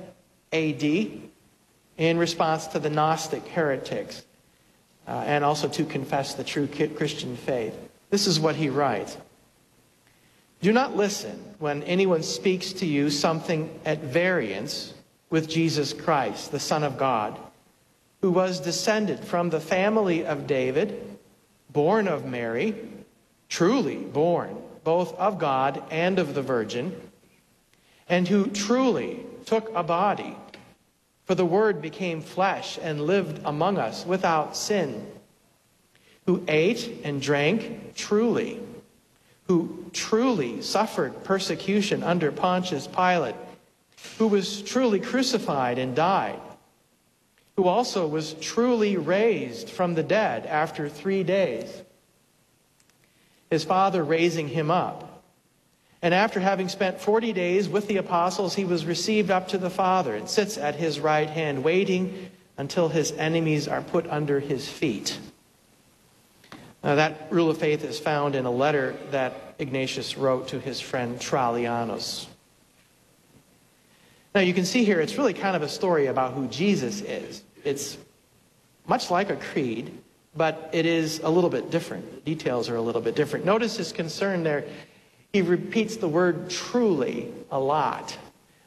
AD 0.52 0.82
in 1.96 2.18
response 2.18 2.66
to 2.68 2.78
the 2.78 2.90
Gnostic 2.90 3.46
heretics 3.48 4.24
uh, 5.06 5.22
and 5.26 5.44
also 5.44 5.68
to 5.68 5.84
confess 5.84 6.34
the 6.34 6.44
true 6.44 6.66
Christian 6.66 7.36
faith. 7.36 7.74
This 8.10 8.26
is 8.26 8.38
what 8.38 8.56
he 8.56 8.68
writes. 8.68 9.16
Do 10.60 10.72
not 10.72 10.96
listen 10.96 11.42
when 11.58 11.82
anyone 11.84 12.22
speaks 12.22 12.72
to 12.74 12.86
you 12.86 13.10
something 13.10 13.78
at 13.84 14.00
variance 14.00 14.94
with 15.30 15.48
Jesus 15.48 15.92
Christ, 15.92 16.50
the 16.50 16.60
Son 16.60 16.82
of 16.82 16.98
God, 16.98 17.38
who 18.22 18.30
was 18.30 18.60
descended 18.60 19.24
from 19.24 19.50
the 19.50 19.60
family 19.60 20.24
of 20.24 20.46
David, 20.46 21.18
born 21.70 22.08
of 22.08 22.24
Mary, 22.24 22.74
truly 23.48 23.96
born 23.96 24.56
both 24.86 25.18
of 25.18 25.36
God 25.40 25.82
and 25.90 26.20
of 26.20 26.32
the 26.36 26.42
Virgin, 26.42 26.94
and 28.08 28.28
who 28.28 28.46
truly 28.46 29.26
took 29.44 29.68
a 29.74 29.82
body. 29.82 30.36
For 31.24 31.34
the 31.34 31.44
Word 31.44 31.82
became 31.82 32.20
flesh 32.20 32.78
and 32.80 33.00
lived 33.00 33.40
among 33.44 33.78
us 33.78 34.06
without 34.06 34.56
sin, 34.56 35.04
who 36.24 36.44
ate 36.46 37.00
and 37.02 37.20
drank 37.20 37.96
truly, 37.96 38.60
who 39.48 39.90
truly 39.92 40.62
suffered 40.62 41.24
persecution 41.24 42.04
under 42.04 42.30
Pontius 42.30 42.86
Pilate, 42.86 43.34
who 44.18 44.28
was 44.28 44.62
truly 44.62 45.00
crucified 45.00 45.78
and 45.80 45.96
died, 45.96 46.40
who 47.56 47.66
also 47.66 48.06
was 48.06 48.34
truly 48.34 48.96
raised 48.96 49.68
from 49.68 49.96
the 49.96 50.04
dead 50.04 50.46
after 50.46 50.88
three 50.88 51.24
days, 51.24 51.82
his 53.50 53.64
Father 53.64 54.02
raising 54.02 54.48
him 54.48 54.70
up 54.70 55.16
and 56.02 56.12
after 56.14 56.38
having 56.40 56.68
spent 56.68 57.00
40 57.00 57.32
days 57.32 57.68
with 57.68 57.88
the 57.88 57.96
apostles, 57.96 58.54
he 58.54 58.64
was 58.64 58.84
received 58.84 59.30
up 59.30 59.48
to 59.48 59.58
the 59.58 59.70
Father 59.70 60.14
and 60.14 60.28
sits 60.28 60.58
at 60.58 60.76
his 60.76 61.00
right 61.00 61.28
hand, 61.28 61.64
waiting 61.64 62.30
until 62.58 62.88
his 62.88 63.12
enemies 63.12 63.66
are 63.66 63.82
put 63.82 64.06
under 64.06 64.38
his 64.38 64.68
feet. 64.68 65.18
Now, 66.84 66.94
that 66.94 67.26
rule 67.30 67.50
of 67.50 67.58
faith 67.58 67.82
is 67.82 67.98
found 67.98 68.36
in 68.36 68.46
a 68.46 68.50
letter 68.50 68.94
that 69.10 69.56
Ignatius 69.58 70.16
wrote 70.16 70.48
to 70.48 70.60
his 70.60 70.80
friend 70.80 71.18
Trallianus. 71.18 72.26
Now, 74.34 74.42
you 74.42 74.54
can 74.54 74.66
see 74.66 74.84
here, 74.84 75.00
it's 75.00 75.16
really 75.16 75.34
kind 75.34 75.56
of 75.56 75.62
a 75.62 75.68
story 75.68 76.06
about 76.06 76.34
who 76.34 76.46
Jesus 76.46 77.00
is. 77.00 77.42
It's 77.64 77.96
much 78.86 79.10
like 79.10 79.30
a 79.30 79.36
creed, 79.36 79.90
but 80.36 80.70
it 80.72 80.86
is 80.86 81.20
a 81.20 81.28
little 81.28 81.50
bit 81.50 81.70
different. 81.70 82.24
The 82.24 82.34
details 82.34 82.68
are 82.68 82.76
a 82.76 82.80
little 82.82 83.00
bit 83.00 83.14
different. 83.14 83.44
Notice 83.44 83.76
his 83.76 83.92
concern 83.92 84.42
there 84.42 84.64
he 85.32 85.42
repeats 85.42 85.96
the 85.96 86.08
word 86.08 86.48
truly 86.48 87.30
a 87.50 87.60
lot. 87.60 88.16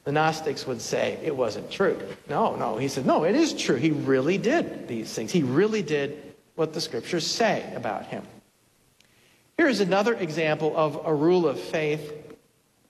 The 0.04 0.12
Gnostics 0.12 0.68
would 0.68 0.82
say 0.82 1.20
it 1.24 1.36
wasn't 1.36 1.72
true. 1.72 2.00
No, 2.30 2.56
no. 2.56 2.78
He 2.78 2.88
said, 2.88 3.08
no, 3.08 3.24
it 3.24 3.36
is 3.36 3.54
true. 3.54 3.76
He 3.76 3.90
really 3.90 4.38
did 4.38 4.88
these 4.88 5.12
things. 5.12 5.32
He 5.32 5.42
really 5.42 5.82
did 5.82 6.36
what 6.54 6.74
the 6.74 6.82
scriptures 6.82 7.26
say 7.26 7.72
about 7.76 8.06
him. 8.06 8.24
Here's 9.58 9.80
another 9.80 10.14
example 10.14 10.74
of 10.76 11.02
a 11.06 11.14
rule 11.14 11.48
of 11.48 11.60
faith 11.60 12.14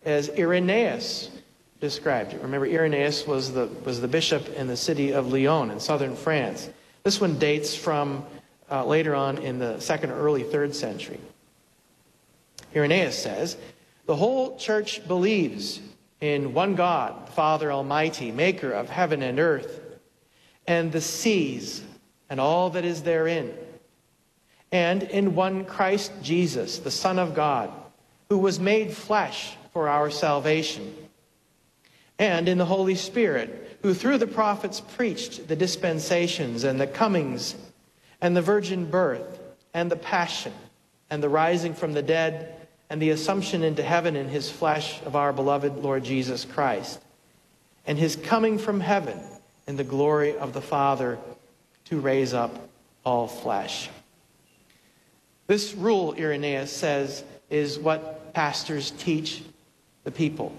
as 0.04 0.30
Irenaeus 0.30 1.30
described 1.80 2.34
it. 2.34 2.42
Remember, 2.42 2.68
Irenaeus 2.68 3.26
was 3.26 3.54
the, 3.54 3.68
was 3.86 4.02
the 4.02 4.08
bishop 4.08 4.50
in 4.50 4.68
the 4.68 4.78
city 4.78 5.14
of 5.14 5.32
Lyon 5.32 5.72
in 5.72 5.80
southern 5.80 6.16
France. 6.16 6.70
This 7.04 7.22
one 7.22 7.40
dates 7.40 7.76
from 7.76 8.26
uh, 8.72 8.86
later 8.86 9.16
on 9.16 9.38
in 9.40 9.60
the 9.60 9.80
second 9.80 10.12
or 10.12 10.20
early 10.20 10.44
third 10.44 10.76
century. 10.76 11.20
Irenaeus 12.76 13.18
says, 13.18 13.58
The 14.06 14.16
whole 14.16 14.58
church 14.58 15.08
believes 15.08 15.80
in 16.22 16.54
one 16.54 16.76
God, 16.76 17.30
Father 17.30 17.72
Almighty, 17.72 18.32
maker 18.32 18.72
of 18.72 18.90
heaven 18.90 19.22
and 19.24 19.40
earth, 19.40 19.82
and 20.68 20.92
the 20.92 21.02
seas 21.02 21.84
and 22.30 22.40
all 22.40 22.70
that 22.72 22.86
is 22.86 23.02
therein, 23.02 23.54
and 24.72 25.04
in 25.04 25.34
one 25.34 25.66
Christ 25.66 26.12
Jesus, 26.22 26.80
the 26.80 26.92
Son 26.92 27.18
of 27.18 27.34
God, 27.34 27.72
who 28.30 28.38
was 28.38 28.60
made 28.60 28.94
flesh 28.94 29.56
for 29.74 29.90
our 29.90 30.12
salvation, 30.12 30.94
and 32.20 32.48
in 32.48 32.60
the 32.60 32.66
Holy 32.66 32.96
Spirit, 32.96 33.80
who 33.82 33.94
through 33.94 34.20
the 34.20 34.28
prophets 34.28 34.80
preached 34.80 35.48
the 35.48 35.56
dispensations 35.56 36.66
and 36.66 36.80
the 36.80 36.86
comings 36.86 37.56
and 38.22 38.36
the 38.36 38.42
virgin 38.42 38.90
birth 38.90 39.40
and 39.74 39.92
the 39.92 39.96
passion 39.96 40.54
and 41.10 41.24
the 41.24 41.30
rising 41.30 41.74
from 41.74 41.94
the 41.94 42.02
dead 42.02 42.56
and 42.90 43.02
the 43.02 43.12
assumption 43.12 43.64
into 43.64 43.84
heaven 43.84 44.16
in 44.16 44.28
his 44.28 44.50
flesh 44.50 45.02
of 45.04 45.16
our 45.16 45.32
beloved 45.32 45.78
Lord 45.78 46.04
Jesus 46.04 46.44
Christ, 46.46 47.00
and 47.86 47.98
his 47.98 48.16
coming 48.16 48.58
from 48.58 48.80
heaven 48.80 49.20
in 49.68 49.76
the 49.76 49.84
glory 49.84 50.38
of 50.38 50.54
the 50.54 50.62
Father 50.62 51.20
to 51.86 52.00
raise 52.00 52.34
up 52.34 52.70
all 53.06 53.28
flesh. 53.28 53.90
This 55.48 55.74
rule, 55.74 56.16
Irenaeus 56.18 56.72
says, 56.72 57.24
is 57.50 57.80
what 57.80 58.34
pastors 58.34 58.92
teach 58.92 59.44
the 60.04 60.12
people. 60.12 60.54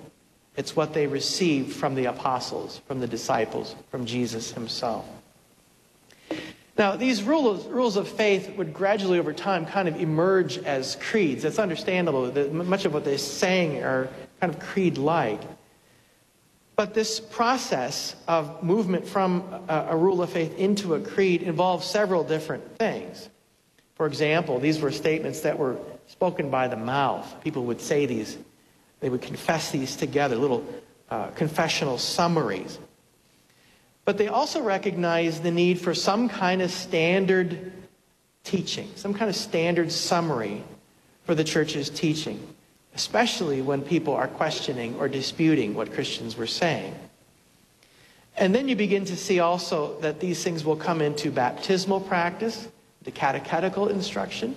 It's 0.56 0.74
what 0.74 0.94
they 0.94 1.06
received 1.06 1.72
from 1.72 1.94
the 1.94 2.06
apostles, 2.06 2.80
from 2.86 3.00
the 3.00 3.06
disciples, 3.06 3.74
from 3.90 4.04
Jesus 4.04 4.52
himself. 4.52 5.06
Now, 6.78 6.96
these 6.96 7.22
rules, 7.22 7.66
rules 7.66 7.96
of 7.96 8.08
faith 8.08 8.56
would 8.56 8.72
gradually 8.72 9.18
over 9.18 9.32
time 9.32 9.66
kind 9.66 9.88
of 9.88 10.00
emerge 10.00 10.58
as 10.58 10.96
creeds. 10.96 11.44
It's 11.44 11.58
understandable 11.58 12.30
that 12.30 12.52
much 12.52 12.84
of 12.84 12.94
what 12.94 13.04
they're 13.04 13.18
saying 13.18 13.82
are 13.82 14.08
kind 14.40 14.54
of 14.54 14.60
creed 14.60 14.96
like. 14.96 15.40
But 16.76 16.94
this 16.94 17.20
process 17.20 18.16
of 18.26 18.62
movement 18.62 19.06
from 19.06 19.42
a, 19.68 19.88
a 19.90 19.96
rule 19.96 20.22
of 20.22 20.30
faith 20.30 20.56
into 20.58 20.94
a 20.94 21.00
creed 21.00 21.42
involves 21.42 21.86
several 21.86 22.24
different 22.24 22.78
things. 22.78 23.28
For 23.96 24.06
example, 24.06 24.58
these 24.58 24.80
were 24.80 24.90
statements 24.90 25.40
that 25.40 25.58
were 25.58 25.76
spoken 26.06 26.48
by 26.48 26.68
the 26.68 26.76
mouth. 26.76 27.42
People 27.44 27.64
would 27.64 27.82
say 27.82 28.06
these, 28.06 28.38
they 29.00 29.10
would 29.10 29.20
confess 29.20 29.70
these 29.70 29.94
together, 29.94 30.36
little 30.36 30.64
uh, 31.10 31.26
confessional 31.32 31.98
summaries. 31.98 32.78
But 34.04 34.18
they 34.18 34.28
also 34.28 34.62
recognize 34.62 35.40
the 35.40 35.50
need 35.50 35.80
for 35.80 35.94
some 35.94 36.28
kind 36.28 36.62
of 36.62 36.70
standard 36.70 37.72
teaching, 38.44 38.90
some 38.96 39.14
kind 39.14 39.28
of 39.28 39.36
standard 39.36 39.92
summary 39.92 40.64
for 41.24 41.34
the 41.34 41.44
church's 41.44 41.90
teaching, 41.90 42.44
especially 42.94 43.62
when 43.62 43.82
people 43.82 44.14
are 44.14 44.28
questioning 44.28 44.96
or 44.98 45.08
disputing 45.08 45.74
what 45.74 45.92
Christians 45.92 46.36
were 46.36 46.46
saying. 46.46 46.94
And 48.36 48.54
then 48.54 48.68
you 48.68 48.76
begin 48.76 49.04
to 49.04 49.16
see 49.16 49.40
also 49.40 50.00
that 50.00 50.18
these 50.18 50.42
things 50.42 50.64
will 50.64 50.76
come 50.76 51.02
into 51.02 51.30
baptismal 51.30 52.00
practice, 52.00 52.68
the 53.02 53.10
catechetical 53.10 53.88
instruction. 53.88 54.56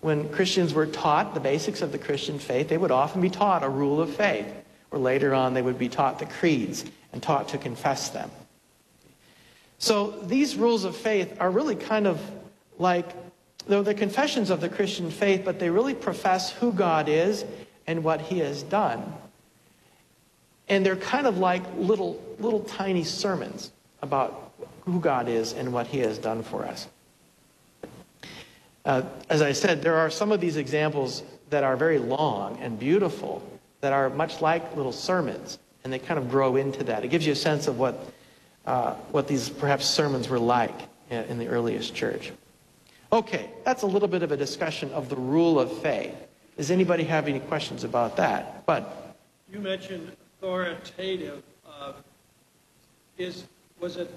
When 0.00 0.28
Christians 0.30 0.72
were 0.72 0.86
taught 0.86 1.34
the 1.34 1.40
basics 1.40 1.82
of 1.82 1.92
the 1.92 1.98
Christian 1.98 2.38
faith, 2.38 2.68
they 2.68 2.78
would 2.78 2.90
often 2.90 3.20
be 3.20 3.30
taught 3.30 3.62
a 3.62 3.68
rule 3.68 4.00
of 4.00 4.14
faith, 4.14 4.46
or 4.90 4.98
later 4.98 5.34
on 5.34 5.52
they 5.52 5.62
would 5.62 5.78
be 5.78 5.88
taught 5.88 6.18
the 6.18 6.26
creeds 6.26 6.84
and 7.12 7.22
taught 7.22 7.48
to 7.48 7.58
confess 7.58 8.08
them. 8.08 8.30
So 9.78 10.10
these 10.22 10.56
rules 10.56 10.84
of 10.84 10.96
faith 10.96 11.36
are 11.40 11.50
really 11.50 11.76
kind 11.76 12.06
of 12.06 12.20
like, 12.78 13.06
they're 13.66 13.82
the 13.82 13.94
confessions 13.94 14.50
of 14.50 14.60
the 14.60 14.68
Christian 14.68 15.10
faith, 15.10 15.42
but 15.44 15.58
they 15.58 15.70
really 15.70 15.94
profess 15.94 16.50
who 16.50 16.72
God 16.72 17.08
is 17.08 17.44
and 17.86 18.02
what 18.02 18.20
he 18.20 18.40
has 18.40 18.62
done. 18.64 19.12
And 20.68 20.84
they're 20.84 20.96
kind 20.96 21.26
of 21.26 21.38
like 21.38 21.62
little, 21.76 22.22
little 22.38 22.60
tiny 22.60 23.04
sermons 23.04 23.72
about 24.02 24.52
who 24.84 25.00
God 25.00 25.28
is 25.28 25.52
and 25.52 25.72
what 25.72 25.86
he 25.86 25.98
has 26.00 26.18
done 26.18 26.42
for 26.42 26.64
us. 26.64 26.88
Uh, 28.84 29.02
as 29.28 29.42
I 29.42 29.52
said, 29.52 29.82
there 29.82 29.96
are 29.96 30.10
some 30.10 30.32
of 30.32 30.40
these 30.40 30.56
examples 30.56 31.22
that 31.50 31.62
are 31.62 31.76
very 31.76 31.98
long 31.98 32.58
and 32.58 32.78
beautiful 32.78 33.42
that 33.80 33.92
are 33.92 34.10
much 34.10 34.40
like 34.40 34.76
little 34.76 34.92
sermons, 34.92 35.58
and 35.84 35.92
they 35.92 35.98
kind 35.98 36.18
of 36.18 36.30
grow 36.30 36.56
into 36.56 36.84
that. 36.84 37.04
It 37.04 37.08
gives 37.08 37.26
you 37.26 37.32
a 37.32 37.36
sense 37.36 37.66
of 37.68 37.78
what 37.78 38.12
uh, 38.68 38.92
what 39.12 39.26
these 39.26 39.48
perhaps 39.48 39.86
sermons 39.86 40.28
were 40.28 40.38
like 40.38 40.78
in 41.10 41.38
the 41.38 41.48
earliest 41.48 41.94
church. 41.94 42.32
Okay, 43.10 43.48
that's 43.64 43.82
a 43.82 43.86
little 43.86 44.08
bit 44.08 44.22
of 44.22 44.30
a 44.30 44.36
discussion 44.36 44.90
of 44.92 45.08
the 45.08 45.16
rule 45.16 45.58
of 45.58 45.72
faith. 45.78 46.14
Does 46.58 46.70
anybody 46.70 47.04
have 47.04 47.28
any 47.28 47.40
questions 47.40 47.82
about 47.82 48.16
that? 48.16 48.66
But 48.66 49.16
you 49.50 49.60
mentioned 49.60 50.12
authoritative. 50.42 51.42
Uh, 51.66 51.94
is 53.16 53.44
was 53.80 53.96
it 53.96 54.12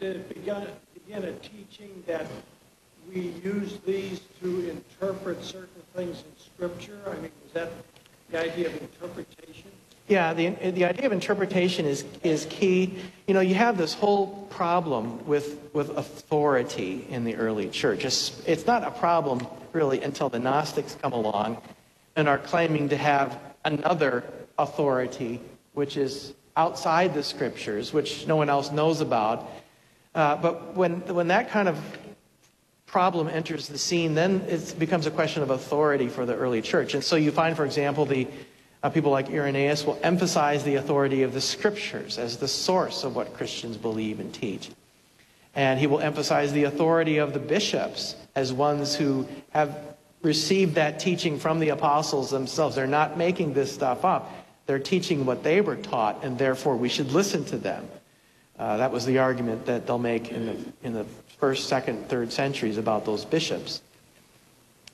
did 0.00 0.16
it 0.16 0.28
begin, 0.28 0.66
begin 0.94 1.24
a 1.24 1.32
teaching 1.32 2.02
that 2.06 2.26
we 3.12 3.34
use 3.44 3.78
these 3.84 4.20
to 4.40 4.70
interpret 4.70 5.44
certain 5.44 5.82
things 5.94 6.20
in 6.20 6.42
Scripture? 6.42 6.98
I 7.06 7.14
mean, 7.16 7.32
was 7.44 7.52
that 7.52 7.70
the 8.30 8.40
idea 8.40 8.68
of 8.68 8.80
interpretation? 8.80 9.70
Yeah, 10.12 10.34
the, 10.34 10.50
the 10.72 10.84
idea 10.84 11.06
of 11.06 11.12
interpretation 11.12 11.86
is, 11.86 12.04
is 12.22 12.46
key. 12.50 12.98
You 13.26 13.32
know, 13.32 13.40
you 13.40 13.54
have 13.54 13.78
this 13.78 13.94
whole 13.94 14.46
problem 14.50 15.24
with, 15.24 15.58
with 15.72 15.88
authority 15.96 17.06
in 17.08 17.24
the 17.24 17.34
early 17.36 17.70
church. 17.70 18.04
It's, 18.04 18.42
it's 18.46 18.66
not 18.66 18.84
a 18.84 18.90
problem, 18.90 19.46
really, 19.72 20.02
until 20.02 20.28
the 20.28 20.38
Gnostics 20.38 20.98
come 21.00 21.14
along 21.14 21.62
and 22.14 22.28
are 22.28 22.36
claiming 22.36 22.90
to 22.90 22.96
have 22.98 23.38
another 23.64 24.22
authority, 24.58 25.40
which 25.72 25.96
is 25.96 26.34
outside 26.58 27.14
the 27.14 27.22
scriptures, 27.22 27.94
which 27.94 28.26
no 28.26 28.36
one 28.36 28.50
else 28.50 28.70
knows 28.70 29.00
about. 29.00 29.48
Uh, 30.14 30.36
but 30.36 30.76
when, 30.76 31.00
when 31.14 31.28
that 31.28 31.48
kind 31.48 31.70
of 31.70 31.80
problem 32.84 33.28
enters 33.28 33.66
the 33.66 33.78
scene, 33.78 34.12
then 34.12 34.42
it 34.46 34.74
becomes 34.78 35.06
a 35.06 35.10
question 35.10 35.42
of 35.42 35.48
authority 35.48 36.08
for 36.08 36.26
the 36.26 36.36
early 36.36 36.60
church. 36.60 36.92
And 36.92 37.02
so 37.02 37.16
you 37.16 37.30
find, 37.30 37.56
for 37.56 37.64
example, 37.64 38.04
the 38.04 38.28
uh, 38.82 38.90
people 38.90 39.10
like 39.10 39.30
Irenaeus 39.30 39.84
will 39.84 39.98
emphasize 40.02 40.64
the 40.64 40.76
authority 40.76 41.22
of 41.22 41.32
the 41.32 41.40
scriptures 41.40 42.18
as 42.18 42.36
the 42.36 42.48
source 42.48 43.04
of 43.04 43.14
what 43.14 43.34
Christians 43.34 43.76
believe 43.76 44.18
and 44.18 44.32
teach. 44.34 44.70
And 45.54 45.78
he 45.78 45.86
will 45.86 46.00
emphasize 46.00 46.52
the 46.52 46.64
authority 46.64 47.18
of 47.18 47.32
the 47.32 47.38
bishops 47.38 48.16
as 48.34 48.52
ones 48.52 48.94
who 48.94 49.26
have 49.50 49.76
received 50.22 50.74
that 50.76 50.98
teaching 50.98 51.38
from 51.38 51.60
the 51.60 51.70
apostles 51.70 52.30
themselves. 52.30 52.74
They're 52.74 52.86
not 52.86 53.18
making 53.18 53.52
this 53.52 53.72
stuff 53.72 54.04
up. 54.04 54.32
They're 54.66 54.78
teaching 54.78 55.26
what 55.26 55.42
they 55.42 55.60
were 55.60 55.76
taught, 55.76 56.24
and 56.24 56.38
therefore 56.38 56.76
we 56.76 56.88
should 56.88 57.12
listen 57.12 57.44
to 57.46 57.58
them. 57.58 57.88
Uh, 58.58 58.76
that 58.76 58.92
was 58.92 59.04
the 59.04 59.18
argument 59.18 59.66
that 59.66 59.86
they'll 59.86 59.98
make 59.98 60.30
in 60.30 60.46
the, 60.46 60.56
in 60.86 60.92
the 60.92 61.04
first, 61.38 61.68
second, 61.68 62.08
third 62.08 62.32
centuries 62.32 62.78
about 62.78 63.04
those 63.04 63.24
bishops. 63.24 63.82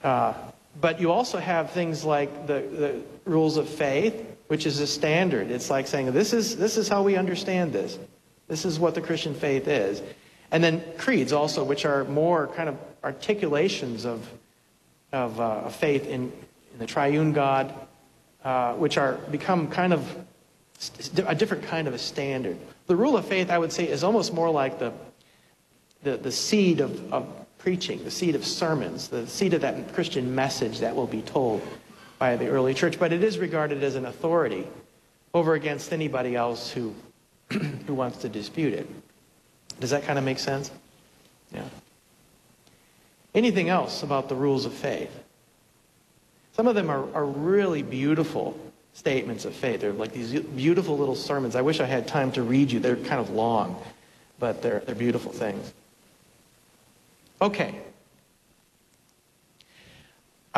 Uh, 0.03 0.33
but 0.81 1.01
you 1.01 1.11
also 1.11 1.39
have 1.39 1.71
things 1.73 2.05
like 2.05 2.47
the, 2.47 2.61
the 2.73 3.03
rules 3.29 3.57
of 3.57 3.69
faith, 3.69 4.25
which 4.49 4.67
is 4.67 4.81
a 4.81 4.87
standard. 4.87 5.51
It's 5.51 5.71
like 5.71 5.87
saying, 5.87 6.13
this 6.13 6.33
is, 6.33 6.57
this 6.57 6.77
is 6.77 6.89
how 6.89 7.03
we 7.03 7.17
understand 7.17 7.73
this. 7.73 7.99
This 8.49 8.65
is 8.65 8.79
what 8.79 8.95
the 8.95 9.01
Christian 9.01 9.35
faith 9.35 9.69
is. 9.69 10.03
And 10.51 10.65
then 10.65 10.83
creeds 10.97 11.33
also, 11.33 11.63
which 11.63 11.85
are 11.85 12.05
more 12.05 12.47
kind 12.49 12.69
of 12.69 12.79
articulations 13.05 14.07
of, 14.07 14.29
of 15.13 15.39
uh, 15.39 15.69
faith 15.69 16.07
in, 16.07 16.33
in 16.73 16.79
the 16.79 16.87
triune 16.87 17.33
God, 17.33 17.75
uh, 18.43 18.73
which 18.75 18.97
are 18.97 19.15
become 19.31 19.69
kind 19.69 19.93
of 19.93 20.17
a 21.27 21.35
different 21.35 21.65
kind 21.65 21.87
of 21.89 21.95
a 21.95 21.99
standard. 21.99 22.57
The 22.87 22.97
rule 22.97 23.17
of 23.17 23.27
faith, 23.27 23.51
I 23.51 23.59
would 23.59 23.73
say, 23.73 23.89
is 23.89 24.05
almost 24.05 24.33
more 24.33 24.49
like 24.49 24.79
the, 24.79 24.93
the, 26.03 26.17
the 26.17 26.33
seed 26.33 26.81
of, 26.81 27.13
of 27.13 27.29
preaching, 27.59 28.03
the 28.05 28.11
seed 28.11 28.35
of 28.35 28.47
sermons, 28.47 29.09
the 29.09 29.27
seed 29.27 29.53
of 29.53 29.61
that 29.61 29.93
Christian 29.93 30.35
message 30.35 30.79
that 30.79 30.95
will 30.95 31.07
be 31.07 31.21
told 31.23 31.61
by 32.19 32.37
the 32.37 32.49
early 32.49 32.75
church. 32.75 32.99
But 32.99 33.13
it 33.13 33.23
is 33.23 33.39
regarded 33.39 33.83
as 33.83 33.95
an 33.95 34.07
authority 34.07 34.67
over 35.35 35.55
against 35.55 35.93
anybody 35.93 36.35
else 36.37 36.71
who, 36.71 36.95
who 37.51 37.95
wants 37.95 38.19
to 38.19 38.29
dispute 38.29 38.75
it. 38.75 38.89
Does 39.81 39.91
that 39.91 40.05
kind 40.05 40.19
of 40.19 40.25
make 40.25 40.39
sense? 40.39 40.71
Yeah. 41.53 41.65
Anything 43.35 43.69
else 43.69 44.03
about 44.03 44.29
the 44.29 44.35
rules 44.35 44.65
of 44.65 44.73
faith? 44.73 45.13
Some 46.53 46.67
of 46.67 46.75
them 46.75 46.91
are, 46.91 47.13
are 47.15 47.25
really 47.25 47.83
beautiful 47.83 48.59
statements 48.95 49.45
of 49.45 49.55
faith. 49.55 49.81
They're 49.81 49.93
like 49.93 50.13
these 50.13 50.41
beautiful 50.41 50.99
little 50.99 51.15
sermons. 51.15 51.55
I 51.55 51.63
wish 51.63 51.79
I 51.79 51.85
had 51.85 52.09
time 52.09 52.33
to 52.33 52.43
read 52.43 52.73
you. 52.73 52.81
They're 52.81 52.97
kind 52.97 53.21
of 53.21 53.31
long, 53.31 53.81
but 54.41 54.61
they're, 54.61 54.81
they're 54.81 54.97
beautiful 54.97 55.31
things. 55.31 55.73
Okay. 57.41 57.77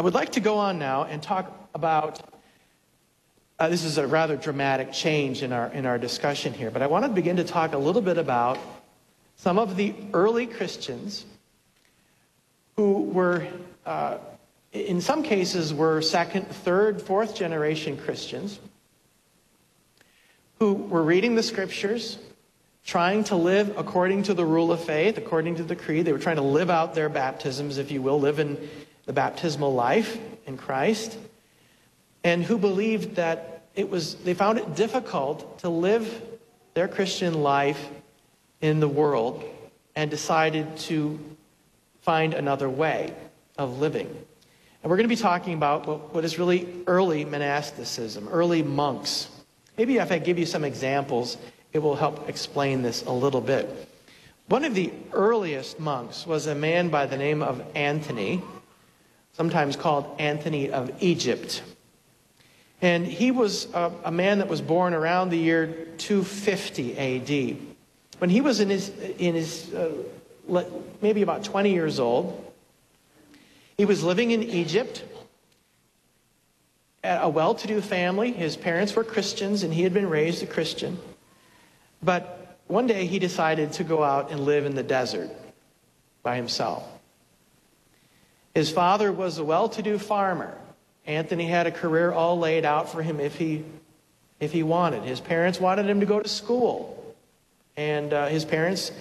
I 0.00 0.02
would 0.02 0.14
like 0.14 0.32
to 0.32 0.40
go 0.40 0.56
on 0.56 0.78
now 0.78 1.04
and 1.04 1.22
talk 1.22 1.68
about 1.74 2.22
uh, 3.58 3.68
this 3.68 3.84
is 3.84 3.98
a 3.98 4.06
rather 4.06 4.34
dramatic 4.34 4.92
change 4.92 5.42
in 5.42 5.52
our, 5.52 5.66
in 5.72 5.84
our 5.84 5.98
discussion 5.98 6.54
here, 6.54 6.70
but 6.70 6.80
I 6.80 6.86
want 6.86 7.04
to 7.04 7.10
begin 7.10 7.36
to 7.36 7.44
talk 7.44 7.74
a 7.74 7.76
little 7.76 8.00
bit 8.00 8.16
about 8.16 8.58
some 9.36 9.58
of 9.58 9.76
the 9.76 9.94
early 10.14 10.46
Christians 10.46 11.26
who 12.76 13.02
were, 13.02 13.46
uh, 13.84 14.16
in 14.72 15.02
some 15.02 15.22
cases, 15.22 15.74
were 15.74 16.00
second, 16.00 16.46
third, 16.48 17.02
fourth 17.02 17.34
generation 17.34 17.98
Christians 17.98 18.58
who 20.60 20.72
were 20.72 21.02
reading 21.02 21.34
the 21.34 21.42
scriptures, 21.42 22.16
trying 22.86 23.22
to 23.24 23.36
live 23.36 23.76
according 23.76 24.22
to 24.22 24.32
the 24.32 24.46
rule 24.46 24.72
of 24.72 24.82
faith, 24.82 25.18
according 25.18 25.56
to 25.56 25.62
the 25.62 25.76
creed. 25.76 26.06
They 26.06 26.14
were 26.14 26.18
trying 26.18 26.36
to 26.36 26.42
live 26.42 26.70
out 26.70 26.94
their 26.94 27.10
baptisms, 27.10 27.76
if 27.76 27.90
you 27.90 28.00
will, 28.00 28.18
live 28.18 28.38
in 28.38 28.56
the 29.10 29.14
baptismal 29.14 29.74
life 29.74 30.16
in 30.46 30.56
Christ, 30.56 31.18
and 32.22 32.44
who 32.44 32.56
believed 32.56 33.16
that 33.16 33.64
it 33.74 33.90
was, 33.90 34.14
they 34.14 34.34
found 34.34 34.56
it 34.56 34.76
difficult 34.76 35.58
to 35.58 35.68
live 35.68 36.22
their 36.74 36.86
Christian 36.86 37.42
life 37.42 37.88
in 38.60 38.78
the 38.78 38.86
world 38.86 39.42
and 39.96 40.12
decided 40.12 40.76
to 40.76 41.18
find 42.02 42.34
another 42.34 42.70
way 42.70 43.12
of 43.58 43.80
living. 43.80 44.06
And 44.06 44.88
we're 44.88 44.96
going 44.96 45.08
to 45.08 45.16
be 45.16 45.20
talking 45.20 45.54
about 45.54 45.88
what, 45.88 46.14
what 46.14 46.24
is 46.24 46.38
really 46.38 46.68
early 46.86 47.24
monasticism, 47.24 48.28
early 48.28 48.62
monks. 48.62 49.26
Maybe 49.76 49.96
if 49.96 50.12
I 50.12 50.18
give 50.18 50.38
you 50.38 50.46
some 50.46 50.62
examples, 50.62 51.36
it 51.72 51.80
will 51.80 51.96
help 51.96 52.28
explain 52.28 52.82
this 52.82 53.02
a 53.06 53.12
little 53.12 53.40
bit. 53.40 53.88
One 54.46 54.64
of 54.64 54.76
the 54.76 54.92
earliest 55.12 55.80
monks 55.80 56.28
was 56.28 56.46
a 56.46 56.54
man 56.54 56.90
by 56.90 57.06
the 57.06 57.16
name 57.16 57.42
of 57.42 57.60
Anthony, 57.74 58.40
sometimes 59.32 59.76
called 59.76 60.16
Anthony 60.18 60.70
of 60.70 60.90
Egypt. 61.02 61.62
And 62.82 63.06
he 63.06 63.30
was 63.30 63.66
a, 63.74 63.92
a 64.04 64.10
man 64.10 64.38
that 64.38 64.48
was 64.48 64.60
born 64.60 64.94
around 64.94 65.30
the 65.30 65.36
year 65.36 65.66
250 65.98 66.98
AD. 66.98 67.56
When 68.18 68.30
he 68.30 68.40
was 68.40 68.60
in 68.60 68.70
his, 68.70 68.88
in 69.18 69.34
his 69.34 69.72
uh, 69.74 69.92
maybe 71.00 71.22
about 71.22 71.44
20 71.44 71.72
years 71.72 72.00
old, 72.00 72.52
he 73.76 73.84
was 73.84 74.02
living 74.02 74.30
in 74.30 74.42
Egypt 74.42 75.04
at 77.02 77.22
a 77.22 77.28
well 77.28 77.54
to 77.54 77.66
do 77.66 77.80
family. 77.80 78.32
His 78.32 78.56
parents 78.56 78.94
were 78.94 79.04
Christians, 79.04 79.62
and 79.62 79.72
he 79.72 79.82
had 79.82 79.94
been 79.94 80.08
raised 80.08 80.42
a 80.42 80.46
Christian. 80.46 80.98
But 82.02 82.58
one 82.66 82.86
day 82.86 83.06
he 83.06 83.18
decided 83.18 83.72
to 83.74 83.84
go 83.84 84.02
out 84.02 84.30
and 84.30 84.40
live 84.40 84.66
in 84.66 84.74
the 84.74 84.82
desert 84.82 85.30
by 86.22 86.36
himself. 86.36 86.84
His 88.54 88.70
father 88.70 89.12
was 89.12 89.38
a 89.38 89.44
well 89.44 89.68
to 89.70 89.82
do 89.82 89.98
farmer. 89.98 90.56
Anthony 91.06 91.46
had 91.46 91.66
a 91.66 91.70
career 91.70 92.12
all 92.12 92.38
laid 92.38 92.64
out 92.64 92.90
for 92.90 93.02
him 93.02 93.20
if 93.20 93.36
he, 93.36 93.64
if 94.38 94.52
he 94.52 94.62
wanted. 94.62 95.02
His 95.02 95.20
parents 95.20 95.60
wanted 95.60 95.86
him 95.86 96.00
to 96.00 96.06
go 96.06 96.20
to 96.20 96.28
school. 96.28 96.96
And 97.76 98.12
uh, 98.12 98.26
his 98.26 98.44
parents 98.44 98.92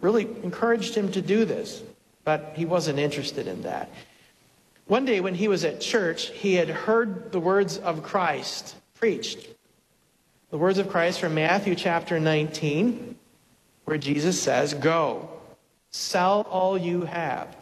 really 0.00 0.26
encouraged 0.42 0.94
him 0.94 1.10
to 1.12 1.22
do 1.22 1.44
this, 1.44 1.82
but 2.24 2.52
he 2.56 2.64
wasn't 2.64 2.98
interested 2.98 3.46
in 3.46 3.62
that. 3.62 3.90
One 4.86 5.04
day 5.04 5.20
when 5.20 5.34
he 5.34 5.48
was 5.48 5.64
at 5.64 5.80
church, 5.80 6.28
he 6.30 6.54
had 6.54 6.68
heard 6.68 7.32
the 7.32 7.40
words 7.40 7.78
of 7.78 8.02
Christ 8.02 8.74
preached. 8.94 9.48
The 10.50 10.58
words 10.58 10.78
of 10.78 10.88
Christ 10.88 11.20
from 11.20 11.34
Matthew 11.34 11.74
chapter 11.74 12.20
19, 12.20 13.16
where 13.84 13.96
Jesus 13.96 14.40
says, 14.40 14.74
Go, 14.74 15.30
sell 15.90 16.42
all 16.50 16.76
you 16.76 17.02
have, 17.02 17.56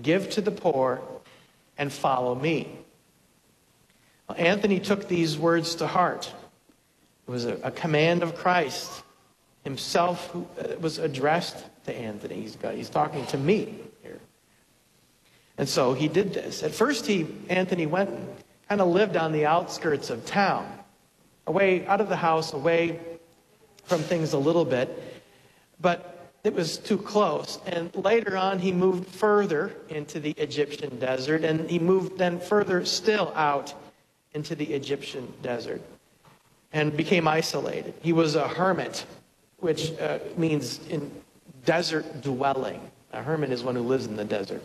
give 0.00 0.30
to 0.30 0.40
the 0.40 0.50
poor, 0.50 1.02
and 1.76 1.92
follow 1.92 2.34
me. 2.34 2.68
Well, 4.28 4.38
Anthony 4.38 4.80
took 4.80 5.08
these 5.08 5.36
words 5.36 5.74
to 5.76 5.86
heart. 5.86 6.32
It 7.26 7.30
was 7.30 7.44
a, 7.44 7.54
a 7.62 7.70
command 7.70 8.22
of 8.22 8.34
Christ 8.34 9.02
himself 9.64 10.30
who 10.30 10.46
uh, 10.60 10.76
was 10.80 10.98
addressed 10.98 11.64
to 11.84 11.94
Anthony. 11.94 12.40
He's, 12.40 12.56
got, 12.56 12.74
he's 12.74 12.90
talking 12.90 13.26
to 13.26 13.38
me 13.38 13.74
here. 14.02 14.18
And 15.58 15.68
so 15.68 15.94
he 15.94 16.08
did 16.08 16.32
this. 16.34 16.62
At 16.62 16.72
first, 16.74 17.06
he, 17.06 17.26
Anthony 17.48 17.86
went 17.86 18.10
and 18.10 18.28
kind 18.68 18.80
of 18.80 18.88
lived 18.88 19.16
on 19.16 19.32
the 19.32 19.46
outskirts 19.46 20.10
of 20.10 20.24
town, 20.24 20.70
away 21.46 21.86
out 21.86 22.00
of 22.00 22.08
the 22.08 22.16
house, 22.16 22.52
away 22.52 22.98
from 23.84 24.00
things 24.00 24.32
a 24.32 24.38
little 24.38 24.64
bit. 24.64 24.88
But 25.80 26.11
it 26.44 26.54
was 26.54 26.76
too 26.78 26.98
close. 26.98 27.58
And 27.66 27.94
later 27.94 28.36
on, 28.36 28.58
he 28.58 28.72
moved 28.72 29.08
further 29.08 29.72
into 29.88 30.18
the 30.18 30.32
Egyptian 30.32 30.98
desert, 30.98 31.44
and 31.44 31.70
he 31.70 31.78
moved 31.78 32.18
then 32.18 32.40
further 32.40 32.84
still 32.84 33.32
out 33.34 33.74
into 34.34 34.54
the 34.54 34.72
Egyptian 34.74 35.32
desert 35.42 35.80
and 36.72 36.96
became 36.96 37.28
isolated. 37.28 37.94
He 38.02 38.12
was 38.12 38.34
a 38.34 38.48
hermit 38.48 39.04
which 39.58 39.96
uh, 40.00 40.18
means 40.36 40.80
in 40.88 41.10
desert 41.64 42.22
dwelling. 42.22 42.80
A 43.12 43.22
hermit 43.22 43.52
is 43.52 43.62
one 43.62 43.76
who 43.76 43.82
lives 43.82 44.06
in 44.06 44.16
the 44.16 44.24
desert. 44.24 44.62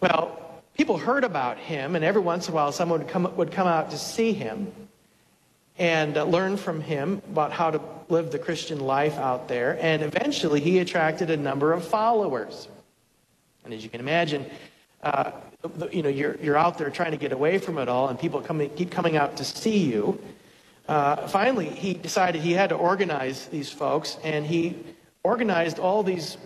Well, 0.00 0.60
people 0.76 0.98
heard 0.98 1.24
about 1.24 1.56
him, 1.56 1.96
and 1.96 2.04
every 2.04 2.20
once 2.20 2.48
in 2.48 2.52
a 2.52 2.54
while 2.54 2.72
someone 2.72 3.00
would 3.00 3.08
come, 3.08 3.36
would 3.36 3.50
come 3.50 3.66
out 3.66 3.90
to 3.92 3.96
see 3.96 4.34
him 4.34 4.70
and 5.78 6.16
uh, 6.16 6.24
learn 6.24 6.56
from 6.56 6.80
him 6.80 7.20
about 7.30 7.52
how 7.52 7.70
to 7.70 7.80
live 8.08 8.30
the 8.30 8.38
Christian 8.38 8.80
life 8.80 9.16
out 9.16 9.48
there. 9.48 9.78
And 9.80 10.02
eventually 10.02 10.60
he 10.60 10.78
attracted 10.78 11.30
a 11.30 11.36
number 11.36 11.72
of 11.72 11.86
followers. 11.86 12.68
And 13.64 13.72
as 13.72 13.82
you 13.82 13.90
can 13.90 14.00
imagine, 14.00 14.46
uh, 15.02 15.32
you 15.90 16.02
know, 16.02 16.08
you're, 16.08 16.36
you're 16.36 16.56
out 16.56 16.78
there 16.78 16.90
trying 16.90 17.12
to 17.12 17.16
get 17.16 17.32
away 17.32 17.58
from 17.58 17.78
it 17.78 17.88
all, 17.88 18.08
and 18.08 18.18
people 18.18 18.40
come, 18.40 18.66
keep 18.70 18.90
coming 18.90 19.16
out 19.16 19.36
to 19.38 19.44
see 19.44 19.78
you. 19.78 20.20
Uh, 20.86 21.26
finally, 21.28 21.68
he 21.68 21.94
decided 21.94 22.42
he 22.42 22.52
had 22.52 22.68
to 22.68 22.74
organize 22.74 23.46
these 23.46 23.70
folks, 23.70 24.18
and 24.22 24.46
he 24.46 24.76
organized 25.22 25.78
all 25.78 26.02
these 26.02 26.36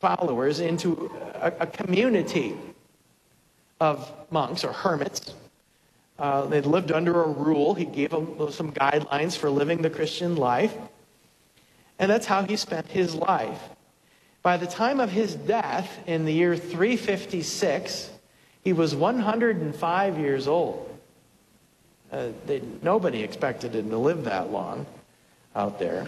followers 0.00 0.60
into 0.60 1.10
a, 1.34 1.52
a 1.60 1.66
community 1.66 2.54
of 3.80 4.10
monks 4.30 4.64
or 4.64 4.72
hermits. 4.72 5.34
Uh, 6.22 6.46
they 6.46 6.60
lived 6.60 6.92
under 6.92 7.20
a 7.20 7.28
rule. 7.28 7.74
He 7.74 7.84
gave 7.84 8.10
them 8.10 8.36
some 8.52 8.72
guidelines 8.72 9.36
for 9.36 9.50
living 9.50 9.82
the 9.82 9.90
Christian 9.90 10.36
life. 10.36 10.72
And 11.98 12.08
that's 12.08 12.26
how 12.26 12.44
he 12.44 12.54
spent 12.54 12.86
his 12.86 13.12
life. 13.12 13.60
By 14.40 14.56
the 14.56 14.68
time 14.68 15.00
of 15.00 15.10
his 15.10 15.34
death 15.34 15.98
in 16.06 16.24
the 16.24 16.32
year 16.32 16.56
356, 16.56 18.10
he 18.62 18.72
was 18.72 18.94
105 18.94 20.18
years 20.18 20.46
old. 20.46 20.96
Uh, 22.12 22.28
they, 22.46 22.62
nobody 22.82 23.24
expected 23.24 23.74
him 23.74 23.90
to 23.90 23.98
live 23.98 24.22
that 24.22 24.52
long 24.52 24.86
out 25.56 25.80
there. 25.80 26.06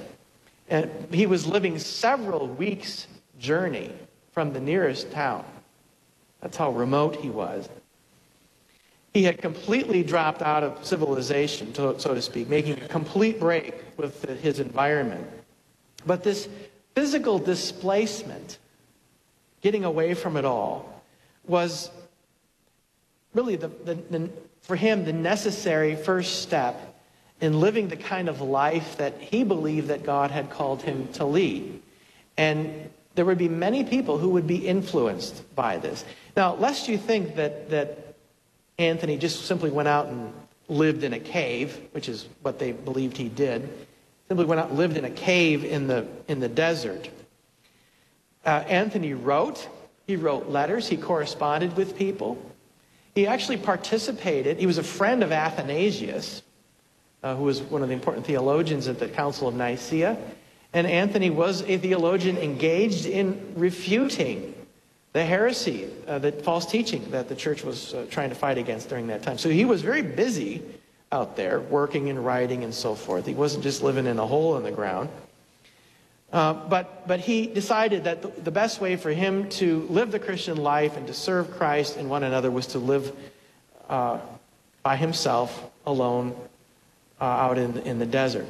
And 0.68 0.92
he 1.10 1.26
was 1.26 1.44
living 1.44 1.76
several 1.80 2.46
weeks' 2.46 3.08
journey 3.40 3.90
from 4.30 4.52
the 4.52 4.60
nearest 4.60 5.10
town. 5.10 5.44
That's 6.40 6.56
how 6.56 6.70
remote 6.70 7.16
he 7.16 7.30
was. 7.30 7.68
He 9.14 9.22
had 9.22 9.40
completely 9.40 10.02
dropped 10.02 10.42
out 10.42 10.64
of 10.64 10.84
civilization, 10.84 11.72
so 11.72 11.94
to 11.94 12.20
speak, 12.20 12.48
making 12.48 12.82
a 12.82 12.88
complete 12.88 13.38
break 13.38 13.74
with 13.96 14.24
his 14.42 14.58
environment. 14.58 15.26
But 16.04 16.24
this 16.24 16.48
physical 16.96 17.38
displacement, 17.38 18.58
getting 19.62 19.84
away 19.84 20.14
from 20.14 20.36
it 20.36 20.44
all, 20.44 21.02
was 21.46 21.90
really 23.34 23.54
the, 23.54 23.68
the, 23.68 23.94
the 23.94 24.30
for 24.62 24.76
him 24.76 25.04
the 25.04 25.12
necessary 25.12 25.94
first 25.94 26.42
step 26.42 26.96
in 27.40 27.60
living 27.60 27.88
the 27.88 27.96
kind 27.96 28.28
of 28.28 28.40
life 28.40 28.96
that 28.96 29.20
he 29.20 29.44
believed 29.44 29.88
that 29.88 30.02
God 30.02 30.32
had 30.32 30.50
called 30.50 30.82
him 30.82 31.08
to 31.14 31.24
lead. 31.24 31.80
And 32.36 32.90
there 33.14 33.24
would 33.24 33.38
be 33.38 33.48
many 33.48 33.84
people 33.84 34.18
who 34.18 34.30
would 34.30 34.46
be 34.46 34.66
influenced 34.66 35.54
by 35.54 35.76
this. 35.76 36.04
Now, 36.36 36.54
lest 36.56 36.88
you 36.88 36.98
think 36.98 37.36
that, 37.36 37.70
that 37.70 38.03
Anthony 38.78 39.16
just 39.16 39.46
simply 39.46 39.70
went 39.70 39.88
out 39.88 40.06
and 40.06 40.32
lived 40.68 41.04
in 41.04 41.12
a 41.12 41.20
cave, 41.20 41.78
which 41.92 42.08
is 42.08 42.28
what 42.42 42.58
they 42.58 42.72
believed 42.72 43.16
he 43.16 43.28
did, 43.28 43.68
simply 44.28 44.44
went 44.44 44.60
out 44.60 44.70
and 44.70 44.78
lived 44.78 44.96
in 44.96 45.04
a 45.04 45.10
cave 45.10 45.64
in 45.64 45.86
the, 45.86 46.06
in 46.28 46.40
the 46.40 46.48
desert. 46.48 47.08
Uh, 48.44 48.64
Anthony 48.68 49.14
wrote, 49.14 49.68
he 50.06 50.16
wrote 50.16 50.48
letters, 50.48 50.88
he 50.88 50.96
corresponded 50.96 51.76
with 51.76 51.96
people. 51.96 52.38
He 53.14 53.26
actually 53.26 53.58
participated, 53.58 54.58
he 54.58 54.66
was 54.66 54.78
a 54.78 54.82
friend 54.82 55.22
of 55.22 55.30
Athanasius, 55.30 56.42
uh, 57.22 57.36
who 57.36 57.44
was 57.44 57.62
one 57.62 57.82
of 57.82 57.88
the 57.88 57.94
important 57.94 58.26
theologians 58.26 58.88
at 58.88 58.98
the 58.98 59.08
Council 59.08 59.48
of 59.48 59.54
Nicaea. 59.54 60.16
And 60.72 60.86
Anthony 60.86 61.30
was 61.30 61.62
a 61.62 61.78
theologian 61.78 62.36
engaged 62.36 63.06
in 63.06 63.54
refuting 63.54 64.53
the 65.14 65.24
heresy, 65.24 65.88
uh, 66.08 66.18
the 66.18 66.32
false 66.32 66.66
teaching 66.66 67.08
that 67.12 67.28
the 67.28 67.36
church 67.36 67.64
was 67.64 67.94
uh, 67.94 68.04
trying 68.10 68.28
to 68.28 68.34
fight 68.34 68.58
against 68.58 68.88
during 68.88 69.06
that 69.06 69.22
time. 69.22 69.38
So 69.38 69.48
he 69.48 69.64
was 69.64 69.80
very 69.80 70.02
busy 70.02 70.60
out 71.12 71.36
there, 71.36 71.60
working 71.60 72.10
and 72.10 72.24
writing 72.24 72.64
and 72.64 72.74
so 72.74 72.96
forth. 72.96 73.24
He 73.24 73.32
wasn't 73.32 73.62
just 73.62 73.80
living 73.80 74.06
in 74.06 74.18
a 74.18 74.26
hole 74.26 74.56
in 74.56 74.64
the 74.64 74.72
ground. 74.72 75.08
Uh, 76.32 76.52
but, 76.52 77.06
but 77.06 77.20
he 77.20 77.46
decided 77.46 78.02
that 78.04 78.44
the, 78.44 78.50
best 78.50 78.80
way 78.80 78.96
for 78.96 79.10
him 79.10 79.48
to 79.50 79.86
live 79.88 80.10
the 80.10 80.18
Christian 80.18 80.56
life 80.56 80.96
and 80.96 81.06
to 81.06 81.14
serve 81.14 81.52
Christ 81.52 81.96
and 81.96 82.10
one 82.10 82.24
another 82.24 82.50
was 82.50 82.66
to 82.68 82.80
live 82.80 83.12
uh, 83.88 84.18
by 84.82 84.96
himself 84.96 85.70
alone 85.86 86.34
uh, 87.20 87.24
out 87.24 87.56
in, 87.56 87.78
in 87.78 88.00
the 88.00 88.06
desert. 88.06 88.48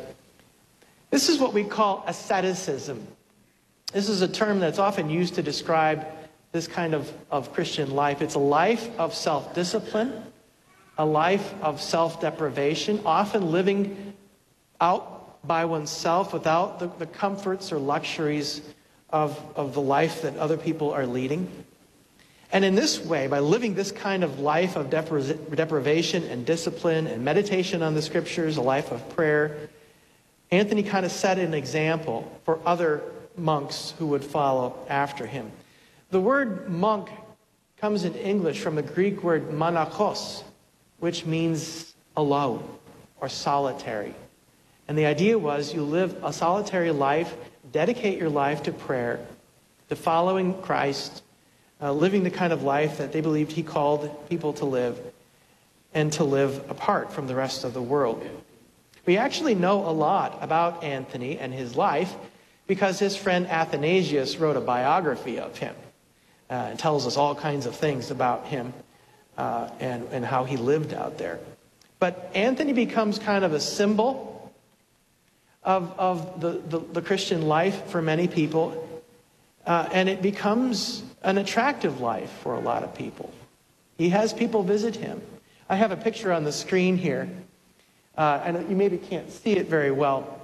This 1.10 1.28
is 1.28 1.38
what 1.38 1.52
we 1.52 1.62
call 1.62 2.02
asceticism. 2.06 3.06
This 3.92 4.08
is 4.08 4.22
a 4.22 4.28
term 4.28 4.60
that's 4.60 4.78
often 4.78 5.10
used 5.10 5.34
to 5.34 5.42
describe 5.42 6.06
this 6.54 6.68
kind 6.68 6.94
of, 6.94 7.12
of 7.32 7.52
Christian 7.52 7.90
life. 7.90 8.22
It's 8.22 8.36
a 8.36 8.38
life 8.38 8.88
of 8.96 9.12
self 9.12 9.54
discipline, 9.54 10.22
a 10.96 11.04
life 11.04 11.52
of 11.60 11.82
self 11.82 12.20
deprivation, 12.20 13.00
often 13.04 13.50
living 13.50 14.14
out 14.80 15.44
by 15.44 15.64
oneself 15.64 16.32
without 16.32 16.78
the, 16.78 16.86
the 16.86 17.06
comforts 17.06 17.72
or 17.72 17.78
luxuries 17.78 18.62
of, 19.10 19.36
of 19.56 19.74
the 19.74 19.80
life 19.80 20.22
that 20.22 20.36
other 20.36 20.56
people 20.56 20.92
are 20.92 21.06
leading. 21.06 21.50
And 22.52 22.64
in 22.64 22.76
this 22.76 23.04
way, 23.04 23.26
by 23.26 23.40
living 23.40 23.74
this 23.74 23.90
kind 23.90 24.22
of 24.22 24.38
life 24.38 24.76
of 24.76 24.90
deprivation 24.90 26.22
and 26.22 26.46
discipline 26.46 27.08
and 27.08 27.24
meditation 27.24 27.82
on 27.82 27.94
the 27.94 28.02
scriptures, 28.02 28.58
a 28.58 28.62
life 28.62 28.92
of 28.92 29.08
prayer, 29.16 29.70
Anthony 30.52 30.84
kind 30.84 31.04
of 31.04 31.10
set 31.10 31.40
an 31.40 31.52
example 31.52 32.30
for 32.44 32.60
other 32.64 33.02
monks 33.36 33.92
who 33.98 34.06
would 34.06 34.22
follow 34.22 34.78
after 34.88 35.26
him. 35.26 35.50
The 36.14 36.20
word 36.20 36.68
monk 36.70 37.10
comes 37.76 38.04
in 38.04 38.14
English 38.14 38.60
from 38.60 38.76
the 38.76 38.82
Greek 38.82 39.24
word 39.24 39.50
monachos, 39.50 40.44
which 41.00 41.26
means 41.26 41.92
alone 42.16 42.62
or 43.20 43.28
solitary. 43.28 44.14
And 44.86 44.96
the 44.96 45.06
idea 45.06 45.36
was 45.36 45.74
you 45.74 45.82
live 45.82 46.16
a 46.22 46.32
solitary 46.32 46.92
life, 46.92 47.34
dedicate 47.72 48.16
your 48.16 48.28
life 48.28 48.62
to 48.62 48.70
prayer, 48.70 49.26
to 49.88 49.96
following 49.96 50.54
Christ, 50.62 51.24
uh, 51.82 51.92
living 51.92 52.22
the 52.22 52.30
kind 52.30 52.52
of 52.52 52.62
life 52.62 52.98
that 52.98 53.10
they 53.10 53.20
believed 53.20 53.50
he 53.50 53.64
called 53.64 54.28
people 54.28 54.52
to 54.52 54.66
live, 54.66 54.96
and 55.94 56.12
to 56.12 56.22
live 56.22 56.64
apart 56.70 57.12
from 57.12 57.26
the 57.26 57.34
rest 57.34 57.64
of 57.64 57.74
the 57.74 57.82
world. 57.82 58.24
We 59.04 59.16
actually 59.16 59.56
know 59.56 59.84
a 59.84 59.90
lot 59.90 60.38
about 60.40 60.84
Anthony 60.84 61.40
and 61.40 61.52
his 61.52 61.74
life 61.74 62.14
because 62.68 63.00
his 63.00 63.16
friend 63.16 63.48
Athanasius 63.48 64.36
wrote 64.36 64.56
a 64.56 64.60
biography 64.60 65.40
of 65.40 65.58
him 65.58 65.74
uh, 66.50 66.68
and 66.70 66.78
tells 66.78 67.06
us 67.06 67.16
all 67.16 67.34
kinds 67.34 67.66
of 67.66 67.74
things 67.74 68.10
about 68.10 68.46
him 68.46 68.72
uh, 69.36 69.68
and, 69.80 70.06
and 70.12 70.24
how 70.24 70.44
he 70.44 70.56
lived 70.56 70.94
out 70.94 71.18
there. 71.18 71.38
But 71.98 72.30
Anthony 72.34 72.72
becomes 72.72 73.18
kind 73.18 73.44
of 73.44 73.52
a 73.52 73.60
symbol 73.60 74.52
of, 75.62 75.92
of 75.98 76.40
the, 76.40 76.60
the, 76.68 76.78
the 76.78 77.02
Christian 77.02 77.42
life 77.42 77.86
for 77.86 78.02
many 78.02 78.28
people, 78.28 79.02
uh, 79.66 79.88
and 79.92 80.08
it 80.08 80.20
becomes 80.20 81.02
an 81.22 81.38
attractive 81.38 82.00
life 82.00 82.30
for 82.42 82.54
a 82.54 82.60
lot 82.60 82.82
of 82.82 82.94
people. 82.94 83.32
He 83.96 84.10
has 84.10 84.32
people 84.32 84.62
visit 84.62 84.96
him. 84.96 85.22
I 85.68 85.76
have 85.76 85.92
a 85.92 85.96
picture 85.96 86.32
on 86.32 86.44
the 86.44 86.52
screen 86.52 86.98
here, 86.98 87.28
uh, 88.18 88.42
and 88.44 88.68
you 88.68 88.76
maybe 88.76 88.98
can't 88.98 89.30
see 89.30 89.52
it 89.52 89.68
very 89.68 89.90
well, 89.90 90.40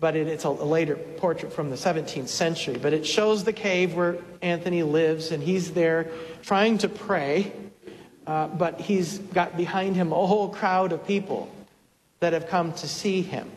but 0.00 0.16
it, 0.16 0.26
it's 0.26 0.44
a, 0.44 0.48
a 0.48 0.66
later 0.66 0.96
portrait 0.96 1.52
from 1.52 1.70
the 1.70 1.76
17th 1.76 2.28
century. 2.28 2.78
But 2.80 2.92
it 2.94 3.06
shows 3.06 3.44
the 3.44 3.52
cave 3.52 3.94
where 3.94 4.16
Anthony 4.40 4.82
lives, 4.82 5.30
and 5.30 5.42
he's 5.42 5.72
there 5.72 6.10
trying 6.42 6.78
to 6.78 6.88
pray, 6.88 7.52
uh, 8.26 8.48
but 8.48 8.80
he's 8.80 9.18
got 9.18 9.56
behind 9.56 9.96
him 9.96 10.12
a 10.12 10.26
whole 10.26 10.48
crowd 10.48 10.92
of 10.92 11.06
people 11.06 11.50
that 12.20 12.32
have 12.32 12.48
come 12.48 12.72
to 12.72 12.88
see 12.88 13.22
him. 13.22 13.50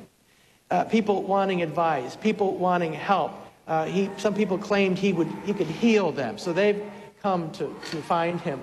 Uh, 0.70 0.84
people 0.84 1.24
wanting 1.24 1.62
advice, 1.62 2.16
people 2.18 2.58
wanting 2.58 2.94
help, 2.94 3.32
uh, 3.68 3.86
he, 3.86 4.10
some 4.18 4.34
people 4.34 4.58
claimed 4.58 4.98
he, 4.98 5.14
would, 5.14 5.32
he 5.46 5.54
could 5.54 5.68
heal 5.68 6.12
them, 6.12 6.38
so 6.38 6.52
they've 6.52 6.84
come 7.22 7.52
to, 7.52 7.74
to 7.92 8.02
find 8.02 8.42
him. 8.42 8.60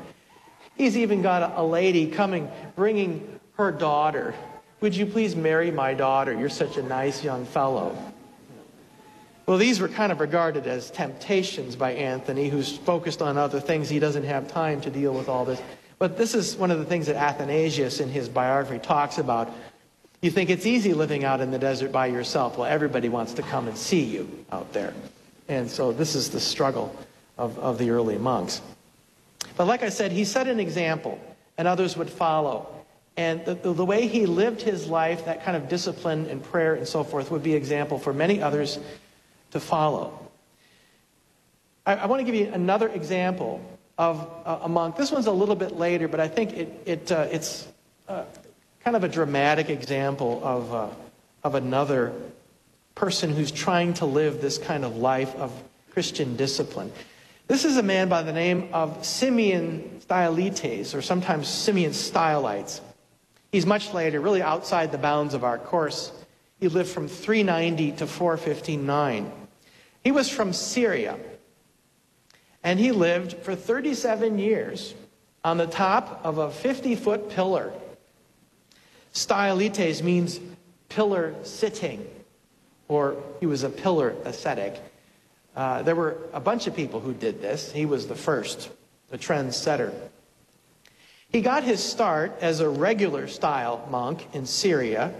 He's 0.76 0.96
even 0.96 1.22
got 1.22 1.42
a, 1.42 1.60
a 1.60 1.64
lady 1.64 2.06
coming, 2.06 2.50
bringing 2.76 3.40
her 3.54 3.72
daughter. 3.72 4.34
Would 4.80 4.96
you 4.96 5.06
please 5.06 5.36
marry 5.36 5.70
my 5.70 5.94
daughter? 5.94 6.32
You're 6.32 6.48
such 6.48 6.76
a 6.76 6.82
nice 6.82 7.22
young 7.22 7.44
fellow. 7.44 7.96
Well, 9.46 9.58
these 9.58 9.80
were 9.80 9.88
kind 9.88 10.12
of 10.12 10.20
regarded 10.20 10.66
as 10.66 10.90
temptations 10.90 11.76
by 11.76 11.92
Anthony, 11.92 12.48
who's 12.48 12.78
focused 12.78 13.20
on 13.20 13.36
other 13.36 13.60
things. 13.60 13.88
He 13.88 13.98
doesn't 13.98 14.24
have 14.24 14.48
time 14.48 14.80
to 14.82 14.90
deal 14.90 15.12
with 15.12 15.28
all 15.28 15.44
this. 15.44 15.60
But 15.98 16.16
this 16.16 16.34
is 16.34 16.56
one 16.56 16.70
of 16.70 16.78
the 16.78 16.84
things 16.84 17.06
that 17.06 17.16
Athanasius 17.16 18.00
in 18.00 18.08
his 18.08 18.28
biography 18.28 18.78
talks 18.78 19.18
about 19.18 19.50
you 20.22 20.30
think 20.30 20.50
it's 20.50 20.66
easy 20.66 20.92
living 20.92 21.24
out 21.24 21.40
in 21.40 21.50
the 21.50 21.58
desert 21.58 21.92
by 21.92 22.06
yourself. 22.06 22.58
Well, 22.58 22.66
everybody 22.66 23.08
wants 23.08 23.32
to 23.34 23.42
come 23.42 23.68
and 23.68 23.76
see 23.76 24.02
you 24.02 24.44
out 24.52 24.72
there. 24.72 24.92
And 25.48 25.70
so 25.70 25.92
this 25.92 26.14
is 26.14 26.30
the 26.30 26.40
struggle 26.40 26.94
of, 27.38 27.58
of 27.58 27.78
the 27.78 27.90
early 27.90 28.18
monks. 28.18 28.60
But 29.56 29.66
like 29.66 29.82
I 29.82 29.88
said, 29.88 30.12
he 30.12 30.24
set 30.24 30.46
an 30.46 30.60
example, 30.60 31.18
and 31.56 31.66
others 31.66 31.96
would 31.96 32.10
follow. 32.10 32.79
And 33.16 33.44
the, 33.44 33.54
the, 33.54 33.72
the, 33.72 33.84
way 33.84 34.06
he 34.06 34.26
lived 34.26 34.62
his 34.62 34.86
life, 34.86 35.24
that 35.26 35.44
kind 35.44 35.56
of 35.56 35.68
discipline 35.68 36.26
and 36.26 36.42
prayer 36.42 36.74
and 36.74 36.86
so 36.86 37.04
forth, 37.04 37.30
would 37.30 37.42
be 37.42 37.54
example 37.54 37.98
for 37.98 38.12
many 38.12 38.40
others 38.40 38.78
to 39.50 39.60
follow. 39.60 40.30
I, 41.84 41.96
I 41.96 42.06
want 42.06 42.20
to 42.20 42.24
give 42.24 42.34
you 42.34 42.52
another 42.52 42.88
example 42.88 43.60
of 43.98 44.20
a, 44.46 44.60
a, 44.62 44.68
monk. 44.68 44.96
This 44.96 45.10
one's 45.10 45.26
a 45.26 45.32
little 45.32 45.56
bit 45.56 45.76
later, 45.76 46.08
but 46.08 46.20
I 46.20 46.28
think 46.28 46.52
it, 46.54 46.82
it, 46.86 47.12
uh, 47.12 47.26
it's 47.30 47.68
uh, 48.08 48.24
kind 48.82 48.96
of 48.96 49.04
a 49.04 49.08
dramatic 49.08 49.68
example 49.68 50.40
of, 50.42 50.74
uh, 50.74 50.88
of 51.44 51.54
another 51.54 52.12
person 52.94 53.30
who's 53.34 53.50
trying 53.50 53.94
to 53.94 54.06
live 54.06 54.40
this 54.40 54.56
kind 54.56 54.84
of 54.84 54.96
life 54.96 55.34
of 55.36 55.52
Christian 55.90 56.36
discipline. 56.36 56.92
This 57.46 57.64
is 57.64 57.76
a 57.76 57.82
man 57.82 58.08
by 58.08 58.22
the 58.22 58.32
name 58.32 58.68
of 58.72 59.04
Simeon 59.04 60.00
Stylites, 60.00 60.94
or 60.94 61.02
sometimes 61.02 61.48
Simeon 61.48 61.92
Stylites. 61.92 62.80
He's 63.52 63.66
much 63.66 63.92
later, 63.92 64.20
really 64.20 64.42
outside 64.42 64.92
the 64.92 64.98
bounds 64.98 65.34
of 65.34 65.44
our 65.44 65.58
course. 65.58 66.12
He 66.60 66.68
lived 66.68 66.90
from 66.90 67.08
390 67.08 67.92
to 67.92 68.06
459. 68.06 69.32
He 70.04 70.12
was 70.12 70.28
from 70.28 70.52
Syria, 70.52 71.16
and 72.62 72.78
he 72.78 72.92
lived 72.92 73.38
for 73.38 73.54
37 73.54 74.38
years 74.38 74.94
on 75.42 75.56
the 75.56 75.66
top 75.66 76.20
of 76.22 76.38
a 76.38 76.50
50 76.50 76.94
foot 76.96 77.30
pillar 77.30 77.72
Stylites 79.12 80.02
means 80.02 80.40
pillar 80.88 81.34
sitting, 81.42 82.06
or 82.88 83.16
he 83.40 83.46
was 83.46 83.62
a 83.62 83.70
pillar 83.70 84.14
ascetic. 84.24 84.80
Uh, 85.56 85.82
there 85.82 85.96
were 85.96 86.16
a 86.32 86.40
bunch 86.40 86.66
of 86.66 86.76
people 86.76 87.00
who 87.00 87.12
did 87.12 87.42
this. 87.42 87.72
He 87.72 87.86
was 87.86 88.06
the 88.06 88.14
first, 88.14 88.70
the 89.08 89.18
trendsetter. 89.18 89.92
He 91.30 91.40
got 91.40 91.62
his 91.62 91.82
start 91.82 92.36
as 92.40 92.60
a 92.60 92.68
regular 92.68 93.28
style 93.28 93.86
monk 93.90 94.26
in 94.32 94.46
Syria, 94.46 95.14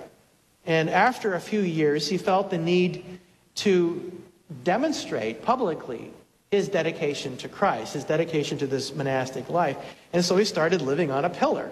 and 0.66 0.90
after 0.90 1.34
a 1.34 1.40
few 1.40 1.61
years, 1.61 2.08
he 2.08 2.18
felt 2.18 2.50
the 2.50 2.58
need 2.58 3.20
to 3.56 4.20
demonstrate 4.64 5.42
publicly 5.42 6.11
his 6.50 6.68
dedication 6.68 7.36
to 7.38 7.48
Christ, 7.48 7.94
his 7.94 8.04
dedication 8.04 8.58
to 8.58 8.66
this 8.66 8.94
monastic 8.94 9.48
life. 9.48 9.76
And 10.12 10.24
so 10.24 10.36
he 10.36 10.44
started 10.44 10.82
living 10.82 11.12
on 11.12 11.24
a 11.24 11.30
pillar. 11.30 11.70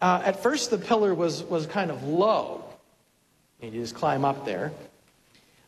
Uh, 0.00 0.22
at 0.24 0.42
first, 0.42 0.70
the 0.70 0.78
pillar 0.78 1.12
was, 1.12 1.42
was 1.44 1.66
kind 1.66 1.90
of 1.90 2.04
low. 2.04 2.64
You 3.60 3.70
just 3.70 3.94
climb 3.94 4.24
up 4.24 4.44
there. 4.44 4.72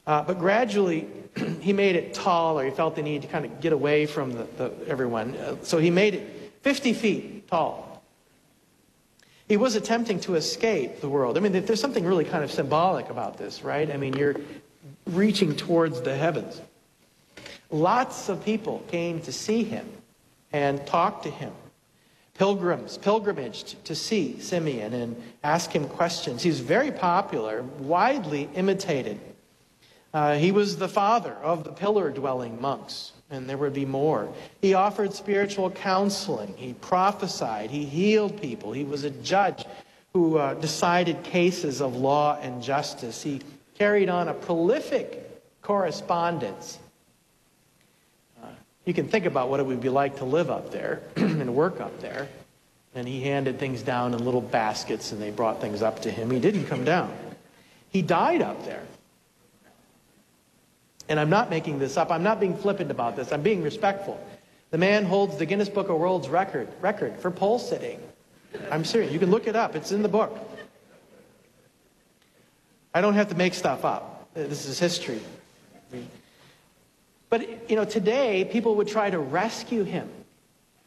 Uh, 0.06 0.22
but 0.22 0.38
gradually, 0.38 1.08
he 1.60 1.72
made 1.72 1.96
it 1.96 2.14
taller. 2.14 2.64
He 2.64 2.70
felt 2.70 2.94
the 2.94 3.02
need 3.02 3.22
to 3.22 3.28
kind 3.28 3.44
of 3.44 3.60
get 3.60 3.72
away 3.72 4.06
from 4.06 4.32
the, 4.32 4.44
the, 4.56 4.72
everyone. 4.86 5.34
Uh, 5.36 5.56
so 5.62 5.78
he 5.78 5.90
made 5.90 6.14
it 6.14 6.33
50 6.64 6.92
feet 6.94 7.48
tall. 7.48 8.02
He 9.46 9.56
was 9.56 9.76
attempting 9.76 10.18
to 10.20 10.34
escape 10.34 11.00
the 11.00 11.08
world. 11.08 11.36
I 11.36 11.40
mean, 11.40 11.52
there's 11.52 11.80
something 11.80 12.04
really 12.04 12.24
kind 12.24 12.42
of 12.42 12.50
symbolic 12.50 13.10
about 13.10 13.36
this, 13.36 13.62
right? 13.62 13.90
I 13.90 13.96
mean, 13.96 14.14
you're 14.14 14.36
reaching 15.06 15.54
towards 15.54 16.00
the 16.00 16.16
heavens. 16.16 16.60
Lots 17.70 18.28
of 18.28 18.44
people 18.44 18.82
came 18.88 19.20
to 19.20 19.32
see 19.32 19.62
him 19.62 19.86
and 20.52 20.84
talk 20.86 21.22
to 21.22 21.30
him 21.30 21.52
pilgrims 22.34 22.98
pilgrimaged 22.98 23.84
to 23.84 23.94
see 23.94 24.40
Simeon 24.40 24.92
and 24.92 25.22
ask 25.42 25.70
him 25.70 25.88
questions. 25.88 26.42
He 26.42 26.48
was 26.48 26.60
very 26.60 26.90
popular, 26.90 27.62
widely 27.78 28.48
imitated. 28.54 29.20
Uh, 30.12 30.34
he 30.34 30.52
was 30.52 30.76
the 30.76 30.88
father 30.88 31.32
of 31.32 31.64
the 31.64 31.72
pillar 31.72 32.10
dwelling 32.10 32.60
monks, 32.60 33.12
and 33.34 33.48
there 33.48 33.58
would 33.58 33.74
be 33.74 33.84
more. 33.84 34.32
He 34.62 34.74
offered 34.74 35.12
spiritual 35.12 35.70
counseling, 35.70 36.54
he 36.56 36.72
prophesied, 36.74 37.70
he 37.70 37.84
healed 37.84 38.40
people, 38.40 38.72
he 38.72 38.84
was 38.84 39.04
a 39.04 39.10
judge 39.10 39.64
who 40.14 40.38
uh, 40.38 40.54
decided 40.54 41.22
cases 41.24 41.82
of 41.82 41.96
law 41.96 42.38
and 42.40 42.62
justice. 42.62 43.22
He 43.22 43.42
carried 43.76 44.08
on 44.08 44.28
a 44.28 44.34
prolific 44.34 45.20
correspondence 45.60 46.78
you 48.84 48.92
can 48.92 49.08
think 49.08 49.24
about 49.24 49.48
what 49.48 49.60
it 49.60 49.66
would 49.66 49.80
be 49.80 49.88
like 49.88 50.16
to 50.18 50.24
live 50.24 50.50
up 50.50 50.70
there 50.70 51.02
and 51.16 51.54
work 51.54 51.80
up 51.80 52.00
there. 52.00 52.28
And 52.94 53.08
he 53.08 53.22
handed 53.22 53.58
things 53.58 53.82
down 53.82 54.14
in 54.14 54.24
little 54.24 54.40
baskets 54.40 55.12
and 55.12 55.20
they 55.20 55.30
brought 55.30 55.60
things 55.60 55.82
up 55.82 56.02
to 56.02 56.10
him. 56.10 56.30
He 56.30 56.38
didn't 56.38 56.66
come 56.66 56.84
down. 56.84 57.12
He 57.88 58.02
died 58.02 58.42
up 58.42 58.64
there. 58.64 58.82
And 61.08 61.20
I'm 61.20 61.30
not 61.30 61.50
making 61.50 61.78
this 61.78 61.96
up. 61.96 62.10
I'm 62.10 62.22
not 62.22 62.40
being 62.40 62.56
flippant 62.56 62.90
about 62.90 63.16
this. 63.16 63.32
I'm 63.32 63.42
being 63.42 63.62
respectful. 63.62 64.18
The 64.70 64.78
man 64.78 65.04
holds 65.04 65.36
the 65.36 65.46
Guinness 65.46 65.68
Book 65.68 65.88
of 65.88 65.98
World's 65.98 66.28
record, 66.28 66.68
record 66.80 67.16
for 67.18 67.30
pole 67.30 67.58
sitting. 67.58 68.00
I'm 68.70 68.84
serious. 68.84 69.12
You 69.12 69.18
can 69.18 69.30
look 69.30 69.46
it 69.46 69.56
up. 69.56 69.76
It's 69.76 69.92
in 69.92 70.02
the 70.02 70.08
book. 70.08 70.36
I 72.94 73.00
don't 73.00 73.14
have 73.14 73.28
to 73.28 73.34
make 73.34 73.54
stuff 73.54 73.84
up. 73.84 74.28
This 74.34 74.66
is 74.66 74.78
history. 74.78 75.20
But, 77.28 77.68
you 77.68 77.76
know, 77.76 77.84
today 77.84 78.48
people 78.50 78.76
would 78.76 78.88
try 78.88 79.10
to 79.10 79.18
rescue 79.18 79.82
him, 79.82 80.08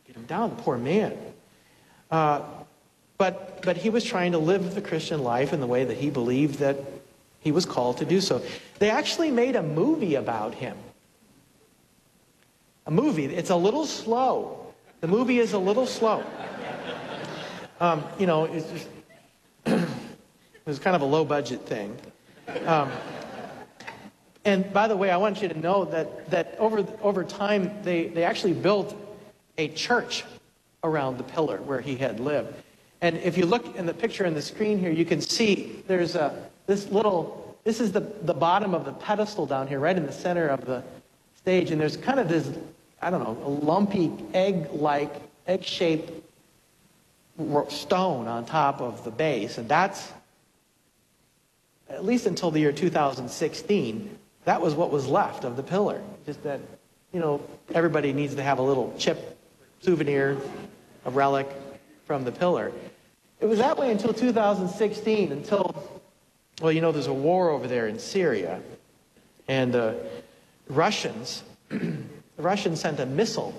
get 0.06 0.16
him 0.16 0.24
down, 0.24 0.52
the 0.52 0.62
poor 0.62 0.78
man. 0.78 1.18
Uh, 2.10 2.42
but, 3.18 3.62
but 3.64 3.76
he 3.78 3.90
was 3.90 4.04
trying 4.04 4.32
to 4.32 4.38
live 4.38 4.76
the 4.76 4.82
Christian 4.82 5.24
life 5.24 5.52
in 5.52 5.60
the 5.60 5.68
way 5.68 5.84
that 5.84 5.98
he 5.98 6.10
believed 6.10 6.60
that 6.60 6.78
he 7.48 7.52
was 7.54 7.66
called 7.66 7.96
to 8.00 8.04
do 8.04 8.20
so. 8.20 8.42
They 8.78 8.90
actually 8.90 9.32
made 9.32 9.56
a 9.56 9.64
movie 9.64 10.16
about 10.16 10.54
him. 10.54 10.76
A 12.86 12.92
movie. 12.92 13.24
It's 13.24 13.52
a 13.52 13.56
little 13.56 13.86
slow. 13.86 14.74
The 15.00 15.08
movie 15.08 15.40
is 15.40 15.54
a 15.54 15.58
little 15.58 15.86
slow. 15.86 16.26
Um, 17.80 18.04
you 18.20 18.28
know, 18.28 18.44
it's 18.44 18.70
just, 18.70 18.90
it 19.66 20.66
was 20.66 20.78
kind 20.78 20.94
of 20.94 21.02
a 21.02 21.06
low 21.06 21.24
budget 21.24 21.62
thing. 21.66 21.96
Um, 22.66 22.92
and 24.44 24.74
by 24.74 24.90
the 24.90 24.98
way, 24.98 25.10
I 25.10 25.16
want 25.16 25.42
you 25.42 25.48
to 25.48 25.58
know 25.58 25.86
that, 25.86 26.30
that 26.32 26.58
over, 26.60 26.86
over 27.02 27.24
time, 27.24 27.72
they, 27.82 28.08
they 28.08 28.26
actually 28.26 28.56
built 28.56 28.94
a 29.58 29.70
church 29.70 30.26
around 30.84 31.18
the 31.18 31.24
pillar 31.24 31.62
where 31.62 31.80
he 31.80 31.96
had 31.96 32.20
lived. 32.20 32.54
And 33.02 33.18
if 33.18 33.38
you 33.38 33.46
look 33.46 33.76
in 33.76 33.86
the 33.86 33.94
picture 33.94 34.26
in 34.26 34.34
the 34.34 34.42
screen 34.42 34.80
here, 34.80 34.92
you 34.92 35.06
can 35.06 35.22
see 35.22 35.84
there's 35.88 36.16
a, 36.16 36.50
this 36.66 36.90
little, 36.90 37.58
this 37.64 37.80
is 37.80 37.92
the, 37.92 38.00
the 38.00 38.34
bottom 38.34 38.74
of 38.74 38.86
the 38.86 38.94
pedestal 38.94 39.46
down 39.46 39.68
here, 39.68 39.80
right 39.80 39.96
in 39.96 40.06
the 40.06 40.12
center 40.12 40.48
of 40.48 40.66
the 40.66 40.84
stage. 41.36 41.72
And 41.72 41.80
there's 41.80 41.98
kind 41.98 42.20
of 42.20 42.28
this, 42.28 42.50
I 43.02 43.10
don't 43.10 43.24
know, 43.24 43.38
a 43.46 43.50
lumpy 43.50 44.12
egg-like, 44.34 45.14
egg-shaped 45.46 46.12
stone 47.70 48.28
on 48.28 48.46
top 48.46 48.82
of 48.82 49.04
the 49.04 49.12
base. 49.12 49.60
And 49.60 49.70
that's, 49.70 50.12
at 51.90 52.04
least 52.04 52.26
until 52.26 52.50
the 52.50 52.60
year 52.60 52.72
2016, 52.72 54.18
that 54.46 54.60
was 54.60 54.74
what 54.74 54.92
was 54.92 55.08
left 55.08 55.44
of 55.44 55.56
the 55.56 55.64
pillar. 55.64 56.02
Just 56.26 56.42
that, 56.44 56.60
you 57.14 57.20
know, 57.20 57.42
everybody 57.76 58.12
needs 58.12 58.34
to 58.36 58.44
have 58.44 58.58
a 58.58 58.64
little 58.64 58.94
chip 58.98 59.38
souvenir, 59.82 60.36
a 61.06 61.12
relic 61.12 61.48
from 62.08 62.24
the 62.24 62.32
pillar. 62.32 62.72
It 63.40 63.46
was 63.46 63.60
that 63.60 63.78
way 63.78 63.92
until 63.92 64.14
2016, 64.14 65.32
until, 65.32 66.02
well, 66.62 66.72
you 66.72 66.82
know, 66.82 66.92
there's 66.92 67.08
a 67.08 67.14
war 67.14 67.50
over 67.52 67.68
there 67.68 67.88
in 67.88 68.00
Syria. 68.00 68.62
And 69.48 69.74
the 69.74 70.00
Russians, 70.70 71.44
the 71.70 72.00
Russians 72.38 72.80
sent 72.80 73.00
a 73.00 73.06
missile 73.06 73.54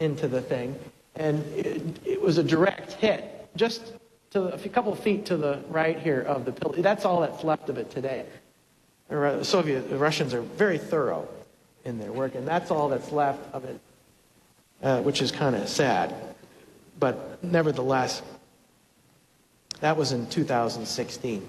into 0.00 0.26
the 0.26 0.40
thing, 0.40 0.74
and 1.14 1.44
it, 1.54 1.82
it 2.04 2.20
was 2.20 2.38
a 2.38 2.42
direct 2.42 2.94
hit, 2.94 3.48
just 3.54 3.92
to 4.30 4.44
a 4.46 4.68
couple 4.68 4.94
feet 4.94 5.26
to 5.26 5.36
the 5.36 5.60
right 5.68 5.98
here 5.98 6.22
of 6.22 6.44
the 6.44 6.52
pillar. 6.52 6.80
That's 6.80 7.04
all 7.04 7.20
that's 7.20 7.44
left 7.44 7.68
of 7.68 7.78
it 7.78 7.90
today. 7.90 8.24
The 9.08 9.44
Soviet, 9.44 9.90
the 9.90 9.98
Russians 9.98 10.32
are 10.34 10.40
very 10.40 10.78
thorough 10.78 11.28
in 11.84 11.98
their 11.98 12.12
work, 12.12 12.34
and 12.34 12.46
that's 12.46 12.70
all 12.70 12.88
that's 12.88 13.12
left 13.12 13.52
of 13.52 13.64
it, 13.64 13.80
uh, 14.82 15.02
which 15.02 15.20
is 15.20 15.32
kind 15.32 15.54
of 15.54 15.68
sad. 15.68 16.14
But 17.00 17.42
nevertheless, 17.42 18.22
that 19.80 19.96
was 19.96 20.12
in 20.12 20.26
2016. 20.26 21.48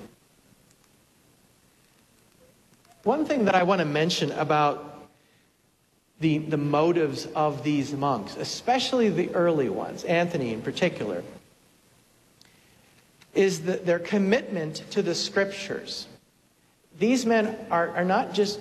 One 3.03 3.25
thing 3.25 3.45
that 3.45 3.55
I 3.55 3.63
want 3.63 3.79
to 3.79 3.85
mention 3.85 4.31
about 4.31 5.09
the, 6.19 6.37
the 6.37 6.57
motives 6.57 7.25
of 7.35 7.63
these 7.63 7.93
monks, 7.93 8.37
especially 8.37 9.09
the 9.09 9.33
early 9.35 9.69
ones, 9.69 10.03
Anthony 10.03 10.53
in 10.53 10.61
particular, 10.61 11.23
is 13.33 13.61
the, 13.61 13.77
their 13.77 13.99
commitment 13.99 14.83
to 14.91 15.01
the 15.01 15.15
scriptures. 15.15 16.07
These 16.99 17.25
men 17.25 17.57
are, 17.71 17.89
are 17.89 18.05
not 18.05 18.33
just, 18.33 18.59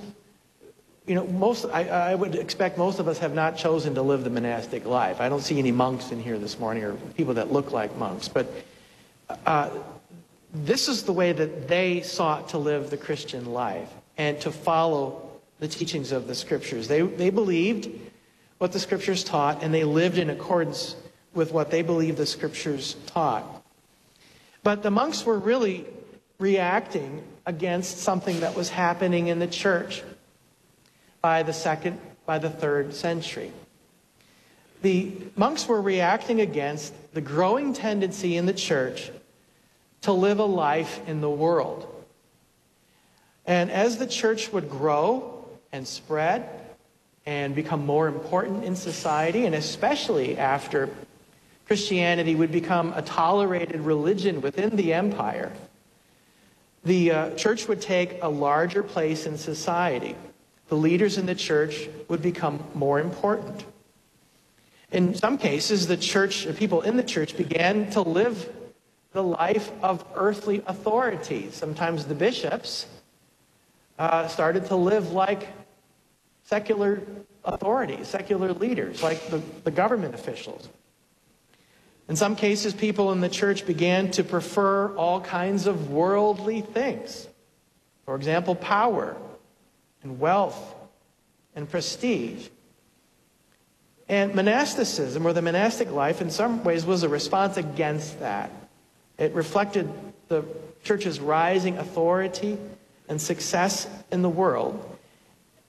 you 1.06 1.14
know, 1.14 1.26
most, 1.26 1.64
I, 1.66 1.88
I 1.88 2.14
would 2.14 2.34
expect 2.34 2.78
most 2.78 2.98
of 2.98 3.08
us 3.08 3.18
have 3.18 3.34
not 3.34 3.56
chosen 3.56 3.94
to 3.94 4.02
live 4.02 4.24
the 4.24 4.30
monastic 4.30 4.84
life. 4.84 5.20
I 5.20 5.28
don't 5.28 5.40
see 5.40 5.58
any 5.58 5.72
monks 5.72 6.12
in 6.12 6.22
here 6.22 6.38
this 6.38 6.58
morning 6.58 6.84
or 6.84 6.94
people 7.16 7.34
that 7.34 7.52
look 7.52 7.72
like 7.72 7.96
monks, 7.96 8.28
but 8.28 8.52
uh, 9.46 9.70
this 10.52 10.88
is 10.88 11.04
the 11.04 11.12
way 11.12 11.32
that 11.32 11.68
they 11.68 12.02
sought 12.02 12.50
to 12.50 12.58
live 12.58 12.90
the 12.90 12.96
Christian 12.96 13.46
life 13.46 13.88
and 14.18 14.40
to 14.40 14.50
follow 14.50 15.30
the 15.58 15.68
teachings 15.68 16.12
of 16.12 16.26
the 16.26 16.34
scriptures. 16.34 16.88
They, 16.88 17.02
they 17.02 17.30
believed 17.30 17.88
what 18.58 18.72
the 18.72 18.80
scriptures 18.80 19.24
taught 19.24 19.62
and 19.62 19.72
they 19.72 19.84
lived 19.84 20.18
in 20.18 20.30
accordance 20.30 20.96
with 21.34 21.52
what 21.52 21.70
they 21.70 21.82
believed 21.82 22.18
the 22.18 22.26
scriptures 22.26 22.96
taught. 23.06 23.44
But 24.62 24.82
the 24.82 24.90
monks 24.90 25.24
were 25.24 25.38
really 25.38 25.86
reacting 26.38 27.22
against 27.46 27.98
something 27.98 28.40
that 28.40 28.54
was 28.54 28.68
happening 28.68 29.28
in 29.28 29.38
the 29.38 29.46
church 29.46 30.02
by 31.20 31.42
the 31.42 31.52
second, 31.52 31.98
by 32.26 32.38
the 32.38 32.50
third 32.50 32.94
century. 32.94 33.52
The 34.82 35.12
monks 35.36 35.68
were 35.68 35.80
reacting 35.80 36.40
against 36.40 36.94
the 37.12 37.20
growing 37.20 37.74
tendency 37.74 38.36
in 38.36 38.46
the 38.46 38.54
church 38.54 39.10
to 40.02 40.12
live 40.12 40.38
a 40.38 40.44
life 40.44 41.00
in 41.06 41.20
the 41.20 41.30
world. 41.30 41.86
And 43.46 43.70
as 43.70 43.98
the 43.98 44.06
church 44.06 44.52
would 44.52 44.70
grow 44.70 45.44
and 45.72 45.86
spread 45.86 46.48
and 47.26 47.54
become 47.54 47.84
more 47.84 48.08
important 48.08 48.64
in 48.64 48.74
society, 48.74 49.44
and 49.44 49.54
especially 49.54 50.38
after 50.38 50.88
Christianity 51.66 52.34
would 52.34 52.50
become 52.50 52.92
a 52.94 53.02
tolerated 53.02 53.80
religion 53.80 54.40
within 54.40 54.76
the 54.76 54.94
empire, 54.94 55.52
the 56.84 57.10
uh, 57.10 57.30
church 57.34 57.68
would 57.68 57.82
take 57.82 58.22
a 58.22 58.28
larger 58.28 58.82
place 58.82 59.26
in 59.26 59.36
society. 59.36 60.16
The 60.70 60.76
leaders 60.76 61.18
in 61.18 61.26
the 61.26 61.34
church 61.34 61.88
would 62.06 62.22
become 62.22 62.62
more 62.74 63.00
important. 63.00 63.64
In 64.92 65.16
some 65.16 65.36
cases, 65.36 65.88
the 65.88 65.96
church, 65.96 66.44
the 66.44 66.52
people 66.52 66.82
in 66.82 66.96
the 66.96 67.02
church 67.02 67.36
began 67.36 67.90
to 67.90 68.02
live 68.02 68.48
the 69.10 69.22
life 69.22 69.72
of 69.82 70.04
earthly 70.14 70.62
authority. 70.68 71.50
Sometimes 71.50 72.04
the 72.06 72.14
bishops 72.14 72.86
uh, 73.98 74.28
started 74.28 74.66
to 74.66 74.76
live 74.76 75.10
like 75.10 75.48
secular 76.44 77.02
authorities, 77.44 78.06
secular 78.06 78.52
leaders, 78.52 79.02
like 79.02 79.28
the, 79.28 79.42
the 79.64 79.72
government 79.72 80.14
officials. 80.14 80.68
In 82.08 82.14
some 82.14 82.36
cases, 82.36 82.74
people 82.74 83.10
in 83.10 83.20
the 83.20 83.28
church 83.28 83.66
began 83.66 84.12
to 84.12 84.22
prefer 84.22 84.94
all 84.94 85.20
kinds 85.20 85.66
of 85.66 85.90
worldly 85.90 86.60
things. 86.60 87.26
For 88.04 88.14
example, 88.14 88.54
power 88.54 89.16
and 90.02 90.18
wealth 90.20 90.74
and 91.54 91.68
prestige. 91.68 92.48
And 94.08 94.34
monasticism, 94.34 95.26
or 95.26 95.32
the 95.32 95.42
monastic 95.42 95.90
life, 95.92 96.20
in 96.20 96.30
some 96.30 96.64
ways 96.64 96.84
was 96.84 97.02
a 97.02 97.08
response 97.08 97.56
against 97.56 98.18
that. 98.20 98.50
It 99.18 99.32
reflected 99.34 99.88
the 100.28 100.44
church's 100.82 101.20
rising 101.20 101.78
authority 101.78 102.58
and 103.08 103.20
success 103.20 103.88
in 104.10 104.22
the 104.22 104.28
world. 104.28 104.98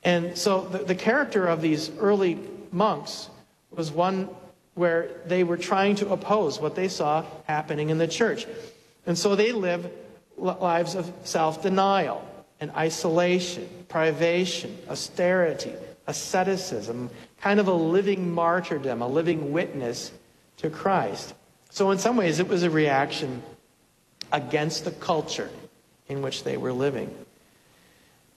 And 0.04 0.38
so 0.38 0.62
the, 0.62 0.80
the 0.80 0.96
character 0.96 1.46
of 1.48 1.62
these 1.62 1.92
early 2.00 2.40
monks 2.72 3.30
was 3.70 3.92
one 3.92 4.30
where 4.74 5.10
they 5.28 5.44
were 5.44 5.58
trying 5.58 5.96
to 5.98 6.12
oppose 6.12 6.60
what 6.60 6.76
they 6.76 6.88
saw 6.88 7.26
happening 7.46 7.90
in 7.90 7.98
the 7.98 8.08
church. 8.08 8.48
And 9.06 9.18
so 9.18 9.36
they 9.36 9.52
live 9.52 9.92
lives 10.38 10.96
of 10.96 11.12
self 11.24 11.62
denial 11.62 12.26
and 12.62 12.72
isolation, 12.72 13.68
privation, 13.90 14.78
austerity, 14.88 15.74
asceticism, 16.08 17.10
kind 17.42 17.60
of 17.60 17.68
a 17.68 17.74
living 17.74 18.32
martyrdom, 18.32 19.02
a 19.02 19.08
living 19.08 19.52
witness 19.52 20.12
to 20.58 20.70
Christ. 20.70 21.34
So, 21.72 21.90
in 21.92 21.98
some 21.98 22.16
ways, 22.16 22.40
it 22.40 22.48
was 22.48 22.64
a 22.64 22.70
reaction 22.70 23.42
against 24.32 24.86
the 24.86 24.92
culture 24.92 25.50
in 26.08 26.22
which 26.22 26.44
they 26.44 26.56
were 26.56 26.72
living. 26.72 27.14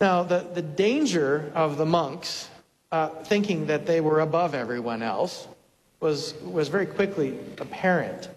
Now, 0.00 0.22
the, 0.22 0.46
the 0.54 0.62
danger 0.62 1.52
of 1.54 1.76
the 1.76 1.86
monks 1.86 2.48
uh, 2.90 3.08
thinking 3.08 3.66
that 3.66 3.86
they 3.86 4.00
were 4.00 4.20
above 4.20 4.54
everyone 4.54 5.02
else 5.02 5.46
was, 6.00 6.34
was 6.42 6.68
very 6.68 6.86
quickly 6.86 7.38
apparent. 7.58 8.28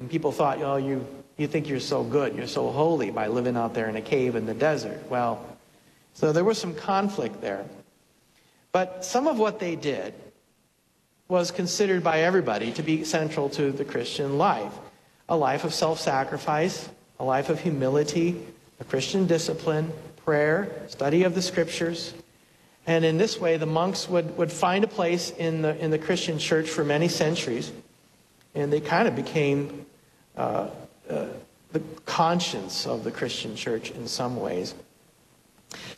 And 0.00 0.10
people 0.10 0.32
thought, 0.32 0.60
oh, 0.62 0.76
you, 0.76 1.06
you 1.36 1.46
think 1.46 1.68
you're 1.68 1.80
so 1.80 2.04
good, 2.04 2.34
you're 2.34 2.46
so 2.46 2.70
holy 2.70 3.10
by 3.10 3.26
living 3.26 3.56
out 3.56 3.74
there 3.74 3.88
in 3.88 3.96
a 3.96 4.02
cave 4.02 4.36
in 4.36 4.46
the 4.46 4.54
desert. 4.54 5.02
Well, 5.08 5.44
so 6.14 6.32
there 6.32 6.44
was 6.44 6.58
some 6.58 6.74
conflict 6.74 7.40
there. 7.40 7.64
But 8.72 9.04
some 9.04 9.26
of 9.26 9.38
what 9.38 9.58
they 9.58 9.76
did 9.76 10.14
was 11.28 11.50
considered 11.50 12.04
by 12.04 12.20
everybody 12.20 12.72
to 12.72 12.82
be 12.82 13.04
central 13.04 13.48
to 13.50 13.72
the 13.72 13.84
Christian 13.84 14.38
life 14.38 14.72
a 15.26 15.36
life 15.36 15.64
of 15.64 15.72
self 15.72 15.98
sacrifice, 15.98 16.86
a 17.18 17.24
life 17.24 17.48
of 17.48 17.58
humility, 17.58 18.38
a 18.78 18.84
Christian 18.84 19.26
discipline, 19.26 19.90
prayer, 20.24 20.70
study 20.88 21.24
of 21.24 21.34
the 21.34 21.40
scriptures, 21.40 22.12
and 22.86 23.04
in 23.04 23.16
this 23.16 23.40
way, 23.40 23.56
the 23.56 23.66
monks 23.66 24.08
would, 24.08 24.36
would 24.36 24.52
find 24.52 24.84
a 24.84 24.86
place 24.86 25.30
in 25.30 25.62
the, 25.62 25.76
in 25.82 25.90
the 25.90 25.98
Christian 25.98 26.38
church 26.38 26.68
for 26.68 26.84
many 26.84 27.08
centuries. 27.08 27.72
And 28.54 28.72
they 28.72 28.80
kind 28.80 29.08
of 29.08 29.16
became 29.16 29.86
uh, 30.36 30.68
the 31.08 31.82
conscience 32.06 32.86
of 32.86 33.04
the 33.04 33.10
Christian 33.10 33.56
church 33.56 33.90
in 33.90 34.06
some 34.06 34.36
ways. 34.36 34.74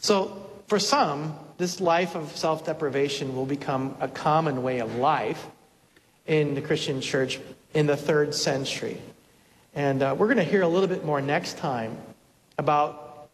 So, 0.01 0.43
for 0.67 0.79
some, 0.79 1.39
this 1.59 1.81
life 1.81 2.17
of 2.17 2.37
self 2.37 2.67
deprivation 2.67 3.37
will 3.37 3.47
become 3.47 3.95
a 4.01 4.09
common 4.09 4.63
way 4.63 4.81
of 4.81 4.97
life 4.97 5.47
in 6.27 6.55
the 6.55 6.63
Christian 6.63 7.01
church 7.01 7.39
in 7.75 7.87
the 7.87 7.97
third 7.97 8.35
century. 8.35 9.01
And 9.75 10.03
uh, 10.03 10.17
we're 10.19 10.27
going 10.27 10.39
to 10.39 10.45
hear 10.45 10.63
a 10.63 10.69
little 10.69 10.89
bit 10.89 11.05
more 11.05 11.21
next 11.21 11.59
time 11.59 11.97
about 12.59 13.29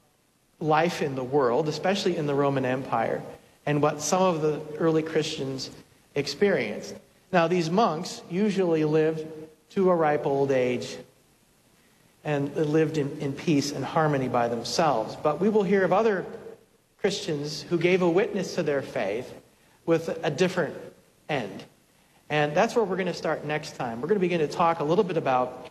life 0.59 1.01
in 1.01 1.15
the 1.15 1.25
world, 1.25 1.69
especially 1.69 2.17
in 2.17 2.27
the 2.27 2.35
Roman 2.35 2.65
Empire, 2.65 3.23
and 3.67 3.81
what 3.81 4.01
some 4.01 4.23
of 4.23 4.43
the 4.43 4.61
early 4.79 5.03
Christians 5.03 5.71
experienced. 6.15 6.97
Now, 7.33 7.47
these 7.49 7.71
monks 7.71 8.21
usually 8.29 8.85
lived 8.85 9.27
to 9.71 9.91
a 9.91 9.95
ripe 9.95 10.27
old 10.27 10.51
age 10.51 10.99
and 12.25 12.55
lived 12.57 12.99
in, 12.99 13.19
in 13.19 13.33
peace 13.33 13.73
and 13.73 13.85
harmony 13.85 14.29
by 14.29 14.49
themselves. 14.49 15.17
But 15.17 15.41
we 15.41 15.49
will 15.49 15.65
hear 15.65 15.85
of 15.85 15.93
other 15.93 16.25
Christians 16.99 17.63
who 17.63 17.79
gave 17.79 18.03
a 18.03 18.09
witness 18.09 18.55
to 18.55 18.63
their 18.63 18.83
faith 18.83 19.33
with 19.87 20.19
a 20.23 20.31
different 20.31 20.77
end. 21.29 21.65
And 22.31 22.55
that's 22.55 22.77
where 22.77 22.85
we're 22.85 22.97
going 22.97 23.09
to 23.09 23.15
start 23.15 23.45
next 23.45 23.77
time. 23.77 24.01
We're 24.01 24.09
going 24.09 24.21
to 24.21 24.21
begin 24.21 24.41
to 24.41 24.49
talk 24.49 24.81
a 24.81 24.85
little 24.85 25.05
bit 25.05 25.17
about 25.17 25.71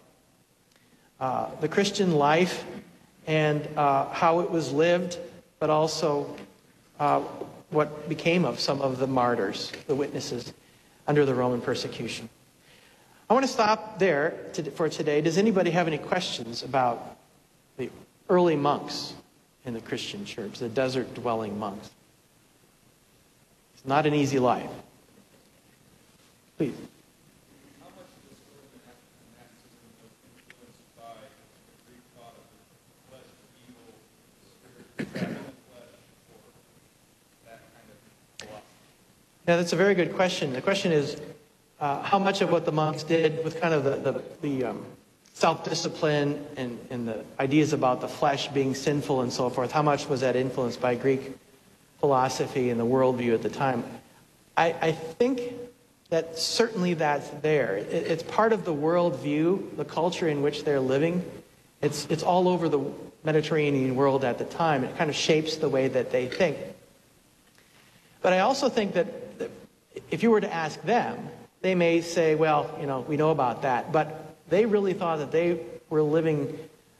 uh, 1.19 1.49
the 1.61 1.67
Christian 1.67 2.11
life 2.11 2.65
and 3.27 3.67
uh, 3.77 4.09
how 4.09 4.41
it 4.41 4.51
was 4.51 4.71
lived, 4.71 5.17
but 5.59 5.69
also 5.69 6.35
uh, 6.99 7.21
what 7.69 8.09
became 8.09 8.43
of 8.43 8.59
some 8.59 8.81
of 8.81 8.99
the 8.99 9.07
martyrs, 9.07 9.71
the 9.87 9.95
witnesses 9.95 10.53
under 11.07 11.25
the 11.25 11.33
Roman 11.33 11.61
persecution. 11.61 12.29
I 13.31 13.33
want 13.33 13.45
to 13.45 13.51
stop 13.53 13.97
there 13.97 14.33
to, 14.55 14.71
for 14.71 14.89
today. 14.89 15.21
Does 15.21 15.37
anybody 15.37 15.71
have 15.71 15.87
any 15.87 15.97
questions 15.97 16.63
about 16.63 17.15
the 17.77 17.89
early 18.27 18.57
monks 18.57 19.13
in 19.63 19.73
the 19.73 19.79
Christian 19.79 20.25
church, 20.25 20.59
the 20.59 20.67
desert 20.67 21.13
dwelling 21.13 21.57
monks? 21.57 21.89
It's 23.73 23.85
not 23.85 24.05
an 24.05 24.13
easy 24.13 24.37
life. 24.37 24.69
Please. 26.57 26.75
Yeah, 39.47 39.55
that's 39.55 39.71
a 39.71 39.77
very 39.77 39.95
good 39.95 40.15
question. 40.15 40.51
The 40.51 40.61
question 40.61 40.91
is, 40.91 41.15
uh, 41.81 42.01
how 42.03 42.19
much 42.19 42.41
of 42.41 42.51
what 42.51 42.63
the 42.63 42.71
monks 42.71 43.03
did 43.03 43.43
with 43.43 43.59
kind 43.59 43.73
of 43.73 43.83
the, 43.83 44.11
the, 44.11 44.23
the 44.41 44.65
um, 44.65 44.85
self-discipline 45.33 46.45
and, 46.55 46.79
and 46.91 47.07
the 47.07 47.25
ideas 47.39 47.73
about 47.73 47.99
the 47.99 48.07
flesh 48.07 48.47
being 48.49 48.75
sinful 48.75 49.21
and 49.21 49.33
so 49.33 49.49
forth, 49.49 49.71
how 49.71 49.81
much 49.81 50.07
was 50.07 50.21
that 50.21 50.35
influenced 50.35 50.79
by 50.79 50.93
Greek 50.93 51.33
philosophy 51.99 52.69
and 52.69 52.79
the 52.79 52.85
worldview 52.85 53.33
at 53.33 53.41
the 53.41 53.49
time? 53.49 53.83
I, 54.55 54.75
I 54.79 54.91
think 54.91 55.53
that 56.09 56.37
certainly 56.37 56.93
that's 56.93 57.27
there. 57.41 57.77
It, 57.77 57.91
it's 57.93 58.23
part 58.23 58.53
of 58.53 58.63
the 58.63 58.73
worldview, 58.73 59.75
the 59.75 59.85
culture 59.85 60.27
in 60.27 60.43
which 60.43 60.63
they're 60.63 60.79
living. 60.79 61.25
It's, 61.81 62.05
it's 62.11 62.23
all 62.23 62.47
over 62.47 62.69
the 62.69 62.81
Mediterranean 63.23 63.95
world 63.95 64.23
at 64.23 64.37
the 64.37 64.45
time. 64.45 64.83
It 64.83 64.95
kind 64.97 65.09
of 65.09 65.15
shapes 65.15 65.55
the 65.55 65.69
way 65.69 65.87
that 65.87 66.11
they 66.11 66.27
think. 66.27 66.57
But 68.21 68.33
I 68.33 68.39
also 68.39 68.69
think 68.69 68.93
that, 68.93 69.39
that 69.39 69.49
if 70.11 70.21
you 70.21 70.29
were 70.29 70.41
to 70.41 70.53
ask 70.53 70.79
them, 70.83 71.29
they 71.61 71.75
may 71.75 72.01
say, 72.01 72.35
well, 72.35 72.75
you 72.79 72.87
know, 72.87 73.01
we 73.01 73.17
know 73.17 73.31
about 73.31 73.61
that. 73.61 73.91
But 73.91 74.35
they 74.49 74.65
really 74.65 74.93
thought 74.93 75.19
that 75.19 75.31
they 75.31 75.59
were 75.89 76.01
living 76.01 76.57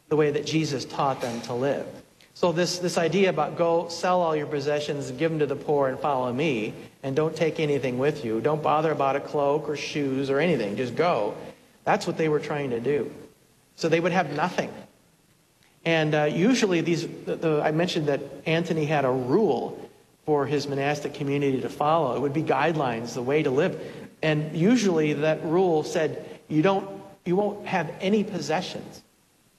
the 0.10 0.16
way 0.16 0.32
that 0.32 0.46
Jesus 0.46 0.86
taught 0.86 1.22
them 1.22 1.42
to 1.42 1.54
live. 1.54 1.86
So 2.34 2.52
this, 2.52 2.80
this 2.80 2.98
idea 2.98 3.30
about 3.30 3.58
go 3.58 3.88
sell 3.90 4.22
all 4.22 4.36
your 4.36 4.48
possessions 4.48 5.10
and 5.10 5.20
give 5.20 5.32
them 5.32 5.40
to 5.40 5.46
the 5.46 5.56
poor 5.56 5.90
and 5.90 6.00
follow 6.00 6.32
me 6.32 6.74
and 7.04 7.16
don't 7.16 7.36
take 7.36 7.60
anything 7.60 7.98
with 7.98 8.24
you. 8.26 8.42
Don't 8.42 8.64
bother 8.64 8.92
about 8.92 9.16
a 9.16 9.20
cloak 9.20 9.68
or 9.70 9.76
shoes 9.76 10.30
or 10.30 10.40
anything. 10.40 10.76
Just 10.76 10.96
go. 10.96 11.36
That's 11.84 12.08
what 12.08 12.18
they 12.18 12.30
were 12.30 12.40
trying 12.40 12.72
to 12.72 12.80
do. 12.80 13.12
So 13.76 13.90
they 13.90 14.00
would 14.00 14.12
have 14.12 14.32
nothing. 14.34 14.72
And 15.84 16.14
uh, 16.14 16.24
usually 16.26 16.82
these, 16.82 17.08
the, 17.08 17.36
the, 17.36 17.62
I 17.64 17.72
mentioned 17.72 18.08
that 18.08 18.22
Antony 18.46 18.86
had 18.86 19.06
a 19.06 19.12
rule 19.12 19.90
for 20.26 20.46
his 20.46 20.68
monastic 20.68 21.14
community 21.14 21.62
to 21.62 21.70
follow. 21.70 22.16
It 22.16 22.22
would 22.22 22.34
be 22.34 22.44
guidelines, 22.44 23.14
the 23.14 23.24
way 23.24 23.42
to 23.44 23.50
live. 23.50 24.01
And 24.22 24.56
usually 24.56 25.14
that 25.14 25.44
rule 25.44 25.84
said 25.84 26.40
you 26.48 26.62
don't 26.62 27.02
you 27.26 27.36
won't 27.36 27.66
have 27.68 27.92
any 28.02 28.24
possessions. 28.24 29.02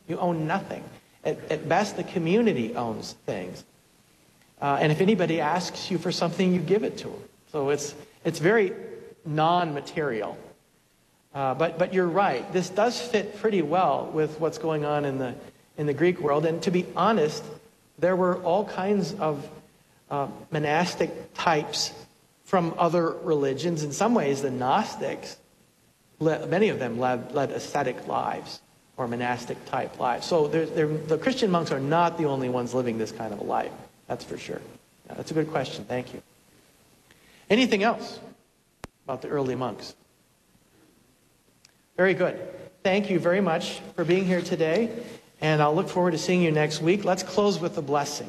You 0.09 0.19
own 0.19 0.47
nothing. 0.47 0.83
At, 1.25 1.39
at 1.51 1.69
best, 1.69 1.97
the 1.97 2.05
community 2.05 2.75
owns 2.75 3.13
things. 3.27 3.65
Uh, 4.61 4.79
and 4.81 4.93
if 4.93 5.01
anybody 5.01 5.41
asks 5.41 5.91
you 5.91 5.99
for 5.99 6.13
something, 6.13 6.53
you 6.53 6.61
give 6.61 6.83
it 6.83 6.99
to 6.99 7.09
them. 7.09 7.23
So 7.53 7.71
it's, 7.71 7.95
it's 8.25 8.39
very 8.39 8.73
non 9.25 9.75
material. 9.75 10.37
Uh, 11.35 11.55
but, 11.55 11.79
but 11.79 11.95
you're 11.95 12.09
right. 12.09 12.51
This 12.53 12.69
does 12.69 13.01
fit 13.01 13.39
pretty 13.39 13.63
well 13.63 14.11
with 14.13 14.39
what's 14.39 14.59
going 14.59 14.85
on 14.85 15.05
in 15.05 15.19
the, 15.19 15.35
in 15.79 15.87
the 15.87 15.95
Greek 15.95 16.21
world. 16.21 16.45
And 16.45 16.61
to 16.63 16.71
be 16.71 16.87
honest, 16.95 17.45
there 17.99 18.17
were 18.17 18.37
all 18.43 18.65
kinds 18.65 19.15
of 19.15 19.49
uh, 20.11 20.29
monastic 20.51 21.33
types 21.35 21.93
from 22.53 22.75
other 22.77 23.13
religions. 23.23 23.83
In 23.83 23.93
some 23.93 24.13
ways, 24.15 24.43
the 24.43 24.51
Gnostics, 24.51 25.39
many 26.21 26.69
of 26.69 26.79
them 26.79 26.99
led, 26.99 27.33
led 27.33 27.51
ascetic 27.51 28.07
lives 28.07 28.61
or 28.99 29.09
monastic 29.09 29.57
type 29.65 29.99
lives. 29.99 30.27
So 30.27 30.49
they're, 30.49 30.67
they're, 30.67 30.87
the 30.87 31.17
Christian 31.17 31.51
monks 31.51 31.73
are 31.73 31.81
not 31.81 32.19
the 32.19 32.27
only 32.27 32.51
ones 32.51 32.75
living 32.75 32.99
this 32.99 33.11
kind 33.11 33.33
of 33.33 33.41
a 33.41 33.43
life. 33.43 33.73
That's 34.07 34.23
for 34.23 34.37
sure. 34.37 34.61
Yeah, 35.07 35.15
that's 35.15 35.31
a 35.31 35.35
good 35.35 35.51
question. 35.51 35.87
Thank 35.87 36.13
you. 36.13 36.21
Anything 37.49 37.85
else 37.85 38.21
about 39.07 39.23
the 39.23 39.29
early 39.29 39.55
monks? 39.55 39.95
Very 41.97 42.13
good. 42.13 42.39
Thank 42.83 43.09
you 43.09 43.19
very 43.19 43.41
much 43.41 43.81
for 43.97 44.05
being 44.05 44.27
here 44.27 44.43
today, 44.43 44.91
and 45.41 45.63
I'll 45.63 45.75
look 45.75 45.89
forward 45.89 46.11
to 46.11 46.19
seeing 46.19 46.43
you 46.43 46.53
next 46.53 46.83
week. 46.83 47.03
Let's 47.03 47.23
close 47.23 47.59
with 47.59 47.79
a 47.79 47.83
blessing. 47.83 48.29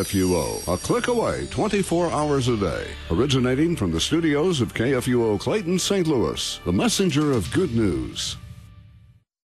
KFUO, 0.00 0.66
a 0.72 0.78
click 0.78 1.08
away 1.08 1.46
24 1.50 2.10
hours 2.10 2.48
a 2.48 2.56
day. 2.56 2.86
Originating 3.10 3.76
from 3.76 3.92
the 3.92 4.00
studios 4.00 4.62
of 4.62 4.72
KFUO 4.72 5.38
Clayton, 5.38 5.78
St. 5.78 6.06
Louis, 6.06 6.58
the 6.64 6.72
messenger 6.72 7.32
of 7.32 7.52
good 7.52 7.74
news. 7.74 8.38